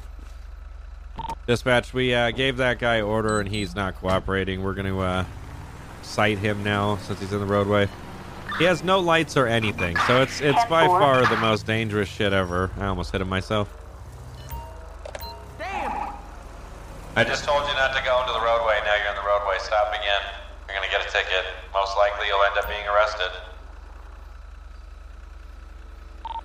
Dispatch, 1.47 1.93
we 1.93 2.13
uh, 2.13 2.31
gave 2.31 2.55
that 2.57 2.79
guy 2.79 3.01
order 3.01 3.41
and 3.41 3.49
he's 3.49 3.75
not 3.75 3.95
cooperating. 3.95 4.63
We're 4.63 4.73
going 4.73 4.87
to 4.87 5.01
uh, 5.01 5.25
cite 6.01 6.37
him 6.37 6.63
now 6.63 6.95
since 6.95 7.19
he's 7.19 7.33
in 7.33 7.39
the 7.39 7.45
roadway. 7.45 7.89
He 8.57 8.63
has 8.63 8.83
no 8.83 8.99
lights 8.99 9.37
or 9.37 9.45
anything, 9.45 9.97
so 10.07 10.21
it's 10.21 10.41
it's 10.41 10.63
by 10.65 10.87
10-4. 10.87 10.99
far 10.99 11.25
the 11.27 11.37
most 11.37 11.67
dangerous 11.67 12.09
shit 12.09 12.33
ever. 12.33 12.71
I 12.77 12.87
almost 12.87 13.11
hit 13.11 13.21
him 13.21 13.29
myself. 13.29 13.69
Damn. 15.59 16.09
I 17.15 17.23
just 17.23 17.43
told 17.43 17.67
you 17.67 17.73
not 17.75 17.95
to 17.95 18.03
go 18.03 18.19
into 18.21 18.33
the 18.33 18.43
roadway. 18.43 18.79
Now 18.83 18.95
you're 18.95 19.09
in 19.09 19.15
the 19.15 19.27
roadway. 19.27 19.57
Stop 19.59 19.93
again. 19.93 20.21
You're 20.67 20.75
gonna 20.75 20.91
get 20.91 21.07
a 21.07 21.11
ticket. 21.11 21.45
Most 21.73 21.95
likely 21.97 22.27
you'll 22.27 22.43
end 22.43 22.57
up 22.57 22.67
being 22.67 22.87
arrested. 22.87 23.29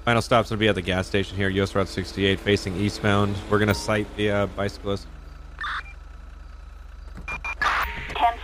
Final 0.05 0.21
stop's 0.21 0.51
gonna 0.51 0.59
be 0.59 0.69
at 0.69 0.75
the 0.75 0.83
gas 0.83 1.07
station 1.07 1.37
here, 1.37 1.49
US 1.49 1.75
Route 1.75 1.89
68, 1.89 2.41
facing 2.41 2.77
eastbound. 2.77 3.37
We're 3.49 3.61
gonna 3.61 3.73
cite 3.73 4.09
the 4.17 4.31
uh, 4.31 4.47
bicyclist. 4.49 5.07
10 7.29 7.39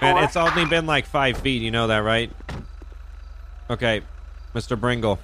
Man, 0.00 0.22
it's 0.24 0.36
only 0.36 0.64
been 0.64 0.86
like 0.86 1.06
five 1.06 1.38
feet. 1.38 1.60
You 1.60 1.72
know 1.72 1.88
that, 1.88 1.98
right? 1.98 2.30
Okay, 3.70 4.02
Mr. 4.54 4.78
Bringle, 4.78 5.18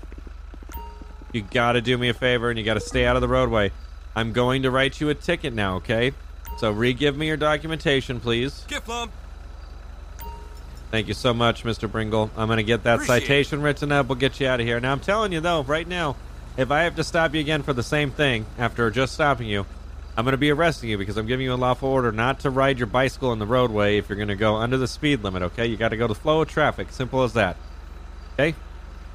you 1.33 1.43
gotta 1.43 1.81
do 1.81 1.97
me 1.97 2.09
a 2.09 2.15
favor 2.15 2.51
and 2.51 2.59
you 2.59 2.65
gotta 2.65 2.81
stay 2.81 3.07
out 3.07 3.17
of 3.17 3.23
the 3.23 3.29
roadway. 3.29 3.73
I'm 4.15 4.33
going 4.33 4.63
to 4.63 4.71
write 4.71 5.01
you 5.01 5.09
a 5.09 5.15
ticket 5.15 5.53
now, 5.55 5.77
okay? 5.77 6.13
So 6.59 6.71
re-give 6.71 7.17
me 7.17 7.27
your 7.27 7.37
documentation, 7.37 8.21
please. 8.21 8.65
Gift 8.69 8.89
lump. 8.89 9.11
Thank 10.93 11.09
you 11.09 11.15
so 11.15 11.35
much, 11.35 11.65
Mr. 11.65 11.91
Bringle. 11.91 12.31
I'm 12.37 12.47
going 12.47 12.59
to 12.59 12.63
get 12.63 12.85
that 12.85 12.97
Appreciate 12.97 13.17
it. 13.17 13.21
citation 13.23 13.63
written 13.63 13.91
up. 13.91 14.07
We'll 14.07 14.15
get 14.15 14.39
you 14.39 14.47
out 14.47 14.61
of 14.61 14.67
here. 14.67 14.79
Now, 14.79 14.93
I'm 14.93 15.01
telling 15.01 15.33
you, 15.33 15.41
though, 15.41 15.65
right 15.65 15.89
now, 15.89 16.15
if 16.57 16.71
I 16.71 16.83
have 16.83 16.95
to 16.95 17.03
stop 17.03 17.35
you 17.35 17.41
again 17.41 17.65
for 17.65 17.73
the 17.73 17.83
same 17.83 18.13
thing 18.13 18.47
after 18.57 18.89
just 18.93 19.15
stopping 19.15 19.49
you, 19.49 19.67
I'm 20.17 20.25
going 20.25 20.35
to 20.35 20.39
be 20.39 20.53
arresting 20.53 20.91
you 20.91 20.97
because 20.97 21.17
I'm 21.17 21.27
giving 21.27 21.45
you 21.45 21.53
a 21.53 21.57
lawful 21.57 21.89
order 21.89 22.13
not 22.13 22.39
to 22.41 22.51
ride 22.51 22.79
your 22.79 22.87
bicycle 22.87 23.33
in 23.33 23.41
the 23.41 23.47
roadway 23.47 23.99
if 23.99 24.09
you're 24.09 24.15
going 24.15 24.29
to 24.29 24.37
go 24.37 24.55
under 24.55 24.77
the 24.77 24.87
speed 24.87 25.25
limit, 25.25 25.43
okay? 25.43 25.67
You 25.67 25.77
got 25.77 25.89
to 25.89 25.97
go 25.97 26.07
to 26.07 26.15
flow 26.15 26.43
of 26.43 26.49
traffic. 26.49 26.93
Simple 26.93 27.25
as 27.25 27.33
that. 27.33 27.57
Okay? 28.35 28.55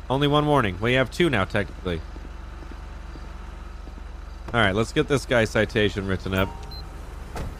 Only 0.09 0.27
one 0.27 0.45
warning. 0.47 0.79
We 0.81 0.93
have 0.93 1.11
two 1.11 1.29
now, 1.29 1.45
technically. 1.45 2.01
All 4.53 4.59
right, 4.59 4.73
let's 4.73 4.91
get 4.91 5.07
this 5.07 5.25
guy 5.25 5.45
citation 5.45 6.07
written 6.07 6.33
up. 6.33 6.49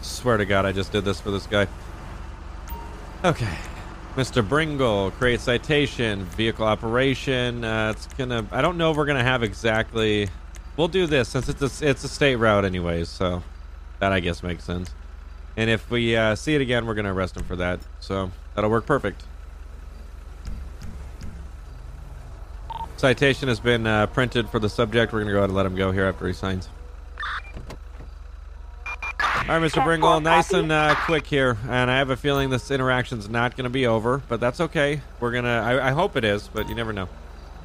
Swear 0.01 0.38
to 0.38 0.45
God, 0.45 0.66
I 0.66 0.72
just 0.72 0.91
did 0.91 1.05
this 1.05 1.22
for 1.22 1.30
this 1.30 1.45
guy. 1.45 1.68
Okay. 3.24 3.57
Mr. 4.16 4.47
Bringle, 4.47 5.12
create 5.12 5.39
citation, 5.39 6.26
vehicle 6.26 6.66
operation. 6.66 7.64
Uh, 7.64 7.93
it's 7.95 8.07
gonna. 8.18 8.45
I 8.51 8.62
don't 8.62 8.78
know 8.78 8.91
if 8.91 8.97
we're 8.97 9.05
gonna 9.05 9.24
have 9.24 9.43
exactly. 9.43 10.30
We'll 10.78 10.88
do 10.88 11.05
this 11.05 11.30
since 11.30 11.47
it's 11.47 11.82
a, 11.82 11.89
it's 11.89 12.03
a 12.03 12.07
state 12.07 12.38
route 12.38 12.66
anyways, 12.66 13.07
so 13.07 13.43
that 13.99 14.12
I 14.12 14.20
guess 14.20 14.41
makes 14.41 14.64
sense. 14.64 14.89
And 15.57 15.70
if 15.70 15.91
we 15.91 16.16
uh, 16.16 16.36
see 16.36 16.55
it 16.55 16.62
again, 16.62 16.86
we're 16.86 16.95
gonna 16.95 17.14
arrest 17.14 17.38
him 17.38 17.43
for 17.43 17.55
that. 17.57 17.82
So 17.99 18.32
that'll 18.55 18.70
work 18.70 18.86
perfect. 18.86 19.24
Citation 23.00 23.47
has 23.47 23.62
been 23.62 23.88
uh, 23.88 24.08
printed 24.08 24.50
for 24.50 24.60
the 24.60 24.68
subject. 24.68 25.14
We're 25.14 25.22
gonna 25.22 25.32
go 25.32 25.38
ahead 25.38 25.52
and 25.52 25.56
let 25.56 25.66
him 25.66 25.74
go 25.74 25.93
here 25.93 26.04
after 26.04 26.28
he 26.28 26.34
signs. 26.34 26.68
All 29.22 29.58
right, 29.58 29.72
Mr. 29.72 29.82
Bringle, 29.82 30.20
nice 30.20 30.52
and 30.52 30.70
uh, 30.70 30.95
quick 31.06 31.26
here, 31.26 31.58
and 31.70 31.89
I 31.89 31.97
have 31.97 32.10
a 32.10 32.18
feeling 32.18 32.50
this 32.50 32.70
interaction's 32.72 33.30
not 33.30 33.56
going 33.56 33.64
to 33.64 33.70
be 33.70 33.88
over, 33.88 34.22
but 34.28 34.41
that's 34.41 34.60
okay. 34.60 35.00
We're 35.22 35.32
gonna. 35.32 35.47
I, 35.47 35.88
I 35.88 35.91
hope 35.91 36.18
it 36.18 36.26
is, 36.26 36.50
but 36.50 36.68
you 36.68 36.76
never 36.76 36.91
know. 36.91 37.08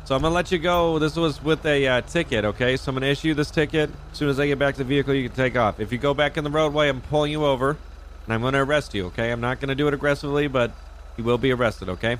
So 0.04 0.14
I'm 0.14 0.22
gonna 0.22 0.32
let 0.32 0.52
you 0.52 0.58
go. 0.58 1.00
This 1.00 1.16
was 1.16 1.42
with 1.42 1.66
a 1.66 1.84
uh, 1.88 2.00
ticket, 2.02 2.44
okay? 2.44 2.76
So 2.76 2.90
I'm 2.90 2.94
gonna 2.94 3.06
issue 3.06 3.34
this 3.34 3.50
ticket. 3.50 3.90
As 4.12 4.18
soon 4.18 4.28
as 4.28 4.38
I 4.38 4.46
get 4.46 4.60
back 4.60 4.76
to 4.76 4.84
the 4.84 4.84
vehicle, 4.84 5.14
you 5.14 5.28
can 5.28 5.36
take 5.36 5.56
off. 5.56 5.80
If 5.80 5.90
you 5.90 5.98
go 5.98 6.14
back 6.14 6.36
in 6.36 6.44
the 6.44 6.50
roadway, 6.50 6.88
I'm 6.88 7.00
pulling 7.00 7.32
you 7.32 7.44
over, 7.44 7.70
and 7.70 8.32
I'm 8.32 8.40
gonna 8.40 8.64
arrest 8.64 8.94
you, 8.94 9.06
okay? 9.06 9.32
I'm 9.32 9.40
not 9.40 9.58
gonna 9.58 9.74
do 9.74 9.88
it 9.88 9.94
aggressively, 9.94 10.46
but 10.46 10.70
you 11.16 11.24
will 11.24 11.38
be 11.38 11.50
arrested, 11.50 11.88
okay? 11.88 12.18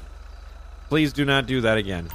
Please 0.89 1.13
do 1.13 1.25
not 1.25 1.47
do 1.47 1.61
that 1.61 1.79
again. 1.79 2.09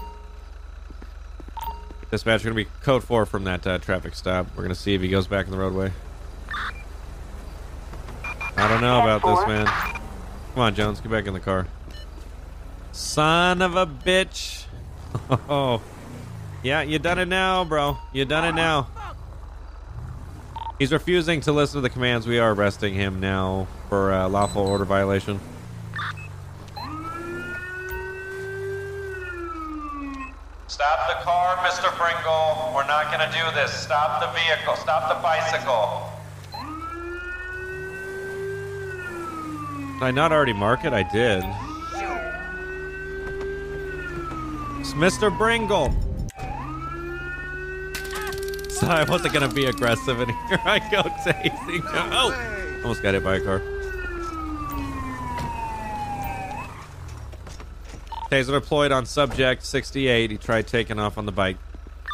Dispatch, 2.12 2.44
gonna 2.44 2.56
be 2.56 2.66
code 2.82 3.04
four 3.04 3.26
from 3.26 3.44
that 3.44 3.66
uh, 3.68 3.78
traffic 3.78 4.16
stop. 4.16 4.48
We're 4.56 4.64
gonna 4.64 4.74
see 4.74 4.96
if 4.96 5.02
he 5.02 5.10
goes 5.10 5.28
back 5.28 5.46
in 5.46 5.52
the 5.52 5.58
roadway. 5.58 5.92
I 8.58 8.68
don't 8.68 8.82
know 8.82 9.00
about 9.00 9.22
this, 9.22 9.48
man. 9.48 9.66
Come 9.66 10.64
on, 10.64 10.76
Jones, 10.76 11.00
get 11.00 11.12
back 11.12 11.28
in 11.28 11.34
the 11.34 11.40
car. 11.40 11.68
Son 12.92 13.62
of 13.62 13.76
a 13.76 13.86
bitch. 13.86 14.66
Oh. 15.50 15.82
Yeah, 16.62 16.82
you 16.84 17.00
done 17.00 17.18
it 17.18 17.28
now, 17.28 17.64
bro. 17.64 17.98
You 18.14 18.26
done 18.26 18.46
it 18.46 18.54
now. 18.54 18.90
He's 20.78 20.92
refusing 20.92 21.42
to 21.42 21.52
listen 21.52 21.78
to 21.78 21.82
the 21.82 21.90
commands. 21.90 22.28
We 22.28 22.38
are 22.38 22.54
arresting 22.54 22.94
him 22.94 23.20
now 23.20 23.68
for 23.88 24.12
uh, 24.12 24.30
lawful 24.30 24.62
order 24.62 24.86
violation. 24.86 25.40
Stop 30.68 31.08
the 31.08 31.24
car, 31.24 31.58
We're 32.74 32.88
not 32.88 33.12
gonna 33.12 33.32
do 33.32 33.56
this. 33.56 33.72
Stop 33.74 34.22
the 34.22 34.28
vehicle. 34.40 34.76
Stop 34.76 35.10
the 35.10 35.22
bicycle. 35.22 36.06
Did 39.96 40.04
I 40.04 40.12
not 40.12 40.32
already 40.32 40.54
mark 40.54 40.86
it? 40.86 40.94
I 40.94 41.04
did. 41.04 41.44
It's 44.80 44.94
Mr. 44.94 45.36
Bringle. 45.38 45.94
So 48.80 48.88
I 48.88 49.04
wasn't 49.04 49.34
gonna 49.34 49.50
be 49.50 49.66
aggressive, 49.66 50.22
and 50.22 50.32
here 50.48 50.58
I 50.64 50.80
go 50.80 51.02
tasing. 51.02 51.84
Oh, 52.14 52.80
almost 52.82 53.04
got 53.04 53.14
hit 53.14 53.26
by 53.26 53.36
a 53.36 53.42
car. 53.42 53.62
Taser 58.32 58.54
deployed 58.54 58.94
on 58.94 59.06
subject 59.06 59.66
68. 59.66 60.32
He 60.32 60.38
tried 60.38 60.68
taking 60.68 60.98
off 60.98 61.18
on 61.18 61.26
the 61.26 61.34
bike. 61.34 61.58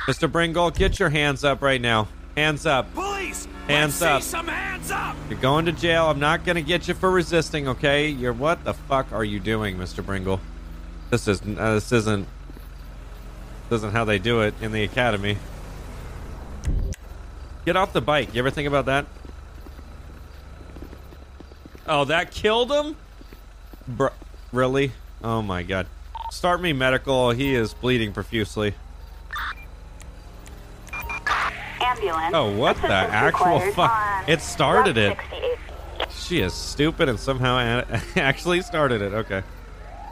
Mr. 0.07 0.31
Bringle, 0.31 0.69
get 0.69 0.99
your 0.99 1.09
hands 1.09 1.43
up 1.43 1.63
right 1.63 1.81
now. 1.81 2.07
Hands 2.37 2.63
up. 2.65 2.93
Police! 2.93 3.47
Hands 3.67 4.01
Let's 4.01 4.01
up. 4.01 4.21
See 4.21 4.29
some 4.29 4.47
hands 4.47 4.91
up! 4.91 5.15
You're 5.29 5.39
going 5.39 5.65
to 5.65 5.71
jail. 5.71 6.05
I'm 6.05 6.19
not 6.19 6.45
going 6.45 6.57
to 6.57 6.61
get 6.61 6.87
you 6.87 6.93
for 6.93 7.09
resisting, 7.09 7.67
okay? 7.69 8.09
You're 8.09 8.33
what 8.33 8.63
the 8.63 8.73
fuck 8.73 9.11
are 9.11 9.23
you 9.23 9.39
doing, 9.39 9.77
Mr. 9.77 10.05
Bringle? 10.05 10.39
This 11.09 11.27
is 11.27 11.41
uh, 11.41 11.75
this 11.75 11.91
isn't 11.91 12.27
this 13.69 13.77
isn't 13.77 13.93
how 13.93 14.05
they 14.05 14.19
do 14.19 14.41
it 14.41 14.53
in 14.61 14.71
the 14.71 14.83
academy. 14.83 15.37
Get 17.65 17.75
off 17.75 17.93
the 17.93 18.01
bike. 18.01 18.35
You 18.35 18.39
ever 18.39 18.51
think 18.51 18.67
about 18.67 18.85
that? 18.85 19.07
Oh, 21.87 22.05
that 22.05 22.29
killed 22.31 22.71
him? 22.71 22.95
Br- 23.87 24.07
really? 24.51 24.91
Oh 25.23 25.41
my 25.41 25.63
god. 25.63 25.87
Start 26.31 26.61
me 26.61 26.73
medical. 26.73 27.31
He 27.31 27.55
is 27.55 27.73
bleeding 27.73 28.11
profusely. 28.11 28.75
Ambulance. 31.97 32.35
Oh, 32.35 32.55
what 32.57 32.81
the 32.81 32.87
actual 32.87 33.59
fuck? 33.71 34.27
It 34.27 34.41
started 34.41 34.97
it. 34.97 35.17
She 36.11 36.41
is 36.41 36.53
stupid 36.53 37.09
and 37.09 37.19
somehow 37.19 37.57
actually 38.15 38.61
started 38.61 39.01
it. 39.01 39.13
Okay. 39.13 39.43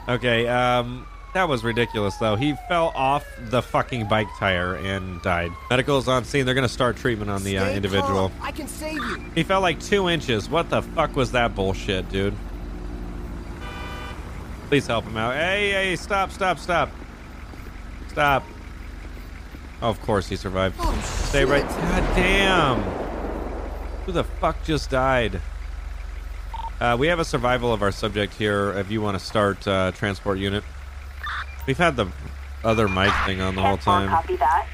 Okay, 0.08 0.46
um, 0.46 1.06
that 1.32 1.48
was 1.48 1.64
ridiculous 1.64 2.16
though. 2.16 2.36
He 2.36 2.54
fell 2.68 2.92
off 2.94 3.26
the 3.38 3.62
fucking 3.62 4.08
bike 4.08 4.28
tire 4.38 4.76
and 4.76 5.20
died. 5.22 5.50
Medical's 5.70 6.06
on 6.08 6.24
scene. 6.24 6.44
They're 6.46 6.54
gonna 6.54 6.68
start 6.68 6.96
treatment 6.96 7.30
on 7.30 7.42
the 7.42 7.58
uh, 7.58 7.70
individual. 7.70 8.30
I 8.40 8.52
can 8.52 8.68
save 8.68 8.94
you. 8.94 9.24
He 9.34 9.42
fell 9.42 9.60
like 9.60 9.80
two 9.80 10.08
inches. 10.08 10.48
What 10.48 10.70
the 10.70 10.82
fuck 10.82 11.16
was 11.16 11.32
that 11.32 11.54
bullshit, 11.54 12.08
dude? 12.10 12.34
Please 14.68 14.86
help 14.86 15.04
him 15.04 15.16
out. 15.16 15.34
Hey, 15.34 15.70
hey, 15.70 15.96
stop, 15.96 16.30
stop, 16.30 16.58
stop. 16.58 16.90
Stop. 18.08 18.44
Oh, 19.82 19.88
of 19.90 20.00
course 20.02 20.28
he 20.28 20.36
survived. 20.36 20.76
Oh, 20.78 21.00
Stay 21.02 21.44
right. 21.44 21.62
shit. 21.62 21.70
God 21.80 22.14
damn. 22.16 22.82
Who 24.06 24.12
the 24.12 24.24
fuck 24.24 24.62
just 24.64 24.90
died? 24.90 25.40
Uh, 26.80 26.96
we 26.98 27.06
have 27.06 27.18
a 27.18 27.24
survival 27.24 27.72
of 27.72 27.82
our 27.82 27.92
subject 27.92 28.34
here. 28.34 28.72
If 28.72 28.90
you 28.90 29.00
want 29.00 29.18
to 29.18 29.24
start 29.24 29.66
uh, 29.66 29.92
transport 29.92 30.38
unit, 30.38 30.64
we've 31.66 31.78
had 31.78 31.96
the 31.96 32.06
other 32.62 32.88
mic 32.88 33.12
thing 33.26 33.40
on 33.40 33.54
the 33.54 33.62
whole 33.62 33.76
time. 33.76 34.08
Copy 34.08 34.36
that. 34.36 34.66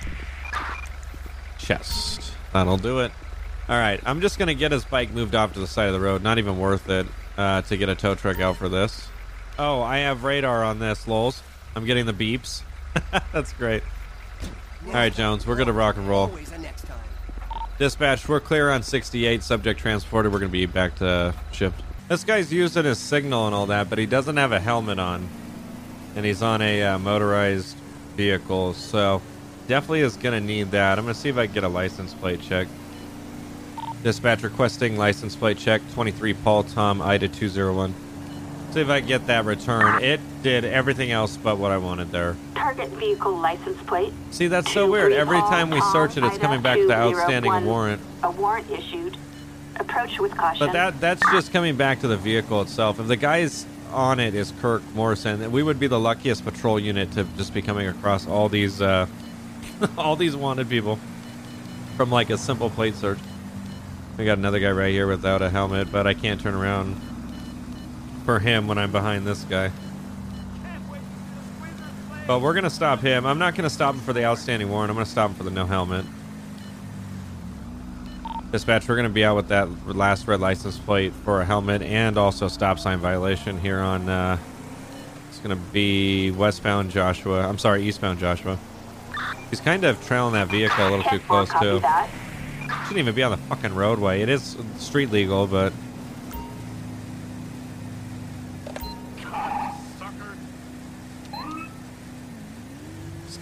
Chest. 1.58 2.32
That'll 2.52 2.78
do 2.78 3.00
it. 3.00 3.12
All 3.68 3.76
right, 3.78 4.00
I'm 4.04 4.20
just 4.20 4.38
gonna 4.38 4.54
get 4.54 4.72
his 4.72 4.84
bike 4.84 5.12
moved 5.12 5.36
off 5.36 5.52
to 5.52 5.60
the 5.60 5.66
side 5.68 5.86
of 5.86 5.92
the 5.92 6.00
road. 6.00 6.22
Not 6.22 6.38
even 6.38 6.58
worth 6.58 6.88
it 6.88 7.06
uh, 7.36 7.62
to 7.62 7.76
get 7.76 7.88
a 7.88 7.94
tow 7.94 8.16
truck 8.16 8.40
out 8.40 8.56
for 8.56 8.68
this. 8.68 9.06
Oh, 9.58 9.80
I 9.82 9.98
have 9.98 10.24
radar 10.24 10.64
on 10.64 10.80
this, 10.80 11.06
lols. 11.06 11.42
I'm 11.76 11.84
getting 11.84 12.06
the 12.06 12.12
beeps. 12.12 12.62
That's 13.32 13.52
great. 13.52 13.84
All 14.86 14.94
right, 14.94 15.12
Jones, 15.12 15.46
we're 15.46 15.56
gonna 15.56 15.72
rock 15.72 15.96
and 15.96 16.08
roll. 16.08 16.28
Always 16.28 16.50
a 16.52 16.58
next 16.58 16.86
time. 16.86 16.98
Dispatch, 17.78 18.26
we're 18.28 18.40
clear 18.40 18.70
on 18.70 18.82
68. 18.82 19.42
Subject 19.42 19.78
transported. 19.78 20.32
We're 20.32 20.38
gonna 20.38 20.50
be 20.50 20.66
back 20.66 20.96
to 20.96 21.34
ship. 21.52 21.74
This 22.08 22.24
guy's 22.24 22.52
using 22.52 22.84
his 22.84 22.98
signal 22.98 23.46
and 23.46 23.54
all 23.54 23.66
that, 23.66 23.90
but 23.90 23.98
he 23.98 24.06
doesn't 24.06 24.36
have 24.36 24.52
a 24.52 24.58
helmet 24.60 24.98
on, 24.98 25.28
and 26.16 26.24
he's 26.24 26.42
on 26.42 26.62
a 26.62 26.82
uh, 26.82 26.98
motorized 26.98 27.76
vehicle, 28.16 28.74
so 28.74 29.22
definitely 29.68 30.00
is 30.00 30.16
gonna 30.16 30.40
need 30.40 30.70
that. 30.70 30.98
I'm 30.98 31.04
gonna 31.04 31.14
see 31.14 31.28
if 31.28 31.36
I 31.36 31.46
can 31.46 31.54
get 31.54 31.64
a 31.64 31.68
license 31.68 32.14
plate 32.14 32.40
check. 32.40 32.66
Dispatch 34.02 34.42
requesting 34.42 34.96
license 34.96 35.36
plate 35.36 35.58
check 35.58 35.82
23 35.92 36.32
Paul 36.34 36.64
Tom 36.64 37.02
Ida 37.02 37.28
201. 37.28 37.94
See 38.72 38.80
if 38.80 38.88
I 38.88 39.00
can 39.00 39.08
get 39.08 39.26
that 39.26 39.44
return. 39.44 40.02
It 40.02 40.20
did 40.42 40.64
everything 40.64 41.10
else 41.10 41.36
but 41.36 41.58
what 41.58 41.72
I 41.72 41.78
wanted 41.78 42.12
there. 42.12 42.36
Target 42.54 42.88
vehicle 42.90 43.36
license 43.36 43.80
plate. 43.82 44.12
See, 44.30 44.46
that's 44.46 44.72
so 44.72 44.88
weird. 44.88 45.12
Every 45.12 45.40
time 45.40 45.70
we 45.70 45.80
search 45.92 46.16
it, 46.16 46.24
it's 46.24 46.38
coming 46.38 46.62
back 46.62 46.78
to 46.78 46.86
the 46.86 46.94
outstanding 46.94 47.50
201. 47.50 47.66
warrant. 47.66 48.02
A 48.22 48.30
warrant 48.30 48.70
issued. 48.70 49.16
Approach 49.76 50.18
with 50.20 50.36
caution. 50.36 50.66
But 50.66 50.72
that 50.72 51.00
that's 51.00 51.22
just 51.32 51.52
coming 51.52 51.76
back 51.76 52.00
to 52.00 52.08
the 52.08 52.16
vehicle 52.16 52.60
itself. 52.62 53.00
If 53.00 53.08
the 53.08 53.16
guy's 53.16 53.66
on 53.92 54.20
it 54.20 54.34
is 54.34 54.52
Kirk 54.60 54.82
Morrison. 54.94 55.50
We 55.50 55.62
would 55.62 55.80
be 55.80 55.86
the 55.86 55.98
luckiest 55.98 56.44
patrol 56.44 56.78
unit 56.78 57.12
to 57.12 57.24
just 57.36 57.52
be 57.52 57.62
coming 57.62 57.88
across 57.88 58.26
all 58.26 58.48
these 58.48 58.80
uh, 58.80 59.06
all 59.98 60.16
these 60.16 60.36
wanted 60.36 60.68
people 60.68 60.98
from 61.96 62.10
like 62.10 62.30
a 62.30 62.38
simple 62.38 62.70
plate 62.70 62.94
search. 62.94 63.18
We 64.16 64.24
got 64.24 64.38
another 64.38 64.60
guy 64.60 64.70
right 64.70 64.92
here 64.92 65.06
without 65.06 65.42
a 65.42 65.50
helmet, 65.50 65.90
but 65.90 66.06
I 66.06 66.14
can't 66.14 66.40
turn 66.40 66.54
around 66.54 67.00
for 68.24 68.38
him 68.38 68.68
when 68.68 68.78
I'm 68.78 68.92
behind 68.92 69.26
this 69.26 69.44
guy. 69.44 69.70
But 72.26 72.40
we're 72.40 72.54
gonna 72.54 72.70
stop 72.70 73.00
him. 73.00 73.26
I'm 73.26 73.38
not 73.38 73.54
gonna 73.54 73.70
stop 73.70 73.94
him 73.94 74.00
for 74.02 74.12
the 74.12 74.24
outstanding 74.24 74.70
warrant. 74.70 74.90
I'm 74.90 74.96
gonna 74.96 75.06
stop 75.06 75.30
him 75.30 75.36
for 75.36 75.42
the 75.42 75.50
no 75.50 75.66
helmet. 75.66 76.06
Dispatch, 78.52 78.88
we're 78.88 78.96
gonna 78.96 79.08
be 79.08 79.24
out 79.24 79.36
with 79.36 79.48
that 79.48 79.68
last 79.86 80.26
red 80.28 80.40
license 80.40 80.78
plate 80.78 81.12
for 81.24 81.40
a 81.40 81.44
helmet 81.44 81.82
and 81.82 82.16
also 82.16 82.48
stop 82.48 82.78
sign 82.78 82.98
violation 82.98 83.58
here 83.60 83.80
on. 83.80 84.08
Uh, 84.08 84.38
it's 85.28 85.38
gonna 85.38 85.56
be 85.56 86.30
westbound 86.30 86.90
Joshua. 86.90 87.48
I'm 87.48 87.58
sorry, 87.58 87.82
eastbound 87.82 88.18
Joshua. 88.18 88.58
He's 89.50 89.60
kind 89.60 89.84
of 89.84 90.04
trailing 90.06 90.34
that 90.34 90.48
vehicle 90.48 90.86
a 90.86 90.90
little 90.90 91.10
too 91.10 91.18
close 91.20 91.48
too. 91.60 91.80
Shouldn't 92.84 92.98
even 92.98 93.14
be 93.14 93.22
on 93.22 93.32
the 93.32 93.36
fucking 93.36 93.74
roadway. 93.74 94.20
It 94.20 94.28
is 94.28 94.56
street 94.78 95.10
legal, 95.10 95.46
but 95.46 95.72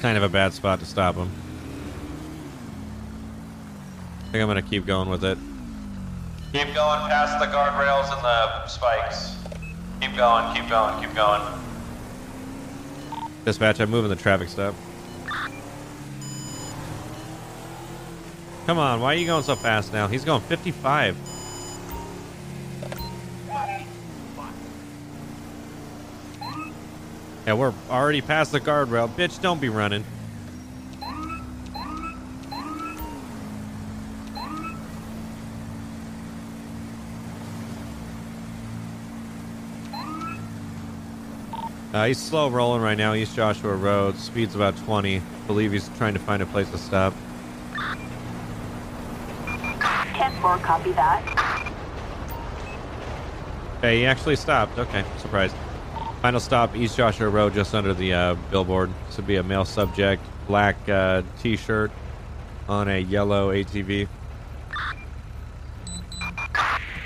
kind 0.00 0.16
of 0.16 0.22
a 0.22 0.28
bad 0.28 0.52
spot 0.52 0.80
to 0.80 0.86
stop 0.86 1.16
him. 1.16 1.30
I 4.20 4.30
think 4.30 4.42
I'm 4.42 4.48
gonna 4.48 4.62
keep 4.62 4.86
going 4.86 5.08
with 5.08 5.24
it. 5.24 5.38
Keep 6.52 6.74
going 6.74 7.00
past 7.08 7.38
the 7.40 7.46
guardrails 7.46 8.14
and 8.14 8.24
the 8.24 8.66
spikes. 8.66 9.36
Keep 10.00 10.16
going, 10.16 10.54
keep 10.54 10.68
going, 10.68 11.02
keep 11.02 11.14
going. 11.14 11.42
Dispatch, 13.44 13.80
I'm 13.80 13.90
moving 13.90 14.10
the 14.10 14.16
traffic 14.16 14.48
stop. 14.48 14.74
Come 18.66 18.78
on, 18.78 19.00
why 19.00 19.14
are 19.14 19.16
you 19.16 19.26
going 19.26 19.42
so 19.42 19.56
fast 19.56 19.92
now? 19.92 20.06
He's 20.06 20.24
going 20.24 20.42
55. 20.42 21.16
Yeah, 27.48 27.54
we're 27.54 27.72
already 27.88 28.20
past 28.20 28.52
the 28.52 28.60
guardrail. 28.60 29.08
Bitch, 29.08 29.40
don't 29.40 29.58
be 29.58 29.70
running. 29.70 30.04
Uh, 41.94 42.04
he's 42.04 42.18
slow 42.18 42.50
rolling 42.50 42.82
right 42.82 42.98
now, 42.98 43.14
East 43.14 43.34
Joshua 43.34 43.74
Road. 43.74 44.18
Speed's 44.18 44.54
about 44.54 44.76
20. 44.76 45.22
believe 45.46 45.72
he's 45.72 45.88
trying 45.96 46.12
to 46.12 46.20
find 46.20 46.42
a 46.42 46.46
place 46.46 46.70
to 46.72 46.76
stop. 46.76 47.14
10-4, 49.38 50.60
copy 50.60 50.92
that. 50.92 51.72
Okay, 53.78 54.00
he 54.00 54.04
actually 54.04 54.36
stopped. 54.36 54.78
Okay, 54.78 55.02
surprised. 55.16 55.54
Final 56.22 56.40
stop, 56.40 56.74
East 56.74 56.96
Joshua 56.96 57.28
Road, 57.28 57.54
just 57.54 57.74
under 57.74 57.94
the 57.94 58.12
uh, 58.12 58.34
billboard. 58.50 58.90
This 59.06 59.16
would 59.18 59.26
be 59.26 59.36
a 59.36 59.42
male 59.42 59.64
subject, 59.64 60.22
black 60.48 60.76
uh, 60.88 61.22
t-shirt 61.40 61.92
on 62.68 62.88
a 62.88 62.98
yellow 62.98 63.52
ATV. 63.52 64.08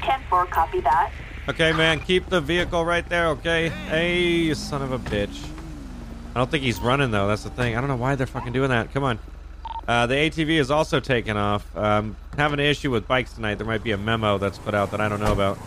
10-4, 0.00 0.50
copy 0.50 0.80
that. 0.80 1.12
Okay, 1.48 1.72
man, 1.72 2.00
keep 2.00 2.28
the 2.30 2.40
vehicle 2.40 2.84
right 2.84 3.06
there, 3.08 3.28
okay? 3.28 3.68
Hey, 3.68 4.22
you 4.22 4.54
son 4.54 4.80
of 4.80 4.92
a 4.92 4.98
bitch. 4.98 5.44
I 6.34 6.38
don't 6.38 6.50
think 6.50 6.62
he's 6.62 6.80
running, 6.80 7.10
though. 7.10 7.28
That's 7.28 7.42
the 7.42 7.50
thing. 7.50 7.76
I 7.76 7.80
don't 7.80 7.88
know 7.88 7.96
why 7.96 8.14
they're 8.14 8.26
fucking 8.26 8.54
doing 8.54 8.70
that. 8.70 8.94
Come 8.94 9.04
on. 9.04 9.18
Uh, 9.86 10.06
the 10.06 10.14
ATV 10.14 10.50
is 10.50 10.70
also 10.70 11.00
taken 11.00 11.36
off. 11.36 11.76
Um, 11.76 12.16
having 12.38 12.60
an 12.60 12.66
issue 12.66 12.90
with 12.90 13.06
bikes 13.06 13.34
tonight. 13.34 13.56
There 13.56 13.66
might 13.66 13.82
be 13.82 13.90
a 13.90 13.98
memo 13.98 14.38
that's 14.38 14.58
put 14.58 14.74
out 14.74 14.92
that 14.92 15.00
I 15.00 15.08
don't 15.08 15.20
know 15.20 15.32
about. 15.32 15.58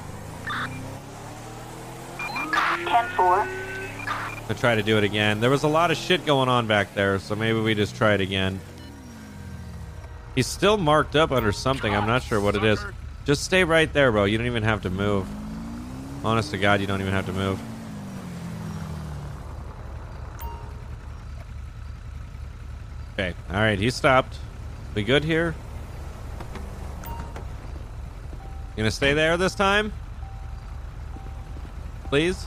10-4. 2.85 4.47
to 4.47 4.53
try 4.53 4.75
to 4.75 4.83
do 4.83 4.97
it 4.97 5.03
again. 5.03 5.39
There 5.39 5.49
was 5.49 5.63
a 5.63 5.67
lot 5.67 5.91
of 5.91 5.97
shit 5.97 6.25
going 6.25 6.49
on 6.49 6.67
back 6.67 6.93
there, 6.93 7.19
so 7.19 7.35
maybe 7.35 7.59
we 7.59 7.75
just 7.75 7.95
try 7.95 8.13
it 8.13 8.21
again. 8.21 8.59
He's 10.35 10.47
still 10.47 10.77
marked 10.77 11.15
up 11.15 11.31
under 11.31 11.51
something. 11.51 11.95
I'm 11.95 12.07
not 12.07 12.21
sure 12.21 12.39
what 12.39 12.55
it 12.55 12.63
is. 12.63 12.79
Just 13.25 13.43
stay 13.43 13.63
right 13.63 13.91
there, 13.91 14.11
bro. 14.11 14.25
You 14.25 14.37
don't 14.37 14.47
even 14.47 14.63
have 14.63 14.81
to 14.81 14.89
move. 14.89 15.25
Honest 16.23 16.51
to 16.51 16.57
God, 16.57 16.81
you 16.81 16.87
don't 16.87 17.01
even 17.01 17.13
have 17.13 17.25
to 17.27 17.33
move. 17.33 17.59
Okay. 23.13 23.33
All 23.49 23.55
right. 23.55 23.79
He 23.79 23.89
stopped. 23.89 24.37
We 24.93 25.03
good 25.03 25.23
here? 25.23 25.55
You 27.05 28.81
gonna 28.81 28.91
stay 28.91 29.13
there 29.13 29.37
this 29.37 29.55
time? 29.55 29.93
Please. 32.09 32.45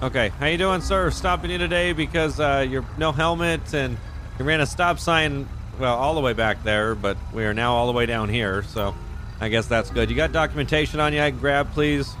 Okay, 0.00 0.28
how 0.38 0.46
you 0.46 0.58
doing, 0.58 0.80
sir? 0.80 1.10
Stopping 1.10 1.50
you 1.50 1.58
today 1.58 1.92
because 1.92 2.38
uh, 2.38 2.64
you're 2.68 2.84
no 2.98 3.10
helmet 3.10 3.74
and 3.74 3.96
you 4.38 4.44
ran 4.44 4.60
a 4.60 4.66
stop 4.66 5.00
sign, 5.00 5.48
well, 5.80 5.96
all 5.96 6.14
the 6.14 6.20
way 6.20 6.34
back 6.34 6.62
there, 6.62 6.94
but 6.94 7.16
we 7.32 7.44
are 7.44 7.52
now 7.52 7.74
all 7.74 7.88
the 7.88 7.92
way 7.92 8.06
down 8.06 8.28
here, 8.28 8.62
so 8.62 8.94
I 9.40 9.48
guess 9.48 9.66
that's 9.66 9.90
good. 9.90 10.08
You 10.08 10.14
got 10.14 10.30
documentation 10.30 11.00
on 11.00 11.12
you 11.12 11.20
I 11.20 11.32
can 11.32 11.40
grab, 11.40 11.72
please? 11.72 12.14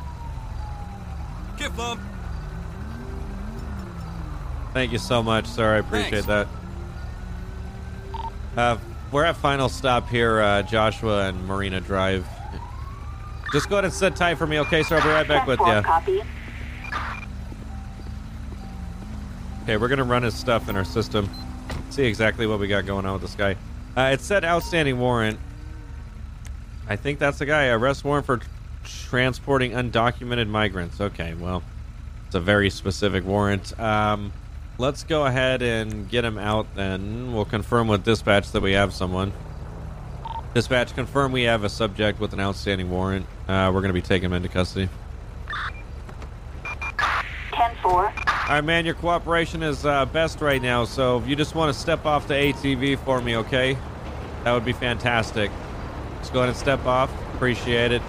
Gift 1.56 1.76
bump. 1.76 2.00
Thank 4.74 4.90
you 4.90 4.98
so 4.98 5.22
much, 5.22 5.46
sir. 5.46 5.76
I 5.76 5.78
appreciate 5.78 6.24
Thanks. 6.24 6.26
that. 6.26 6.48
Uh, 8.56 8.78
we're 9.12 9.24
at 9.24 9.36
final 9.36 9.68
stop 9.68 10.08
here, 10.08 10.40
uh, 10.40 10.62
Joshua 10.62 11.28
and 11.28 11.46
Marina 11.46 11.80
Drive. 11.80 12.26
Just 13.52 13.68
go 13.68 13.76
ahead 13.76 13.84
and 13.84 13.94
sit 13.94 14.16
tight 14.16 14.34
for 14.34 14.48
me, 14.48 14.58
okay, 14.58 14.82
sir? 14.82 14.96
I'll 14.96 15.02
be 15.02 15.10
right 15.10 15.28
back 15.28 15.46
with 15.46 15.60
you. 15.60 15.82
copy. 15.82 16.22
Okay, 19.68 19.76
we're 19.76 19.88
gonna 19.88 20.02
run 20.02 20.22
his 20.22 20.32
stuff 20.34 20.70
in 20.70 20.76
our 20.76 20.84
system. 20.84 21.28
See 21.90 22.04
exactly 22.04 22.46
what 22.46 22.58
we 22.58 22.68
got 22.68 22.86
going 22.86 23.04
on 23.04 23.12
with 23.12 23.20
this 23.20 23.34
guy. 23.34 23.54
Uh, 23.94 24.12
it 24.14 24.22
said 24.22 24.42
outstanding 24.42 24.98
warrant. 24.98 25.38
I 26.88 26.96
think 26.96 27.18
that's 27.18 27.38
the 27.38 27.44
guy. 27.44 27.66
Arrest 27.66 28.02
warrant 28.02 28.24
for 28.24 28.40
transporting 28.82 29.72
undocumented 29.72 30.48
migrants. 30.48 31.02
Okay, 31.02 31.34
well, 31.34 31.62
it's 32.24 32.34
a 32.34 32.40
very 32.40 32.70
specific 32.70 33.26
warrant. 33.26 33.78
Um, 33.78 34.32
let's 34.78 35.04
go 35.04 35.26
ahead 35.26 35.60
and 35.60 36.08
get 36.08 36.24
him 36.24 36.38
out. 36.38 36.74
Then 36.74 37.34
we'll 37.34 37.44
confirm 37.44 37.88
with 37.88 38.04
dispatch 38.04 38.50
that 38.52 38.62
we 38.62 38.72
have 38.72 38.94
someone. 38.94 39.34
Dispatch, 40.54 40.94
confirm 40.94 41.30
we 41.30 41.42
have 41.42 41.62
a 41.62 41.68
subject 41.68 42.20
with 42.20 42.32
an 42.32 42.40
outstanding 42.40 42.90
warrant. 42.90 43.26
Uh, 43.46 43.70
we're 43.74 43.82
gonna 43.82 43.92
be 43.92 44.00
taking 44.00 44.30
him 44.30 44.32
into 44.32 44.48
custody. 44.48 44.88
10-4. 47.52 48.37
All 48.48 48.54
right, 48.54 48.64
man, 48.64 48.86
your 48.86 48.94
cooperation 48.94 49.62
is 49.62 49.84
uh, 49.84 50.06
best 50.06 50.40
right 50.40 50.62
now, 50.62 50.86
so 50.86 51.18
if 51.18 51.28
you 51.28 51.36
just 51.36 51.54
want 51.54 51.70
to 51.70 51.78
step 51.78 52.06
off 52.06 52.26
the 52.28 52.32
ATV 52.32 52.98
for 53.00 53.20
me, 53.20 53.36
okay? 53.36 53.76
That 54.42 54.52
would 54.52 54.64
be 54.64 54.72
fantastic. 54.72 55.50
Just 56.20 56.32
go 56.32 56.38
ahead 56.38 56.48
and 56.48 56.56
step 56.56 56.86
off. 56.86 57.12
Appreciate 57.34 57.92
it. 57.92 58.00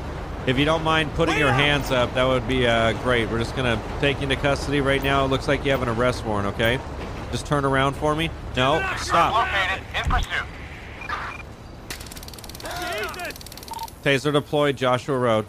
If 0.47 0.57
you 0.57 0.63
don't 0.63 0.85
mind 0.85 1.13
putting 1.15 1.37
your 1.37 1.51
hands 1.51 1.91
up, 1.91 2.13
that 2.13 2.23
would 2.23 2.47
be 2.47 2.65
uh, 2.65 2.93
great. 3.03 3.29
We're 3.29 3.39
just 3.39 3.53
going 3.53 3.77
to 3.77 3.83
take 3.99 4.15
you 4.19 4.23
into 4.23 4.37
custody 4.37 4.79
right 4.79 5.03
now. 5.03 5.25
It 5.25 5.27
looks 5.27 5.49
like 5.49 5.65
you 5.65 5.71
have 5.71 5.81
an 5.81 5.89
arrest 5.89 6.23
warrant, 6.25 6.47
okay? 6.55 6.79
Just 7.31 7.45
turn 7.45 7.65
around 7.65 7.95
for 7.95 8.15
me. 8.15 8.29
No, 8.55 8.81
stop. 8.95 9.33
Located 9.33 9.83
in 9.93 10.09
pursuit. 10.09 10.45
Taser 14.05 14.31
deployed, 14.31 14.77
Joshua 14.77 15.17
Road. 15.17 15.45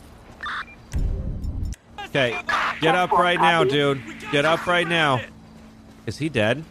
Okay, 2.06 2.36
get 2.80 2.96
up 2.96 3.12
right 3.12 3.40
now, 3.40 3.62
dude. 3.62 4.02
Get 4.32 4.44
up 4.44 4.66
right 4.66 4.86
now. 4.86 5.20
Is 6.06 6.18
he 6.18 6.28
dead? 6.28 6.64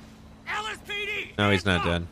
LSPD. 0.47 1.37
No, 1.37 1.51
he's 1.51 1.65
not 1.65 1.83
dead. 1.83 2.07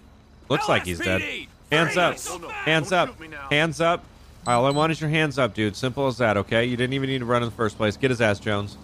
Looks 0.49 0.67
like 0.67 0.85
he's 0.85 0.99
dead. 0.99 1.47
Hands 1.71 1.97
up. 1.97 2.19
Hands 2.19 2.91
up. 2.91 3.21
Hands 3.49 3.81
up. 3.81 4.03
All 4.45 4.65
I 4.65 4.69
want 4.71 4.91
is 4.91 5.01
your 5.01 5.09
hands 5.09 5.37
up, 5.37 5.53
dude. 5.53 5.75
Simple 5.75 6.07
as 6.07 6.17
that, 6.19 6.37
okay? 6.37 6.65
You 6.65 6.77
didn't 6.77 6.93
even 6.93 7.09
need 7.09 7.19
to 7.19 7.25
run 7.25 7.43
in 7.43 7.49
the 7.49 7.55
first 7.55 7.75
place. 7.75 7.97
Get 7.97 8.11
his 8.11 8.21
ass, 8.21 8.39
Jones. 8.39 8.77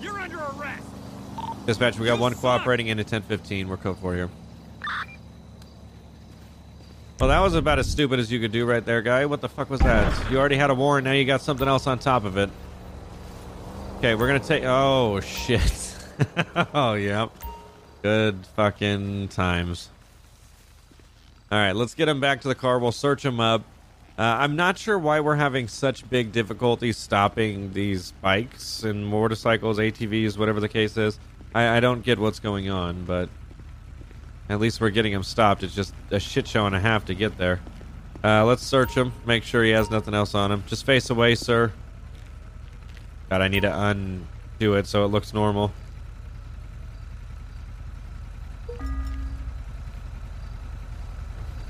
You're 0.00 0.18
under 0.18 0.38
arrest. 0.38 0.86
Dispatch, 1.66 1.98
we 1.98 2.06
got 2.06 2.18
one 2.18 2.34
cooperating 2.34 2.86
in 2.86 2.98
into 2.98 3.10
1015. 3.10 3.68
We're 3.68 3.76
code 3.76 3.98
4 3.98 4.14
here. 4.14 4.30
Well, 7.20 7.28
that 7.28 7.40
was 7.40 7.54
about 7.54 7.78
as 7.78 7.90
stupid 7.90 8.18
as 8.18 8.32
you 8.32 8.40
could 8.40 8.52
do 8.52 8.64
right 8.64 8.84
there, 8.84 9.02
guy. 9.02 9.26
What 9.26 9.42
the 9.42 9.48
fuck 9.48 9.68
was 9.68 9.80
that? 9.80 10.30
You 10.30 10.38
already 10.38 10.56
had 10.56 10.70
a 10.70 10.74
warrant, 10.74 11.04
now 11.04 11.12
you 11.12 11.24
got 11.24 11.42
something 11.42 11.68
else 11.68 11.86
on 11.86 11.98
top 11.98 12.24
of 12.24 12.36
it. 12.36 12.50
Okay, 14.02 14.16
we're 14.16 14.26
gonna 14.26 14.40
take. 14.40 14.64
Oh, 14.64 15.20
shit. 15.20 15.96
oh, 16.74 16.94
yep. 16.94 17.30
Good 18.02 18.44
fucking 18.56 19.28
times. 19.28 19.90
Alright, 21.52 21.76
let's 21.76 21.94
get 21.94 22.08
him 22.08 22.18
back 22.18 22.40
to 22.40 22.48
the 22.48 22.56
car. 22.56 22.80
We'll 22.80 22.90
search 22.90 23.24
him 23.24 23.38
up. 23.38 23.62
Uh, 24.18 24.22
I'm 24.22 24.56
not 24.56 24.76
sure 24.76 24.98
why 24.98 25.20
we're 25.20 25.36
having 25.36 25.68
such 25.68 26.10
big 26.10 26.32
difficulty 26.32 26.92
stopping 26.92 27.74
these 27.74 28.10
bikes 28.20 28.82
and 28.82 29.06
motorcycles, 29.06 29.78
ATVs, 29.78 30.36
whatever 30.36 30.58
the 30.58 30.68
case 30.68 30.96
is. 30.96 31.20
I, 31.54 31.76
I 31.76 31.78
don't 31.78 32.02
get 32.02 32.18
what's 32.18 32.40
going 32.40 32.70
on, 32.70 33.04
but 33.04 33.28
at 34.48 34.58
least 34.58 34.80
we're 34.80 34.90
getting 34.90 35.12
him 35.12 35.22
stopped. 35.22 35.62
It's 35.62 35.76
just 35.76 35.94
a 36.10 36.18
shit 36.18 36.48
show 36.48 36.66
and 36.66 36.74
a 36.74 36.80
half 36.80 37.04
to 37.04 37.14
get 37.14 37.38
there. 37.38 37.60
Uh, 38.24 38.44
let's 38.46 38.64
search 38.64 38.96
him, 38.96 39.12
make 39.26 39.44
sure 39.44 39.62
he 39.62 39.70
has 39.70 39.92
nothing 39.92 40.12
else 40.12 40.34
on 40.34 40.50
him. 40.50 40.64
Just 40.66 40.84
face 40.84 41.08
away, 41.08 41.36
sir. 41.36 41.72
God, 43.32 43.40
I 43.40 43.48
need 43.48 43.60
to 43.60 43.74
undo 43.74 44.74
it 44.74 44.86
so 44.86 45.06
it 45.06 45.08
looks 45.08 45.32
normal. 45.32 45.72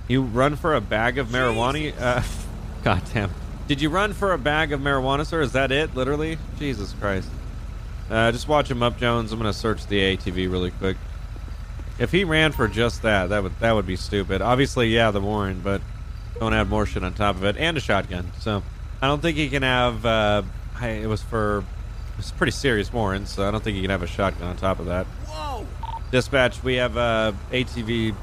You 0.08 0.22
run 0.22 0.56
for 0.56 0.74
a 0.74 0.80
bag 0.80 1.18
of 1.18 1.28
marijuana? 1.28 1.94
Uh, 1.96 2.20
God 2.82 3.02
damn. 3.14 3.30
Did 3.68 3.80
you 3.80 3.90
run 3.90 4.12
for 4.12 4.32
a 4.32 4.38
bag 4.38 4.72
of 4.72 4.80
marijuana, 4.80 5.24
sir? 5.24 5.40
Is 5.40 5.52
that 5.52 5.70
it, 5.70 5.94
literally? 5.94 6.36
Jesus 6.58 6.94
Christ. 6.94 7.28
Uh, 8.10 8.32
just 8.32 8.48
watch 8.48 8.68
him 8.68 8.82
up, 8.82 8.98
Jones. 8.98 9.30
I'm 9.30 9.38
going 9.38 9.52
to 9.52 9.56
search 9.56 9.86
the 9.86 10.16
ATV 10.16 10.50
really 10.50 10.72
quick. 10.72 10.96
If 12.00 12.10
he 12.10 12.24
ran 12.24 12.50
for 12.50 12.66
just 12.66 13.02
that, 13.02 13.28
that 13.28 13.40
would 13.40 13.56
that 13.60 13.70
would 13.70 13.86
be 13.86 13.94
stupid. 13.94 14.42
Obviously, 14.42 14.88
yeah, 14.88 15.12
the 15.12 15.20
warrant, 15.20 15.62
but 15.62 15.80
don't 16.40 16.54
add 16.54 16.68
more 16.68 16.86
shit 16.86 17.04
on 17.04 17.14
top 17.14 17.36
of 17.36 17.44
it, 17.44 17.56
and 17.56 17.76
a 17.76 17.80
shotgun. 17.80 18.32
So 18.40 18.64
I 19.00 19.06
don't 19.06 19.22
think 19.22 19.36
he 19.36 19.48
can 19.48 19.62
have. 19.62 20.04
Uh, 20.04 20.42
I, 20.82 20.88
it 20.88 21.06
was 21.06 21.22
for 21.22 21.64
it's 22.18 22.32
pretty 22.32 22.50
serious 22.50 22.92
warrant, 22.92 23.28
so 23.28 23.46
I 23.46 23.50
don't 23.52 23.62
think 23.62 23.76
you 23.76 23.82
can 23.82 23.90
have 23.90 24.02
a 24.02 24.06
shotgun 24.06 24.48
on 24.48 24.56
top 24.56 24.80
of 24.80 24.86
that. 24.86 25.06
Whoa! 25.26 25.66
Dispatch, 26.10 26.62
we 26.62 26.74
have 26.74 26.96
a 26.96 27.34
ATV 27.52 28.14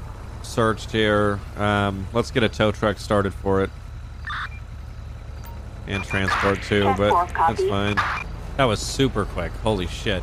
searched 0.42 0.92
here. 0.92 1.40
Um, 1.56 2.06
let's 2.12 2.30
get 2.30 2.42
a 2.42 2.48
tow 2.48 2.70
truck 2.70 2.98
started 2.98 3.32
for 3.32 3.62
it. 3.62 3.70
And 5.86 6.04
transport 6.04 6.62
too, 6.62 6.82
Ten 6.82 6.96
but 6.96 7.10
that's 7.10 7.32
copy. 7.32 7.68
fine. 7.68 7.96
That 8.58 8.64
was 8.64 8.80
super 8.80 9.24
quick. 9.24 9.52
Holy 9.62 9.86
shit. 9.86 10.22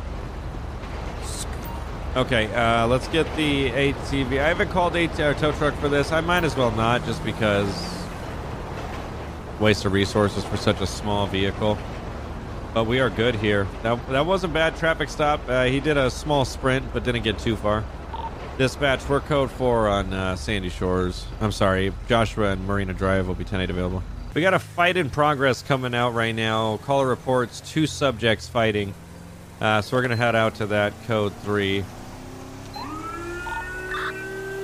Okay, 2.16 2.52
uh, 2.54 2.86
let's 2.86 3.06
get 3.08 3.26
the 3.36 3.70
ATV. 3.70 4.40
I 4.40 4.48
haven't 4.48 4.70
called 4.70 4.96
AT- 4.96 5.20
uh, 5.20 5.34
tow 5.34 5.52
truck 5.52 5.74
for 5.74 5.88
this. 5.88 6.10
I 6.10 6.20
might 6.20 6.44
as 6.44 6.56
well 6.56 6.70
not, 6.70 7.04
just 7.04 7.22
because 7.24 7.68
waste 9.60 9.84
of 9.84 9.92
resources 9.92 10.44
for 10.44 10.56
such 10.56 10.80
a 10.80 10.86
small 10.86 11.26
vehicle. 11.26 11.76
But 12.78 12.86
we 12.86 13.00
are 13.00 13.10
good 13.10 13.34
here. 13.34 13.66
That, 13.82 14.08
that 14.10 14.24
was 14.24 14.44
a 14.44 14.48
bad 14.48 14.76
traffic 14.76 15.08
stop. 15.08 15.40
Uh, 15.48 15.64
he 15.64 15.80
did 15.80 15.96
a 15.96 16.08
small 16.08 16.44
sprint, 16.44 16.86
but 16.92 17.02
didn't 17.02 17.24
get 17.24 17.36
too 17.36 17.56
far. 17.56 17.82
Dispatch, 18.56 19.08
we're 19.08 19.18
code 19.18 19.50
4 19.50 19.88
on 19.88 20.14
uh, 20.14 20.36
Sandy 20.36 20.68
Shores. 20.68 21.26
I'm 21.40 21.50
sorry, 21.50 21.92
Joshua 22.06 22.52
and 22.52 22.64
Marina 22.68 22.94
Drive 22.94 23.26
will 23.26 23.34
be 23.34 23.42
10 23.42 23.62
8 23.62 23.70
available. 23.70 24.04
We 24.32 24.42
got 24.42 24.54
a 24.54 24.60
fight 24.60 24.96
in 24.96 25.10
progress 25.10 25.60
coming 25.60 25.92
out 25.92 26.14
right 26.14 26.32
now. 26.32 26.76
Caller 26.76 27.08
reports 27.08 27.60
two 27.62 27.88
subjects 27.88 28.46
fighting. 28.46 28.94
Uh, 29.60 29.82
so 29.82 29.96
we're 29.96 30.02
going 30.02 30.10
to 30.10 30.16
head 30.16 30.36
out 30.36 30.54
to 30.54 30.66
that 30.66 30.92
code 31.08 31.34
3. 31.38 31.84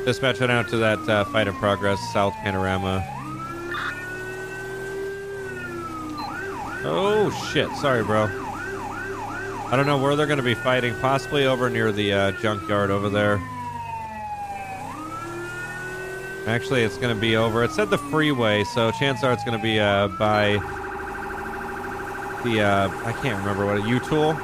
Dispatch 0.05 0.39
head 0.39 0.53
out 0.53 0.69
to 0.69 0.77
that 0.77 1.01
uh, 1.09 1.25
fight 1.25 1.49
in 1.49 1.55
progress, 1.55 1.99
South 2.13 2.35
Panorama. 2.45 3.14
Oh 6.87 7.31
shit! 7.51 7.71
Sorry, 7.77 8.05
bro. 8.05 8.25
I 8.25 9.77
don't 9.77 9.87
know 9.87 9.97
where 9.97 10.15
they're 10.15 10.27
going 10.27 10.39
to 10.39 10.43
be 10.43 10.55
fighting. 10.55 10.95
Possibly 11.01 11.47
over 11.47 11.71
near 11.71 11.91
the 11.91 12.13
uh, 12.13 12.33
junkyard 12.33 12.91
over 12.91 13.09
there. 13.09 13.41
Actually, 16.47 16.83
it's 16.83 16.99
going 16.99 17.15
to 17.15 17.21
be 17.21 17.37
over. 17.37 17.65
It 17.65 17.71
said 17.71 17.89
the 17.89 17.97
freeway, 17.97 18.65
so 18.65 18.91
chances 18.91 19.25
are 19.25 19.33
it's 19.33 19.43
going 19.45 19.57
to 19.57 19.63
be 19.63 19.81
uh, 19.81 20.09
by 20.09 20.53
the 22.45 22.61
uh, 22.61 22.89
I 23.07 23.13
can't 23.23 23.39
remember 23.39 23.65
what 23.65 23.89
U-Tool. 23.89 24.35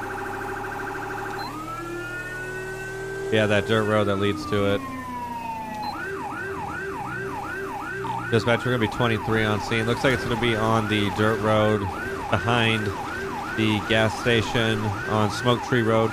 Yeah, 3.31 3.45
that 3.45 3.67
dirt 3.67 3.83
road 3.83 4.05
that 4.05 4.15
leads 4.15 4.45
to 4.47 4.73
it. 4.73 4.81
Dispatch, 8.31 8.65
we're 8.65 8.77
going 8.77 8.81
to 8.81 8.87
be 8.87 8.97
23 8.97 9.43
on 9.43 9.61
scene. 9.61 9.85
Looks 9.85 10.03
like 10.03 10.13
it's 10.13 10.23
going 10.23 10.35
to 10.35 10.41
be 10.41 10.55
on 10.55 10.87
the 10.87 11.09
dirt 11.11 11.39
road 11.41 11.81
behind 12.31 12.87
the 13.57 13.79
gas 13.89 14.19
station 14.21 14.79
on 14.79 15.29
Smoke 15.29 15.61
Tree 15.63 15.81
Road. 15.83 16.11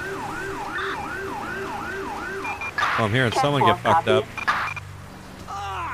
Oh, 3.00 3.04
I'm 3.04 3.12
hearing 3.12 3.32
someone 3.32 3.64
get 3.64 3.78
fucked 3.78 4.08
up. 4.08 4.24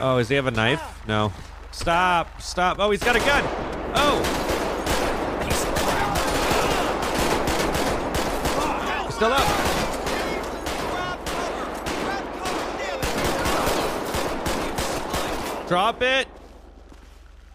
Oh, 0.01 0.17
does 0.19 0.29
he 0.31 0.35
have 0.35 0.47
a 0.47 0.51
knife? 0.51 0.83
No. 1.07 1.33
Stop! 1.71 2.41
Stop! 2.41 2.79
Oh, 2.81 2.91
he's 2.91 3.05
got 3.05 3.15
a 3.15 3.21
gun! 3.21 3.45
Oh! 3.95 4.23
Still 9.11 9.33
up! 9.33 9.75
Drop 15.69 16.03
it! 16.03 16.27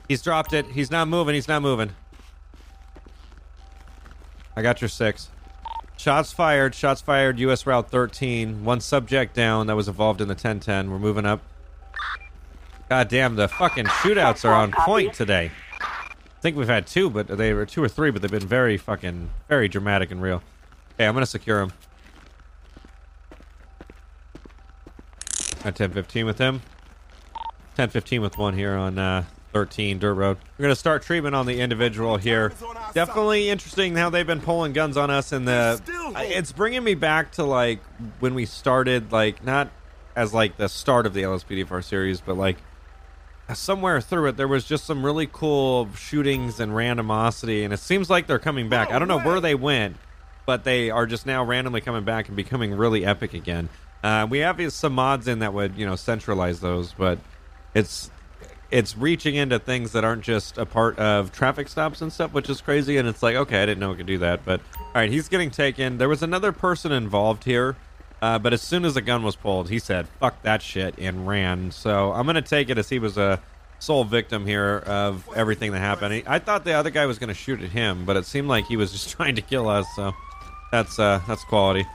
He's 0.07 0.21
dropped 0.21 0.53
it. 0.53 0.65
He's 0.67 0.91
not 0.91 1.07
moving. 1.07 1.35
He's 1.35 1.47
not 1.47 1.61
moving. 1.61 1.91
I 4.59 4.61
got 4.61 4.81
your 4.81 4.89
six. 4.89 5.29
Shots 5.95 6.33
fired. 6.33 6.75
Shots 6.75 6.99
fired. 6.99 7.39
U.S. 7.39 7.65
Route 7.65 7.89
13. 7.89 8.65
One 8.65 8.81
subject 8.81 9.33
down 9.33 9.67
that 9.67 9.75
was 9.77 9.87
involved 9.87 10.19
in 10.19 10.27
the 10.27 10.33
1010. 10.33 10.91
We're 10.91 10.99
moving 10.99 11.25
up. 11.25 11.41
God 12.89 13.07
damn, 13.07 13.37
the 13.37 13.47
fucking 13.47 13.85
shootouts 13.85 14.43
are 14.43 14.53
on 14.53 14.73
point 14.73 15.13
today. 15.13 15.51
I 15.79 16.41
think 16.41 16.57
we've 16.57 16.67
had 16.67 16.87
two, 16.87 17.09
but 17.09 17.29
they 17.29 17.53
were 17.53 17.65
two 17.65 17.81
or 17.81 17.87
three, 17.87 18.11
but 18.11 18.21
they've 18.21 18.29
been 18.29 18.45
very 18.45 18.75
fucking, 18.75 19.29
very 19.47 19.69
dramatic 19.69 20.11
and 20.11 20.21
real. 20.21 20.43
Okay, 20.95 21.07
I'm 21.07 21.13
gonna 21.13 21.25
secure 21.25 21.61
him. 21.61 21.71
At 25.59 25.79
1015 25.79 26.25
with 26.25 26.37
him. 26.37 26.55
1015 27.77 28.21
with 28.21 28.37
one 28.37 28.55
here 28.55 28.75
on 28.75 28.99
uh, 28.99 29.23
13 29.53 29.99
Dirt 29.99 30.13
Road. 30.13 30.37
We're 30.57 30.63
gonna 30.63 30.75
start 30.75 31.03
treatment 31.03 31.35
on 31.35 31.45
the 31.45 31.59
individual 31.59 32.17
here. 32.17 32.53
Definitely 32.93 33.49
interesting 33.49 33.95
how 33.95 34.09
they've 34.09 34.27
been 34.27 34.41
pulling 34.41 34.73
guns 34.73 34.97
on 34.97 35.09
us, 35.09 35.31
and 35.31 35.47
the 35.47 35.81
it's 36.17 36.51
bringing 36.51 36.83
me 36.83 36.95
back 36.95 37.33
to 37.33 37.43
like 37.43 37.79
when 38.19 38.35
we 38.35 38.45
started, 38.45 39.11
like 39.11 39.43
not 39.43 39.69
as 40.15 40.33
like 40.33 40.57
the 40.57 40.67
start 40.67 41.05
of 41.05 41.13
the 41.13 41.23
LSPDFR 41.23 41.83
series, 41.83 42.21
but 42.21 42.37
like 42.37 42.57
somewhere 43.53 44.01
through 44.01 44.27
it, 44.27 44.37
there 44.37 44.47
was 44.47 44.65
just 44.65 44.85
some 44.85 45.03
really 45.03 45.27
cool 45.31 45.89
shootings 45.95 46.59
and 46.59 46.71
randomosity, 46.71 47.63
and 47.63 47.73
it 47.73 47.79
seems 47.79 48.09
like 48.09 48.27
they're 48.27 48.39
coming 48.39 48.69
back. 48.69 48.91
I 48.91 48.99
don't 48.99 49.07
know 49.07 49.19
where 49.19 49.41
they 49.41 49.55
went, 49.55 49.97
but 50.45 50.63
they 50.63 50.89
are 50.89 51.05
just 51.05 51.25
now 51.25 51.43
randomly 51.43 51.81
coming 51.81 52.03
back 52.03 52.27
and 52.27 52.35
becoming 52.35 52.75
really 52.75 53.05
epic 53.05 53.33
again. 53.33 53.69
Uh, 54.03 54.27
we 54.29 54.39
have 54.39 54.71
some 54.71 54.93
mods 54.93 55.27
in 55.27 55.39
that 55.39 55.53
would 55.53 55.75
you 55.75 55.85
know 55.85 55.95
centralize 55.95 56.59
those, 56.59 56.93
but 56.93 57.19
it's 57.73 58.11
it's 58.71 58.95
reaching 58.97 59.35
into 59.35 59.57
things 59.59 59.93
that 59.93 60.03
aren't 60.03 60.23
just 60.23 60.57
a 60.57 60.65
part 60.65 60.97
of 60.99 61.31
traffic 61.31 61.67
stops 61.67 62.01
and 62.01 62.13
stuff, 62.13 62.33
which 62.33 62.49
is 62.49 62.61
crazy. 62.61 62.97
And 62.97 63.07
it's 63.07 63.23
like, 63.23 63.35
okay, 63.35 63.63
I 63.63 63.65
didn't 63.65 63.79
know 63.79 63.91
it 63.91 63.97
could 63.97 64.05
do 64.05 64.19
that. 64.19 64.45
But 64.45 64.61
all 64.77 64.85
right, 64.95 65.09
he's 65.09 65.27
getting 65.27 65.49
taken. 65.51 65.97
There 65.97 66.09
was 66.09 66.21
another 66.21 66.51
person 66.51 66.91
involved 66.91 67.43
here, 67.45 67.75
uh, 68.21 68.37
but 68.39 68.53
as 68.53 68.61
soon 68.61 68.85
as 68.85 68.93
the 68.93 69.01
gun 69.01 69.23
was 69.23 69.35
pulled, 69.35 69.69
he 69.69 69.79
said, 69.79 70.07
"Fuck 70.19 70.41
that 70.43 70.61
shit" 70.61 70.95
and 70.97 71.27
ran. 71.27 71.71
So 71.71 72.11
I'm 72.13 72.25
gonna 72.25 72.41
take 72.41 72.69
it 72.69 72.77
as 72.77 72.89
he 72.89 72.99
was 72.99 73.17
a 73.17 73.39
sole 73.79 74.03
victim 74.03 74.45
here 74.45 74.83
of 74.85 75.27
everything 75.35 75.71
that 75.71 75.79
happened. 75.79 76.13
He- 76.13 76.23
I 76.27 76.37
thought 76.39 76.63
the 76.65 76.73
other 76.73 76.89
guy 76.89 77.05
was 77.05 77.17
gonna 77.17 77.33
shoot 77.33 77.61
at 77.63 77.69
him, 77.69 78.05
but 78.05 78.17
it 78.17 78.25
seemed 78.25 78.47
like 78.49 78.65
he 78.65 78.77
was 78.77 78.91
just 78.93 79.09
trying 79.09 79.35
to 79.35 79.41
kill 79.41 79.67
us. 79.69 79.87
So 79.95 80.13
that's 80.71 80.99
uh, 80.99 81.21
that's 81.27 81.43
quality. 81.45 81.85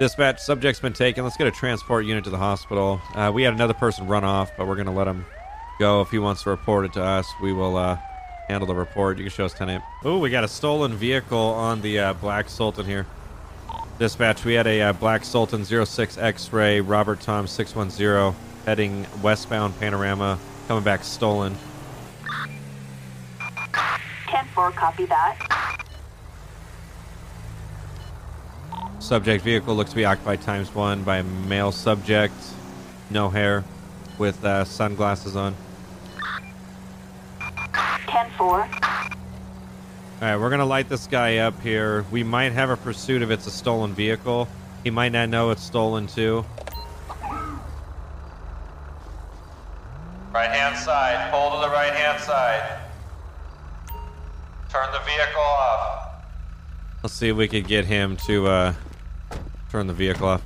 Dispatch, 0.00 0.38
subject's 0.38 0.78
been 0.80 0.92
taken. 0.92 1.24
Let's 1.24 1.36
get 1.36 1.48
a 1.48 1.50
transport 1.50 2.04
unit 2.04 2.22
to 2.22 2.30
the 2.30 2.36
hospital. 2.38 3.00
Uh, 3.16 3.32
we 3.34 3.42
had 3.42 3.52
another 3.52 3.74
person 3.74 4.06
run 4.06 4.22
off, 4.22 4.48
but 4.56 4.68
we're 4.68 4.76
to 4.86 4.92
let 4.92 5.08
him 5.08 5.26
go. 5.78 6.00
If 6.00 6.10
he 6.10 6.18
wants 6.18 6.42
to 6.42 6.50
report 6.50 6.84
it 6.84 6.92
to 6.94 7.02
us, 7.02 7.26
we 7.40 7.52
will 7.52 7.76
uh, 7.76 7.98
handle 8.48 8.66
the 8.66 8.74
report. 8.74 9.18
You 9.18 9.24
can 9.24 9.30
show 9.30 9.44
us 9.44 9.54
10 9.54 9.70
8. 9.70 9.80
Oh, 10.04 10.18
we 10.18 10.30
got 10.30 10.44
a 10.44 10.48
stolen 10.48 10.94
vehicle 10.94 11.38
on 11.38 11.80
the 11.82 11.98
uh, 11.98 12.12
Black 12.14 12.48
Sultan 12.48 12.86
here. 12.86 13.06
Dispatch, 13.98 14.44
we 14.44 14.54
had 14.54 14.66
a 14.66 14.80
uh, 14.80 14.92
Black 14.92 15.24
Sultan 15.24 15.64
06 15.64 16.18
X 16.18 16.52
ray, 16.52 16.80
Robert 16.80 17.20
Tom 17.20 17.46
610, 17.46 18.34
heading 18.64 19.06
westbound 19.22 19.78
Panorama, 19.80 20.38
coming 20.68 20.84
back 20.84 21.02
stolen. 21.02 21.56
10-4, 23.38 24.72
copy 24.74 25.06
that. 25.06 25.84
Subject 29.00 29.42
vehicle 29.42 29.74
looks 29.74 29.90
to 29.90 29.96
be 29.96 30.04
occupied 30.04 30.42
times 30.42 30.74
one 30.74 31.02
by 31.02 31.18
a 31.18 31.22
male 31.22 31.72
subject, 31.72 32.34
no 33.10 33.28
hair, 33.30 33.64
with 34.18 34.44
uh, 34.44 34.64
sunglasses 34.64 35.34
on. 35.34 35.54
10-4. 38.38 39.14
All 40.20 40.28
right, 40.28 40.36
we're 40.36 40.50
gonna 40.50 40.64
light 40.64 40.88
this 40.88 41.06
guy 41.06 41.38
up 41.38 41.60
here. 41.60 42.04
We 42.10 42.22
might 42.22 42.52
have 42.52 42.70
a 42.70 42.76
pursuit 42.76 43.22
if 43.22 43.30
it's 43.30 43.46
a 43.46 43.50
stolen 43.50 43.94
vehicle. 43.94 44.48
He 44.82 44.90
might 44.90 45.12
not 45.12 45.28
know 45.28 45.50
it's 45.50 45.62
stolen 45.62 46.06
too. 46.06 46.44
Right 50.32 50.50
hand 50.50 50.76
side. 50.76 51.30
Pull 51.32 51.50
to 51.50 51.66
the 51.66 51.72
right 51.72 51.92
hand 51.92 52.08
hand 52.08 52.22
side. 52.22 52.80
Turn 54.70 54.92
the 54.92 55.00
vehicle 55.00 55.40
off. 55.40 56.24
Let's 57.02 57.14
see 57.14 57.28
if 57.28 57.36
we 57.36 57.48
could 57.48 57.66
get 57.66 57.84
him 57.84 58.16
to 58.26 58.46
uh, 58.46 58.74
turn 59.70 59.86
the 59.86 59.92
vehicle 59.92 60.28
off. 60.28 60.42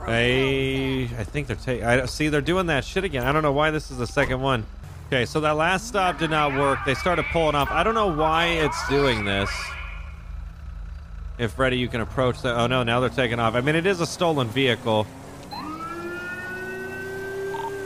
I 0.00 1.08
I 1.18 1.24
think 1.24 1.48
they're 1.48 1.56
taking. 1.56 1.84
I 1.84 2.06
see 2.06 2.28
they're 2.28 2.40
doing 2.40 2.66
that 2.66 2.84
shit 2.84 3.04
again. 3.04 3.24
I 3.24 3.32
don't 3.32 3.42
know 3.42 3.52
why 3.52 3.70
this 3.70 3.90
is 3.90 3.98
the 3.98 4.06
second 4.06 4.40
one. 4.40 4.64
Okay, 5.08 5.24
so 5.24 5.40
that 5.40 5.56
last 5.56 5.88
stop 5.88 6.18
did 6.18 6.28
not 6.28 6.52
work. 6.52 6.80
They 6.84 6.92
started 6.92 7.24
pulling 7.32 7.54
off. 7.54 7.70
I 7.70 7.82
don't 7.82 7.94
know 7.94 8.14
why 8.14 8.48
it's 8.48 8.88
doing 8.88 9.24
this. 9.24 9.50
If 11.38 11.58
ready, 11.58 11.78
you 11.78 11.88
can 11.88 12.02
approach 12.02 12.42
the. 12.42 12.54
Oh 12.54 12.66
no, 12.66 12.82
now 12.82 13.00
they're 13.00 13.08
taking 13.08 13.40
off. 13.40 13.54
I 13.54 13.62
mean, 13.62 13.74
it 13.74 13.86
is 13.86 14.02
a 14.02 14.06
stolen 14.06 14.48
vehicle. 14.48 15.06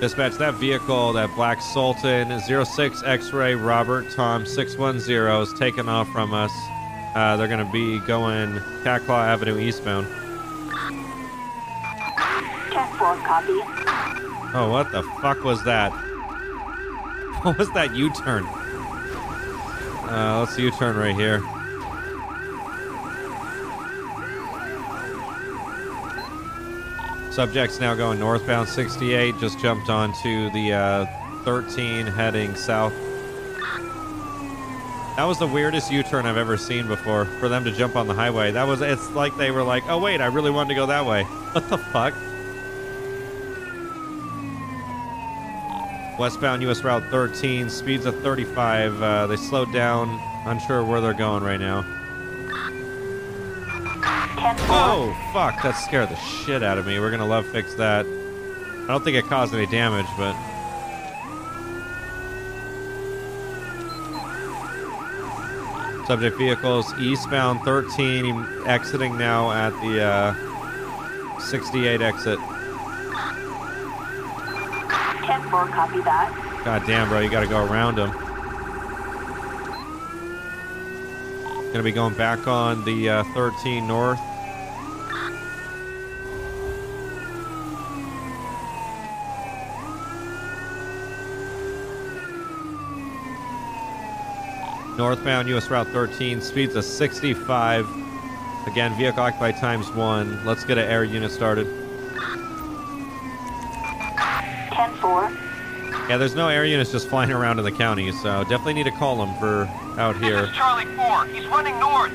Dispatch 0.01 0.33
that 0.39 0.55
vehicle, 0.55 1.13
that 1.13 1.33
black 1.37 1.61
Sultan 1.61 2.41
06 2.41 3.03
X-ray 3.05 3.55
Robert 3.55 4.11
Tom 4.11 4.45
610 4.45 5.43
is 5.43 5.53
taken 5.61 5.89
off 5.89 6.09
from 6.09 6.35
us. 6.35 6.51
Uh, 7.15 7.37
they're 7.37 7.47
going 7.47 7.65
to 7.65 7.73
be 7.73 8.01
going 8.01 8.55
Catclaw 8.83 9.25
Avenue 9.29 9.61
eastbound. 9.61 10.09
10-4, 12.73 13.25
copy. 13.25 13.61
Oh, 14.57 14.69
what 14.73 14.91
the 14.91 15.05
fuck 15.21 15.45
was 15.45 15.63
that? 15.63 15.93
What 17.47 17.59
was 17.59 17.73
that 17.73 17.93
U-turn? 17.97 18.45
Uh, 18.45 20.39
let's 20.39 20.57
U-turn 20.57 20.97
right 20.97 21.17
here. 21.17 21.41
Subject's 27.33 27.81
now 27.81 27.97
going 27.97 28.21
northbound 28.21 28.69
68. 28.69 29.35
Just 29.41 29.59
jumped 29.59 29.91
onto 29.91 30.51
the 30.51 30.73
uh, 30.73 31.07
13 31.43 32.07
heading 32.07 32.55
south. 32.55 32.93
That 35.17 35.25
was 35.25 35.41
the 35.41 35.49
weirdest 35.49 35.91
U-turn 35.91 36.27
I've 36.27 36.37
ever 36.37 36.57
seen 36.57 36.87
before. 36.87 37.25
For 37.25 37.49
them 37.49 37.65
to 37.65 37.73
jump 37.73 37.97
on 37.97 38.07
the 38.07 38.15
highway, 38.15 38.53
that 38.53 38.69
was. 38.69 38.83
It's 38.83 39.11
like 39.11 39.37
they 39.37 39.51
were 39.51 39.65
like, 39.65 39.83
"Oh 39.89 39.99
wait, 39.99 40.21
I 40.21 40.27
really 40.27 40.51
wanted 40.53 40.69
to 40.69 40.75
go 40.77 40.87
that 40.87 41.05
way." 41.07 41.25
What 41.53 41.69
the 41.69 41.77
fuck? 41.77 42.15
Westbound 46.23 46.63
US 46.63 46.85
Route 46.85 47.03
13, 47.11 47.69
speeds 47.69 48.07
of 48.07 48.17
35. 48.21 49.03
Uh, 49.03 49.27
they 49.27 49.35
slowed 49.35 49.73
down. 49.73 50.09
Unsure 50.47 50.85
where 50.85 51.01
they're 51.01 51.15
going 51.15 51.43
right 51.43 51.59
now. 51.59 51.85
Oh, 54.71 55.13
fuck. 55.33 55.61
That 55.65 55.73
scared 55.73 56.11
the 56.11 56.15
shit 56.15 56.63
out 56.63 56.79
of 56.79 56.87
me. 56.87 57.01
We're 57.01 57.11
going 57.11 57.19
to 57.19 57.27
love 57.27 57.45
fix 57.47 57.75
that. 57.75 58.07
I 58.07 58.87
don't 58.87 59.03
think 59.03 59.17
it 59.17 59.25
caused 59.25 59.53
any 59.53 59.67
damage, 59.67 60.07
but. 60.17 60.37
Subject 66.07 66.39
vehicles 66.39 66.95
eastbound 67.01 67.63
13, 67.63 68.47
exiting 68.67 69.19
now 69.19 69.51
at 69.51 69.71
the 69.81 70.05
uh, 70.05 71.41
68 71.41 72.01
exit. 72.01 72.39
10-4, 75.53 75.71
copy 75.73 76.01
that. 76.01 76.63
God 76.65 76.83
damn, 76.87 77.09
bro, 77.09 77.21
you 77.21 77.31
got 77.31 77.41
to 77.41 77.47
go 77.47 77.65
around 77.65 77.97
them. 77.97 78.11
Gonna 81.73 81.83
be 81.83 81.93
going 81.93 82.15
back 82.15 82.47
on 82.47 82.85
the 82.85 83.09
uh, 83.09 83.25
13 83.33 83.87
north. 83.87 84.21
Northbound 94.99 95.49
US 95.49 95.71
Route 95.71 95.89
13, 95.89 96.43
speeds 96.43 96.77
of 96.77 96.85
65. 96.85 97.89
Again, 98.67 98.95
vehicle 98.99 99.23
occupied 99.23 99.57
times 99.57 99.91
one. 99.93 100.45
Let's 100.45 100.65
get 100.65 100.77
an 100.77 100.87
air 100.87 101.05
unit 101.05 101.31
started. 101.31 101.67
10-4. 104.73 105.37
Yeah, 106.13 106.19
there's 106.19 106.35
no 106.35 106.49
air 106.49 106.67
units 106.67 106.93
just 106.93 107.09
flying 107.09 107.33
around 107.33 107.59
in 107.59 107.65
the 107.65 107.73
county, 107.73 108.13
so 108.13 108.43
definitely 108.43 108.75
need 108.75 108.85
to 108.85 108.91
call 108.91 109.17
them 109.17 109.35
for 109.37 109.65
out 109.99 110.13
This 110.17 110.25
here. 110.25 110.45
is 110.45 110.51
Charlie 110.51 110.85
4. 110.85 111.25
He's 111.25 111.47
running 111.47 111.81
north. 111.81 112.13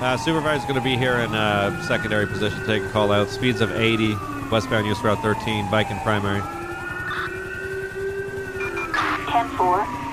Uh, 0.00 0.16
supervisor's 0.16 0.64
going 0.64 0.74
to 0.76 0.80
be 0.80 0.96
here 0.96 1.16
in 1.18 1.34
uh, 1.34 1.80
secondary 1.82 2.26
position, 2.26 2.64
taking 2.66 2.88
call 2.90 3.12
out. 3.12 3.28
Speeds 3.28 3.60
of 3.60 3.72
80, 3.72 4.16
westbound 4.50 4.86
US 4.86 5.02
Route 5.02 5.20
13, 5.20 5.70
bike 5.70 5.90
in 5.90 5.98
primary. 6.00 6.40
10-4. 9.34 10.04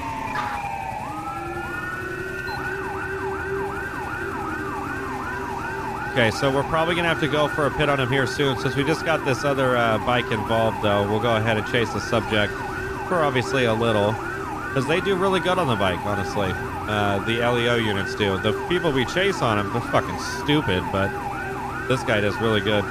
Okay, 6.11 6.29
so 6.31 6.53
we're 6.53 6.63
probably 6.63 6.93
going 6.95 7.03
to 7.03 7.09
have 7.09 7.21
to 7.21 7.27
go 7.27 7.47
for 7.47 7.67
a 7.67 7.71
pit 7.71 7.87
on 7.87 7.99
him 7.99 8.09
here 8.09 8.27
soon. 8.27 8.57
Since 8.57 8.75
we 8.75 8.83
just 8.83 9.05
got 9.05 9.23
this 9.23 9.45
other 9.45 9.77
uh, 9.77 9.97
bike 9.99 10.29
involved, 10.29 10.81
though, 10.81 11.07
we'll 11.09 11.21
go 11.21 11.37
ahead 11.37 11.55
and 11.57 11.65
chase 11.67 11.93
the 11.93 12.01
subject 12.01 12.51
for 13.07 13.23
obviously 13.23 13.63
a 13.65 13.73
little. 13.73 14.11
Because 14.67 14.85
they 14.87 14.99
do 15.01 15.15
really 15.15 15.39
good 15.39 15.57
on 15.57 15.67
the 15.67 15.75
bike, 15.75 15.99
honestly. 16.05 16.51
Uh, 16.53 17.19
the 17.25 17.39
LEO 17.39 17.75
units 17.75 18.15
do. 18.15 18.37
The 18.39 18.51
people 18.67 18.91
we 18.91 19.05
chase 19.05 19.41
on 19.41 19.57
them, 19.57 19.71
they're 19.71 19.91
fucking 19.91 20.19
stupid, 20.43 20.83
but 20.91 21.09
this 21.87 22.03
guy 22.03 22.19
does 22.19 22.35
really 22.41 22.61
good. 22.61 22.83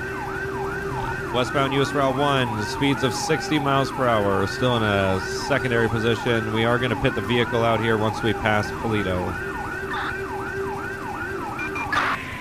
Westbound 1.34 1.72
US 1.74 1.92
Route 1.92 2.16
1, 2.16 2.64
speeds 2.64 3.04
of 3.04 3.14
60 3.14 3.60
miles 3.60 3.88
per 3.92 4.08
hour. 4.08 4.44
Still 4.48 4.76
in 4.76 4.82
a 4.82 5.20
secondary 5.46 5.88
position. 5.88 6.52
We 6.52 6.64
are 6.64 6.76
going 6.76 6.90
to 6.90 7.00
pit 7.00 7.14
the 7.14 7.20
vehicle 7.20 7.62
out 7.62 7.78
here 7.80 7.96
once 7.96 8.20
we 8.20 8.32
pass 8.32 8.68
Paleto. 8.82 9.32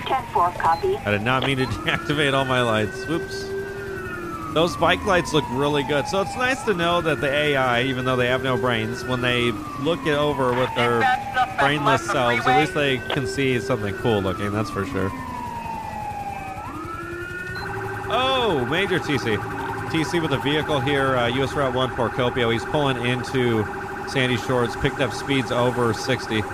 10-4, 0.06 0.58
copy. 0.58 0.96
I 0.96 1.12
did 1.12 1.22
not 1.22 1.46
mean 1.46 1.58
to 1.58 1.66
deactivate 1.66 2.34
all 2.34 2.44
my 2.44 2.62
lights. 2.62 3.06
Whoops. 3.06 3.44
Those 4.54 4.76
bike 4.76 5.04
lights 5.06 5.32
look 5.32 5.44
really 5.50 5.84
good. 5.84 6.08
So 6.08 6.22
it's 6.22 6.34
nice 6.34 6.60
to 6.64 6.74
know 6.74 7.00
that 7.00 7.20
the 7.20 7.32
AI, 7.32 7.82
even 7.82 8.04
though 8.04 8.16
they 8.16 8.26
have 8.26 8.42
no 8.42 8.56
brains, 8.56 9.04
when 9.04 9.20
they 9.20 9.52
look 9.82 10.04
it 10.04 10.18
over 10.18 10.52
with 10.52 10.74
their 10.74 10.98
brainless 11.60 12.04
selves, 12.04 12.44
at 12.44 12.58
least 12.58 12.74
they 12.74 12.98
can 12.98 13.28
see 13.28 13.60
something 13.60 13.94
cool 13.94 14.20
looking, 14.20 14.50
that's 14.50 14.70
for 14.70 14.84
sure. 14.84 15.12
Oh, 18.52 18.64
Major 18.64 18.98
TC. 18.98 19.36
TC 19.90 20.20
with 20.20 20.32
a 20.32 20.38
vehicle 20.38 20.80
here, 20.80 21.16
uh, 21.16 21.28
US 21.28 21.52
Route 21.52 21.72
1 21.72 21.90
Procopio. 21.90 22.52
He's 22.52 22.64
pulling 22.64 23.06
into 23.06 23.64
Sandy 24.08 24.36
Shores, 24.36 24.74
picked 24.74 24.98
up 24.98 25.12
speeds 25.12 25.52
over 25.52 25.94
60. 25.94 26.42
10-4, 26.42 26.48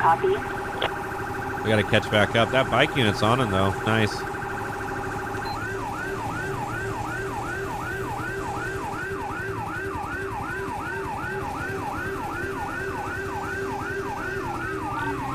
copy. 0.00 0.26
We 0.26 1.70
got 1.70 1.76
to 1.76 1.84
catch 1.84 2.10
back 2.10 2.34
up. 2.34 2.50
That 2.50 2.68
bike 2.68 2.96
unit's 2.96 3.22
on 3.22 3.40
him, 3.40 3.52
though. 3.52 3.70
Nice. 3.84 4.12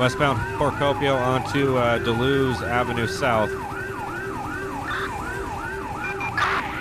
Westbound 0.02 0.40
Procopio 0.58 1.16
onto 1.16 1.76
uh, 1.76 1.96
Duluoz 2.00 2.60
Avenue 2.62 3.06
South. 3.06 3.50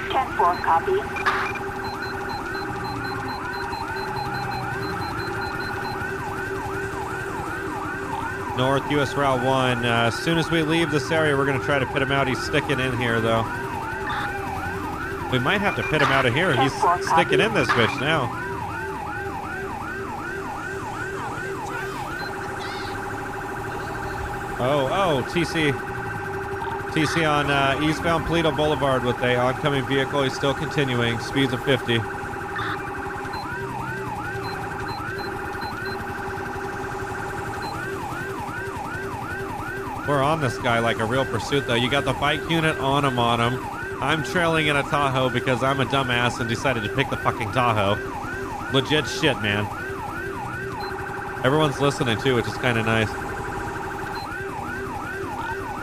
10-4, 0.09 0.57
copy. 0.63 0.93
North 8.57 8.89
US 8.89 9.13
Route 9.13 9.45
1. 9.45 9.85
Uh, 9.85 10.05
as 10.07 10.15
soon 10.15 10.39
as 10.39 10.49
we 10.49 10.63
leave 10.63 10.89
this 10.89 11.11
area, 11.11 11.37
we're 11.37 11.45
going 11.45 11.59
to 11.59 11.63
try 11.63 11.77
to 11.77 11.85
pit 11.85 12.01
him 12.01 12.11
out. 12.11 12.27
He's 12.27 12.41
sticking 12.41 12.79
in 12.79 12.97
here, 12.97 13.21
though. 13.21 13.43
We 15.31 15.37
might 15.37 15.61
have 15.61 15.75
to 15.75 15.83
pit 15.83 16.01
him 16.01 16.09
out 16.09 16.25
of 16.25 16.33
here. 16.33 16.59
He's 16.59 16.73
sticking 16.73 17.39
in 17.39 17.53
this 17.53 17.67
bitch 17.69 18.01
now. 18.01 18.50
Oh, 24.63 24.87
oh, 24.91 25.23
TC. 25.31 25.71
TC 26.91 27.27
on 27.27 27.49
uh, 27.49 27.79
eastbound 27.81 28.25
Paleto 28.25 28.55
Boulevard 28.55 29.03
with 29.03 29.19
a 29.23 29.35
oncoming 29.35 29.83
vehicle. 29.87 30.21
He's 30.21 30.35
still 30.35 30.53
continuing. 30.53 31.17
Speeds 31.19 31.51
of 31.51 31.63
50. 31.63 31.97
We're 40.07 40.21
on 40.21 40.41
this 40.41 40.59
guy 40.59 40.77
like 40.77 40.99
a 40.99 41.05
real 41.05 41.25
pursuit, 41.25 41.65
though. 41.65 41.73
You 41.73 41.89
got 41.89 42.05
the 42.05 42.13
bike 42.13 42.47
unit 42.47 42.77
on 42.77 43.03
him, 43.03 43.17
on 43.17 43.39
him. 43.39 43.65
I'm 43.99 44.23
trailing 44.23 44.67
in 44.67 44.75
a 44.75 44.83
Tahoe 44.83 45.31
because 45.31 45.63
I'm 45.63 45.79
a 45.79 45.85
dumbass 45.85 46.39
and 46.39 46.47
decided 46.47 46.83
to 46.83 46.89
pick 46.89 47.09
the 47.09 47.17
fucking 47.17 47.51
Tahoe. 47.51 47.97
Legit 48.73 49.07
shit, 49.07 49.41
man. 49.41 49.65
Everyone's 51.43 51.81
listening 51.81 52.21
too, 52.21 52.35
which 52.35 52.45
is 52.45 52.53
kind 52.53 52.77
of 52.77 52.85
nice. 52.85 53.09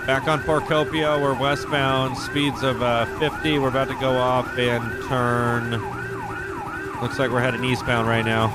Back 0.08 0.26
on 0.26 0.40
Procopio, 0.40 1.20
we're 1.20 1.38
westbound, 1.38 2.16
speeds 2.16 2.62
of 2.62 2.82
uh, 2.82 3.04
50. 3.18 3.58
We're 3.58 3.68
about 3.68 3.88
to 3.88 3.94
go 3.96 4.16
off 4.16 4.56
and 4.56 4.82
turn. 5.06 5.72
Looks 7.02 7.18
like 7.18 7.30
we're 7.30 7.42
heading 7.42 7.62
eastbound 7.62 8.08
right 8.08 8.24
now. 8.24 8.46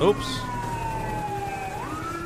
Oops. 0.00 0.40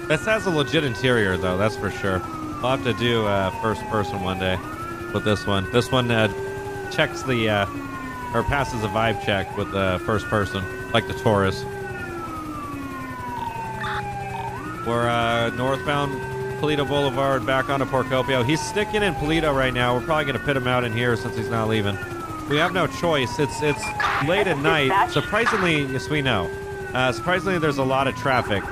This 0.06 0.24
has 0.24 0.46
a 0.46 0.50
legit 0.50 0.84
interior, 0.84 1.36
though, 1.36 1.58
that's 1.58 1.74
for 1.74 1.90
sure. 1.90 2.22
I'll 2.62 2.76
have 2.76 2.84
to 2.84 2.92
do 2.92 3.26
uh, 3.26 3.50
first 3.60 3.82
person 3.86 4.22
one 4.22 4.38
day 4.38 4.56
with 5.12 5.24
this 5.24 5.48
one. 5.48 5.68
This 5.72 5.90
one 5.90 6.08
uh, 6.12 6.28
checks 6.92 7.24
the, 7.24 7.48
uh, 7.48 7.66
or 8.34 8.44
passes 8.44 8.84
a 8.84 8.88
vibe 8.88 9.20
check 9.24 9.56
with 9.56 9.72
the 9.72 10.00
first 10.06 10.26
person, 10.26 10.62
like 10.92 11.08
the 11.08 11.14
Taurus. 11.14 11.64
We're 14.86 15.08
uh, 15.08 15.50
northbound 15.50 16.12
Paleto 16.60 16.86
Boulevard 16.86 17.46
back 17.46 17.68
onto 17.68 17.86
Procopio. 17.86 18.44
He's 18.44 18.60
sticking 18.60 19.02
in 19.02 19.14
Paleto 19.14 19.54
right 19.54 19.72
now. 19.72 19.94
We're 19.96 20.04
probably 20.04 20.24
going 20.24 20.38
to 20.38 20.44
pit 20.44 20.56
him 20.56 20.66
out 20.66 20.84
in 20.84 20.92
here 20.92 21.16
since 21.16 21.36
he's 21.36 21.48
not 21.48 21.68
leaving. 21.68 21.96
We 22.48 22.56
have 22.58 22.72
no 22.72 22.86
choice. 22.86 23.38
It's 23.38 23.62
it's 23.62 23.82
late 24.26 24.46
at 24.46 24.58
night. 24.58 25.10
Surprisingly, 25.10 25.84
yes, 25.84 26.08
we 26.08 26.22
know. 26.22 26.50
Uh, 26.92 27.10
surprisingly, 27.12 27.58
there's 27.58 27.78
a 27.78 27.84
lot 27.84 28.06
of 28.06 28.16
traffic 28.16 28.62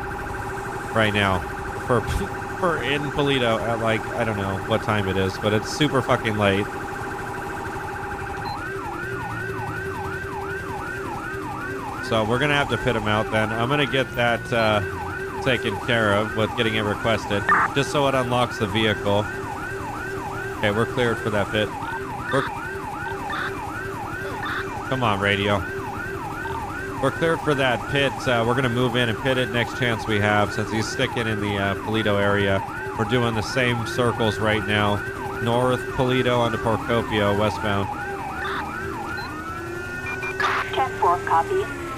right 0.95 1.15
now 1.15 1.39
for 1.87 2.01
for 2.59 2.83
in 2.83 3.03
Paleto 3.13 3.61
at 3.61 3.81
like 3.81 4.05
I 4.09 4.25
don't 4.25 4.37
know 4.37 4.57
what 4.67 4.83
time 4.83 5.09
it 5.09 5.17
is, 5.17 5.37
but 5.39 5.53
it's 5.53 5.75
super 5.77 6.03
fucking 6.03 6.37
late. 6.37 6.67
So 12.09 12.25
we're 12.25 12.41
gonna 12.41 12.55
have 12.55 12.69
to 12.71 12.79
pit 12.79 12.97
him 12.97 13.07
out 13.07 13.31
then. 13.31 13.51
I'm 13.53 13.69
gonna 13.69 13.87
get 13.87 14.11
that 14.17 14.53
uh, 14.53 14.81
taken 15.43 15.77
care 15.81 16.15
of 16.15 16.37
with 16.37 16.55
getting 16.57 16.75
it 16.75 16.83
requested, 16.83 17.43
just 17.75 17.91
so 17.91 18.07
it 18.09 18.15
unlocks 18.15 18.59
the 18.59 18.67
vehicle. 18.67 19.25
Okay, 20.59 20.71
we're 20.71 20.87
cleared 20.87 21.19
for 21.19 21.31
that 21.31 21.51
pit. 21.51 21.69
We're 22.33 22.43
come 24.89 25.03
on, 25.03 25.21
radio. 25.21 25.59
We're 27.03 27.11
cleared 27.13 27.41
for 27.41 27.55
that 27.55 27.81
pit. 27.91 28.13
Uh, 28.29 28.45
we're 28.47 28.55
going 28.55 28.65
to 28.65 28.69
move 28.69 28.95
in 28.95 29.09
and 29.09 29.19
pit 29.19 29.39
it 29.39 29.51
next 29.51 29.79
chance 29.79 30.07
we 30.07 30.21
have 30.21 30.53
since 30.53 30.71
he's 30.71 30.87
sticking 30.87 31.27
in 31.27 31.41
the 31.41 31.57
uh, 31.57 31.75
Paleto 31.77 32.21
area. 32.21 32.63
We're 32.99 33.07
doing 33.07 33.35
the 33.35 33.43
same 33.43 33.87
circles 33.87 34.39
right 34.39 34.67
now. 34.67 34.97
North 35.43 35.81
Paleto 35.93 36.39
onto 36.39 36.59
Procopio, 36.59 37.39
westbound. 37.39 37.89
10-4, 40.73 41.27
copy. 41.27 41.90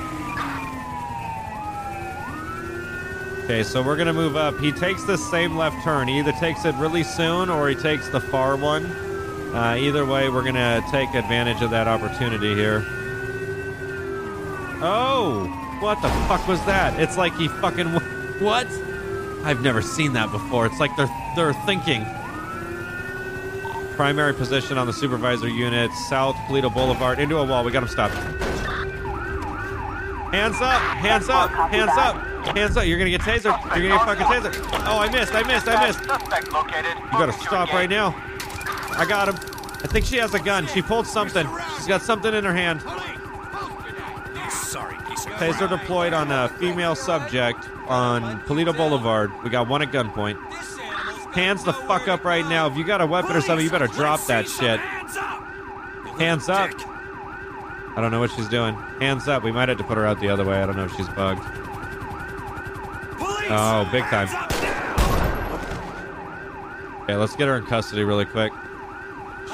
Okay, 3.45 3.65
so 3.65 3.83
we're 3.83 3.97
to 4.07 4.13
move 4.13 4.37
up. 4.37 4.57
He 4.61 4.71
takes 4.71 5.03
the 5.03 5.17
same 5.17 5.57
left 5.57 5.83
turn. 5.83 6.07
He 6.07 6.21
either 6.21 6.31
takes 6.33 6.65
it 6.65 6.77
really 6.77 7.03
soon 7.03 7.51
or 7.51 7.69
he 7.69 7.75
takes 7.75 8.09
the 8.09 8.21
far 8.21 8.57
one. 8.57 8.87
Uh, 9.53 9.77
either 9.79 10.07
way, 10.07 10.29
we're 10.29 10.43
to 10.55 10.85
take 10.93 11.13
advantage 11.15 11.61
of 11.61 11.71
that 11.71 11.89
opportunity 11.89 12.55
here. 12.55 12.85
Oh, 14.81 15.47
what 15.81 16.01
the 16.03 16.09
fuck 16.29 16.47
was 16.47 16.65
that? 16.67 16.99
It's 17.01 17.17
like 17.17 17.35
he 17.35 17.49
fucking 17.49 17.87
what? 18.39 18.67
I've 19.45 19.61
never 19.61 19.83
seen 19.83 20.13
that 20.13 20.31
before. 20.31 20.65
It's 20.67 20.79
like 20.79 20.97
they're 20.97 21.11
they're 21.35 21.53
thinking. 21.67 22.07
Primary 23.97 24.35
position 24.35 24.79
on 24.79 24.87
the 24.87 24.93
supervisor 24.93 25.49
unit, 25.49 25.93
South 26.09 26.37
Paleto 26.47 26.73
Boulevard, 26.73 27.19
into 27.19 27.39
a 27.39 27.45
wall. 27.45 27.65
We 27.65 27.73
got 27.73 27.83
him 27.83 27.89
stopped. 27.89 28.15
Hands 30.33 30.57
up! 30.61 30.81
Hands 30.81 31.29
up! 31.29 31.51
Hands 31.51 31.91
up! 31.91 32.32
Hands 32.51 32.77
up! 32.77 32.87
You're 32.87 32.99
gonna 32.99 33.11
get 33.11 33.21
tasered. 33.23 33.59
You're 33.77 33.89
gonna 33.89 34.05
get 34.05 34.05
fucking 34.05 34.27
tasered. 34.27 34.87
Oh, 34.87 34.99
I 34.99 35.11
missed! 35.11 35.35
I 35.35 35.43
missed! 35.43 35.69
I 35.69 35.87
missed! 35.87 36.05
Suspect 36.05 36.53
located. 36.53 36.97
You 36.97 37.19
gotta 37.19 37.33
stop 37.33 37.73
right 37.73 37.89
now. 37.89 38.15
I 38.97 39.07
got 39.09 39.29
him. 39.29 39.37
I 39.37 39.87
think 39.89 40.05
she 40.05 40.17
has 40.17 40.35
a 40.35 40.39
gun. 40.39 40.67
She 40.69 40.83
pulled 40.83 41.07
something. 41.07 41.47
She's 41.77 41.87
got 41.87 42.03
something 42.03 42.35
in 42.35 42.45
her 42.45 42.55
hand. 42.55 42.83
Sorry, 44.51 44.97
piece 45.09 45.25
Taser 45.25 45.69
deployed 45.69 46.13
on 46.13 46.31
a 46.31 46.49
female 46.59 46.95
subject 46.95 47.59
on 47.89 48.41
Paleto 48.43 48.77
Boulevard. 48.77 49.31
We 49.43 49.51
got 49.51 49.69
one 49.69 49.83
at 49.83 49.91
gunpoint. 49.91 50.37
Hands 51.35 51.63
the 51.65 51.73
fuck 51.73 52.09
up 52.09 52.25
right 52.25 52.47
now. 52.47 52.67
If 52.67 52.77
you 52.77 52.85
got 52.85 53.01
a 53.01 53.07
weapon 53.07 53.35
or 53.35 53.41
something, 53.41 53.65
you 53.65 53.71
better 53.71 53.87
drop 53.87 54.27
that 54.27 54.49
shit. 54.49 54.79
Hands 56.19 56.49
up. 56.49 56.71
I 57.95 58.01
don't 58.01 58.11
know 58.11 58.21
what 58.21 58.31
she's 58.31 58.49
doing. 58.49 58.75
Hands 59.01 59.27
up. 59.29 59.43
We 59.43 59.53
might 59.53 59.69
have 59.69 59.79
to 59.79 59.85
put 59.85 59.97
her 59.97 60.07
out 60.07 60.21
the 60.21 60.29
other 60.29 60.45
way. 60.45 60.63
I 60.63 60.67
don't 60.67 60.77
know 60.77 60.85
if 60.85 60.95
she's 60.97 61.09
bugged. 61.09 61.43
Oh, 63.51 63.89
big 63.91 64.05
time. 64.05 64.29
Hands 64.29 64.35
up 64.35 64.63
now! 64.63 64.93
Okay, 67.03 67.17
let's 67.17 67.35
get 67.37 67.49
her 67.49 67.57
in 67.57 67.67
custody 67.67 68.05
really 68.05 68.25
quick. 68.25 68.53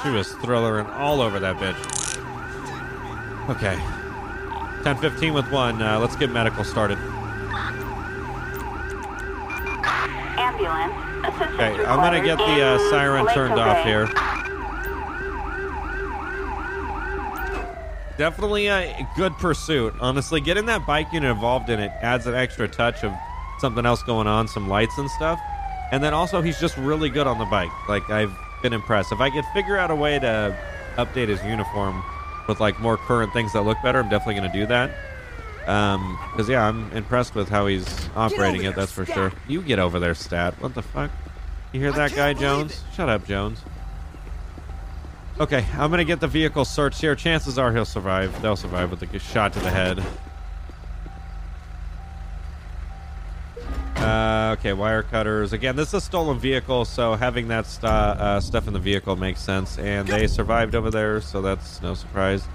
She 0.03 0.09
was 0.09 0.29
thrillering 0.35 0.87
all 0.95 1.21
over 1.21 1.39
that 1.39 1.57
bitch. 1.57 2.19
Okay. 3.49 3.75
1015 4.83 5.33
with 5.33 5.51
one. 5.51 5.81
Uh, 5.81 5.99
let's 5.99 6.15
get 6.15 6.31
medical 6.31 6.63
started. 6.63 6.97
Ambulance. 10.37 10.93
Assistance 11.25 11.53
Okay, 11.55 11.85
I'm 11.85 11.97
gonna 11.97 12.23
get 12.23 12.37
the 12.37 12.61
uh, 12.61 12.77
siren 12.89 13.25
Lake 13.25 13.33
turned 13.33 13.59
off 13.59 13.83
here. 13.83 14.07
Definitely 18.17 18.67
a 18.67 19.07
good 19.15 19.33
pursuit. 19.33 19.93
Honestly, 19.99 20.39
getting 20.39 20.65
that 20.67 20.85
bike 20.85 21.11
unit 21.11 21.31
involved 21.31 21.69
in 21.69 21.79
it 21.79 21.91
adds 22.01 22.27
an 22.27 22.35
extra 22.35 22.67
touch 22.67 23.03
of 23.03 23.13
something 23.59 23.85
else 23.85 24.03
going 24.03 24.27
on, 24.27 24.47
some 24.47 24.67
lights 24.67 24.97
and 24.97 25.09
stuff. 25.11 25.39
And 25.91 26.03
then 26.03 26.13
also, 26.13 26.41
he's 26.41 26.59
just 26.59 26.77
really 26.77 27.09
good 27.09 27.27
on 27.27 27.39
the 27.39 27.45
bike. 27.45 27.71
Like, 27.87 28.09
I've 28.09 28.35
been 28.61 28.73
impressed. 28.73 29.11
If 29.11 29.19
I 29.19 29.29
could 29.29 29.45
figure 29.53 29.77
out 29.77 29.91
a 29.91 29.95
way 29.95 30.19
to 30.19 30.57
update 30.97 31.29
his 31.29 31.43
uniform 31.43 32.03
with 32.47 32.59
like 32.59 32.79
more 32.79 32.97
current 32.97 33.33
things 33.33 33.53
that 33.53 33.61
look 33.61 33.77
better, 33.81 33.99
I'm 33.99 34.09
definitely 34.09 34.35
going 34.35 34.51
to 34.51 34.59
do 34.59 34.65
that. 34.67 34.91
Um, 35.67 36.17
because 36.31 36.49
yeah, 36.49 36.67
I'm 36.67 36.91
impressed 36.93 37.35
with 37.35 37.49
how 37.49 37.67
he's 37.67 37.85
operating 38.15 38.63
it. 38.63 38.75
That's 38.75 38.91
for 38.91 39.05
there, 39.05 39.15
sure. 39.15 39.33
You 39.47 39.61
get 39.61 39.79
over 39.79 39.99
there, 39.99 40.15
stat. 40.15 40.55
What 40.59 40.73
the 40.73 40.81
fuck? 40.81 41.11
You 41.71 41.79
hear 41.79 41.91
that 41.91 42.15
guy, 42.15 42.33
Jones? 42.33 42.83
Shut 42.95 43.07
up, 43.07 43.25
Jones. 43.27 43.61
Okay, 45.39 45.63
I'm 45.73 45.91
gonna 45.91 46.03
get 46.03 46.19
the 46.19 46.27
vehicle 46.27 46.65
searched 46.65 46.99
here. 46.99 47.15
Chances 47.15 47.59
are 47.59 47.71
he'll 47.71 47.85
survive. 47.85 48.41
They'll 48.41 48.55
survive 48.55 48.89
with 48.89 49.03
a 49.03 49.19
shot 49.19 49.53
to 49.53 49.59
the 49.59 49.69
head. 49.69 50.03
Uh, 53.99 54.55
okay, 54.57 54.71
wire 54.71 55.03
cutters. 55.03 55.51
Again, 55.51 55.75
this 55.75 55.89
is 55.89 55.95
a 55.95 56.01
stolen 56.01 56.39
vehicle, 56.39 56.85
so 56.85 57.15
having 57.15 57.49
that 57.49 57.65
stu- 57.65 57.85
uh, 57.87 58.39
stuff 58.39 58.65
in 58.67 58.73
the 58.73 58.79
vehicle 58.79 59.15
makes 59.17 59.41
sense. 59.41 59.77
And 59.77 60.07
they 60.07 60.25
survived 60.27 60.73
over 60.73 60.89
there, 60.89 61.19
so 61.19 61.41
that's 61.41 61.81
no 61.81 61.93
surprise. 61.93 62.47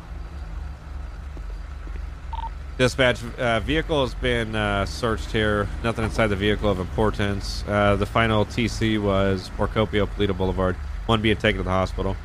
Dispatch, 2.79 3.23
uh, 3.39 3.61
vehicle 3.61 4.05
has 4.05 4.15
been 4.15 4.57
uh, 4.57 4.87
searched 4.87 5.31
here. 5.31 5.69
Nothing 5.85 6.05
inside 6.05 6.29
the 6.29 6.37
vehicle 6.37 6.71
of 6.71 6.81
importance. 6.81 7.63
Uh, 7.69 7.95
the 7.97 8.07
final 8.07 8.47
TC 8.47 9.01
was 9.01 9.51
Procopio, 9.57 10.07
Paleto 10.09 10.37
Boulevard. 10.37 10.77
One 11.07 11.21
being 11.21 11.37
taken 11.37 11.59
to 11.59 11.63
the 11.63 11.71
hospital. 11.71 12.17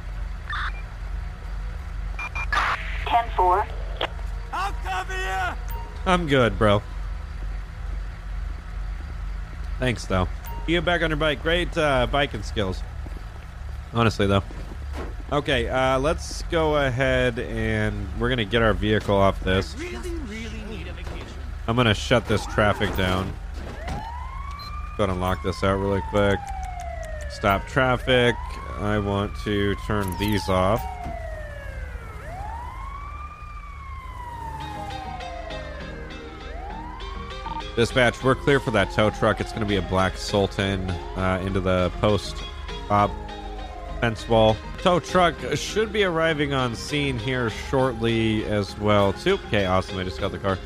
10-4. 3.05 3.67
I'll 4.53 4.71
cover 4.71 5.13
you! 5.13 5.57
I'm 6.05 6.25
good, 6.25 6.57
bro. 6.57 6.81
Thanks, 9.79 10.05
though. 10.05 10.27
You 10.67 10.77
get 10.77 10.85
back 10.85 11.01
on 11.01 11.09
your 11.09 11.17
bike. 11.17 11.41
Great 11.41 11.75
uh, 11.77 12.07
biking 12.11 12.43
skills. 12.43 12.83
Honestly, 13.93 14.27
though. 14.27 14.43
Okay, 15.31 15.67
uh, 15.69 15.99
let's 15.99 16.41
go 16.43 16.77
ahead 16.77 17.39
and 17.39 18.07
we're 18.19 18.29
going 18.29 18.39
to 18.39 18.45
get 18.45 18.61
our 18.61 18.73
vehicle 18.73 19.15
off 19.15 19.39
this. 19.41 19.75
Really, 19.77 20.09
really 20.25 20.61
need 20.69 20.87
a 20.87 20.93
vacation. 20.93 21.27
I'm 21.67 21.75
going 21.75 21.87
to 21.87 21.93
shut 21.93 22.25
this 22.25 22.45
traffic 22.47 22.95
down. 22.97 23.31
Go 24.97 25.03
ahead 25.03 25.09
and 25.09 25.21
lock 25.21 25.43
this 25.43 25.63
out 25.63 25.77
really 25.77 26.01
quick. 26.09 26.39
Stop 27.29 27.67
traffic. 27.67 28.35
I 28.79 28.97
want 28.97 29.31
to 29.43 29.75
turn 29.87 30.17
these 30.19 30.49
off. 30.49 30.81
Dispatch, 37.79 38.21
we're 38.25 38.35
clear 38.35 38.59
for 38.59 38.71
that 38.71 38.91
tow 38.91 39.09
truck. 39.09 39.39
It's 39.39 39.53
going 39.53 39.61
to 39.61 39.65
be 39.65 39.77
a 39.77 39.81
black 39.81 40.17
Sultan 40.17 40.89
uh, 40.89 41.41
into 41.45 41.61
the 41.61 41.89
post 42.01 42.35
op 42.89 43.09
fence 44.01 44.27
wall. 44.27 44.57
Tow 44.79 44.99
truck 44.99 45.33
should 45.55 45.93
be 45.93 46.03
arriving 46.03 46.51
on 46.51 46.75
scene 46.75 47.17
here 47.17 47.49
shortly 47.49 48.43
as 48.47 48.77
well, 48.79 49.13
too. 49.13 49.39
Okay, 49.47 49.65
awesome. 49.65 49.97
I 49.97 50.03
just 50.03 50.19
got 50.19 50.33
the 50.33 50.39
car. 50.39 50.57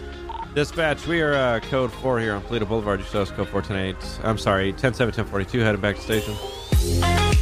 Dispatch, 0.55 1.05
we 1.05 1.21
are 1.21 1.35
uh, 1.35 1.59
code 1.59 1.91
4 1.91 2.19
here 2.19 2.33
on 2.33 2.41
Paleto 2.41 2.67
Boulevard. 2.67 2.99
You 2.99 3.05
show 3.05 3.21
us 3.21 3.29
code 3.29 3.47
410-8. 3.49 4.25
I'm 4.25 4.39
sorry, 4.39 4.73
10 4.73 4.93
1042 4.93 5.59
heading 5.59 5.81
back 5.81 5.97
to 5.97 6.01
station. 6.01 7.32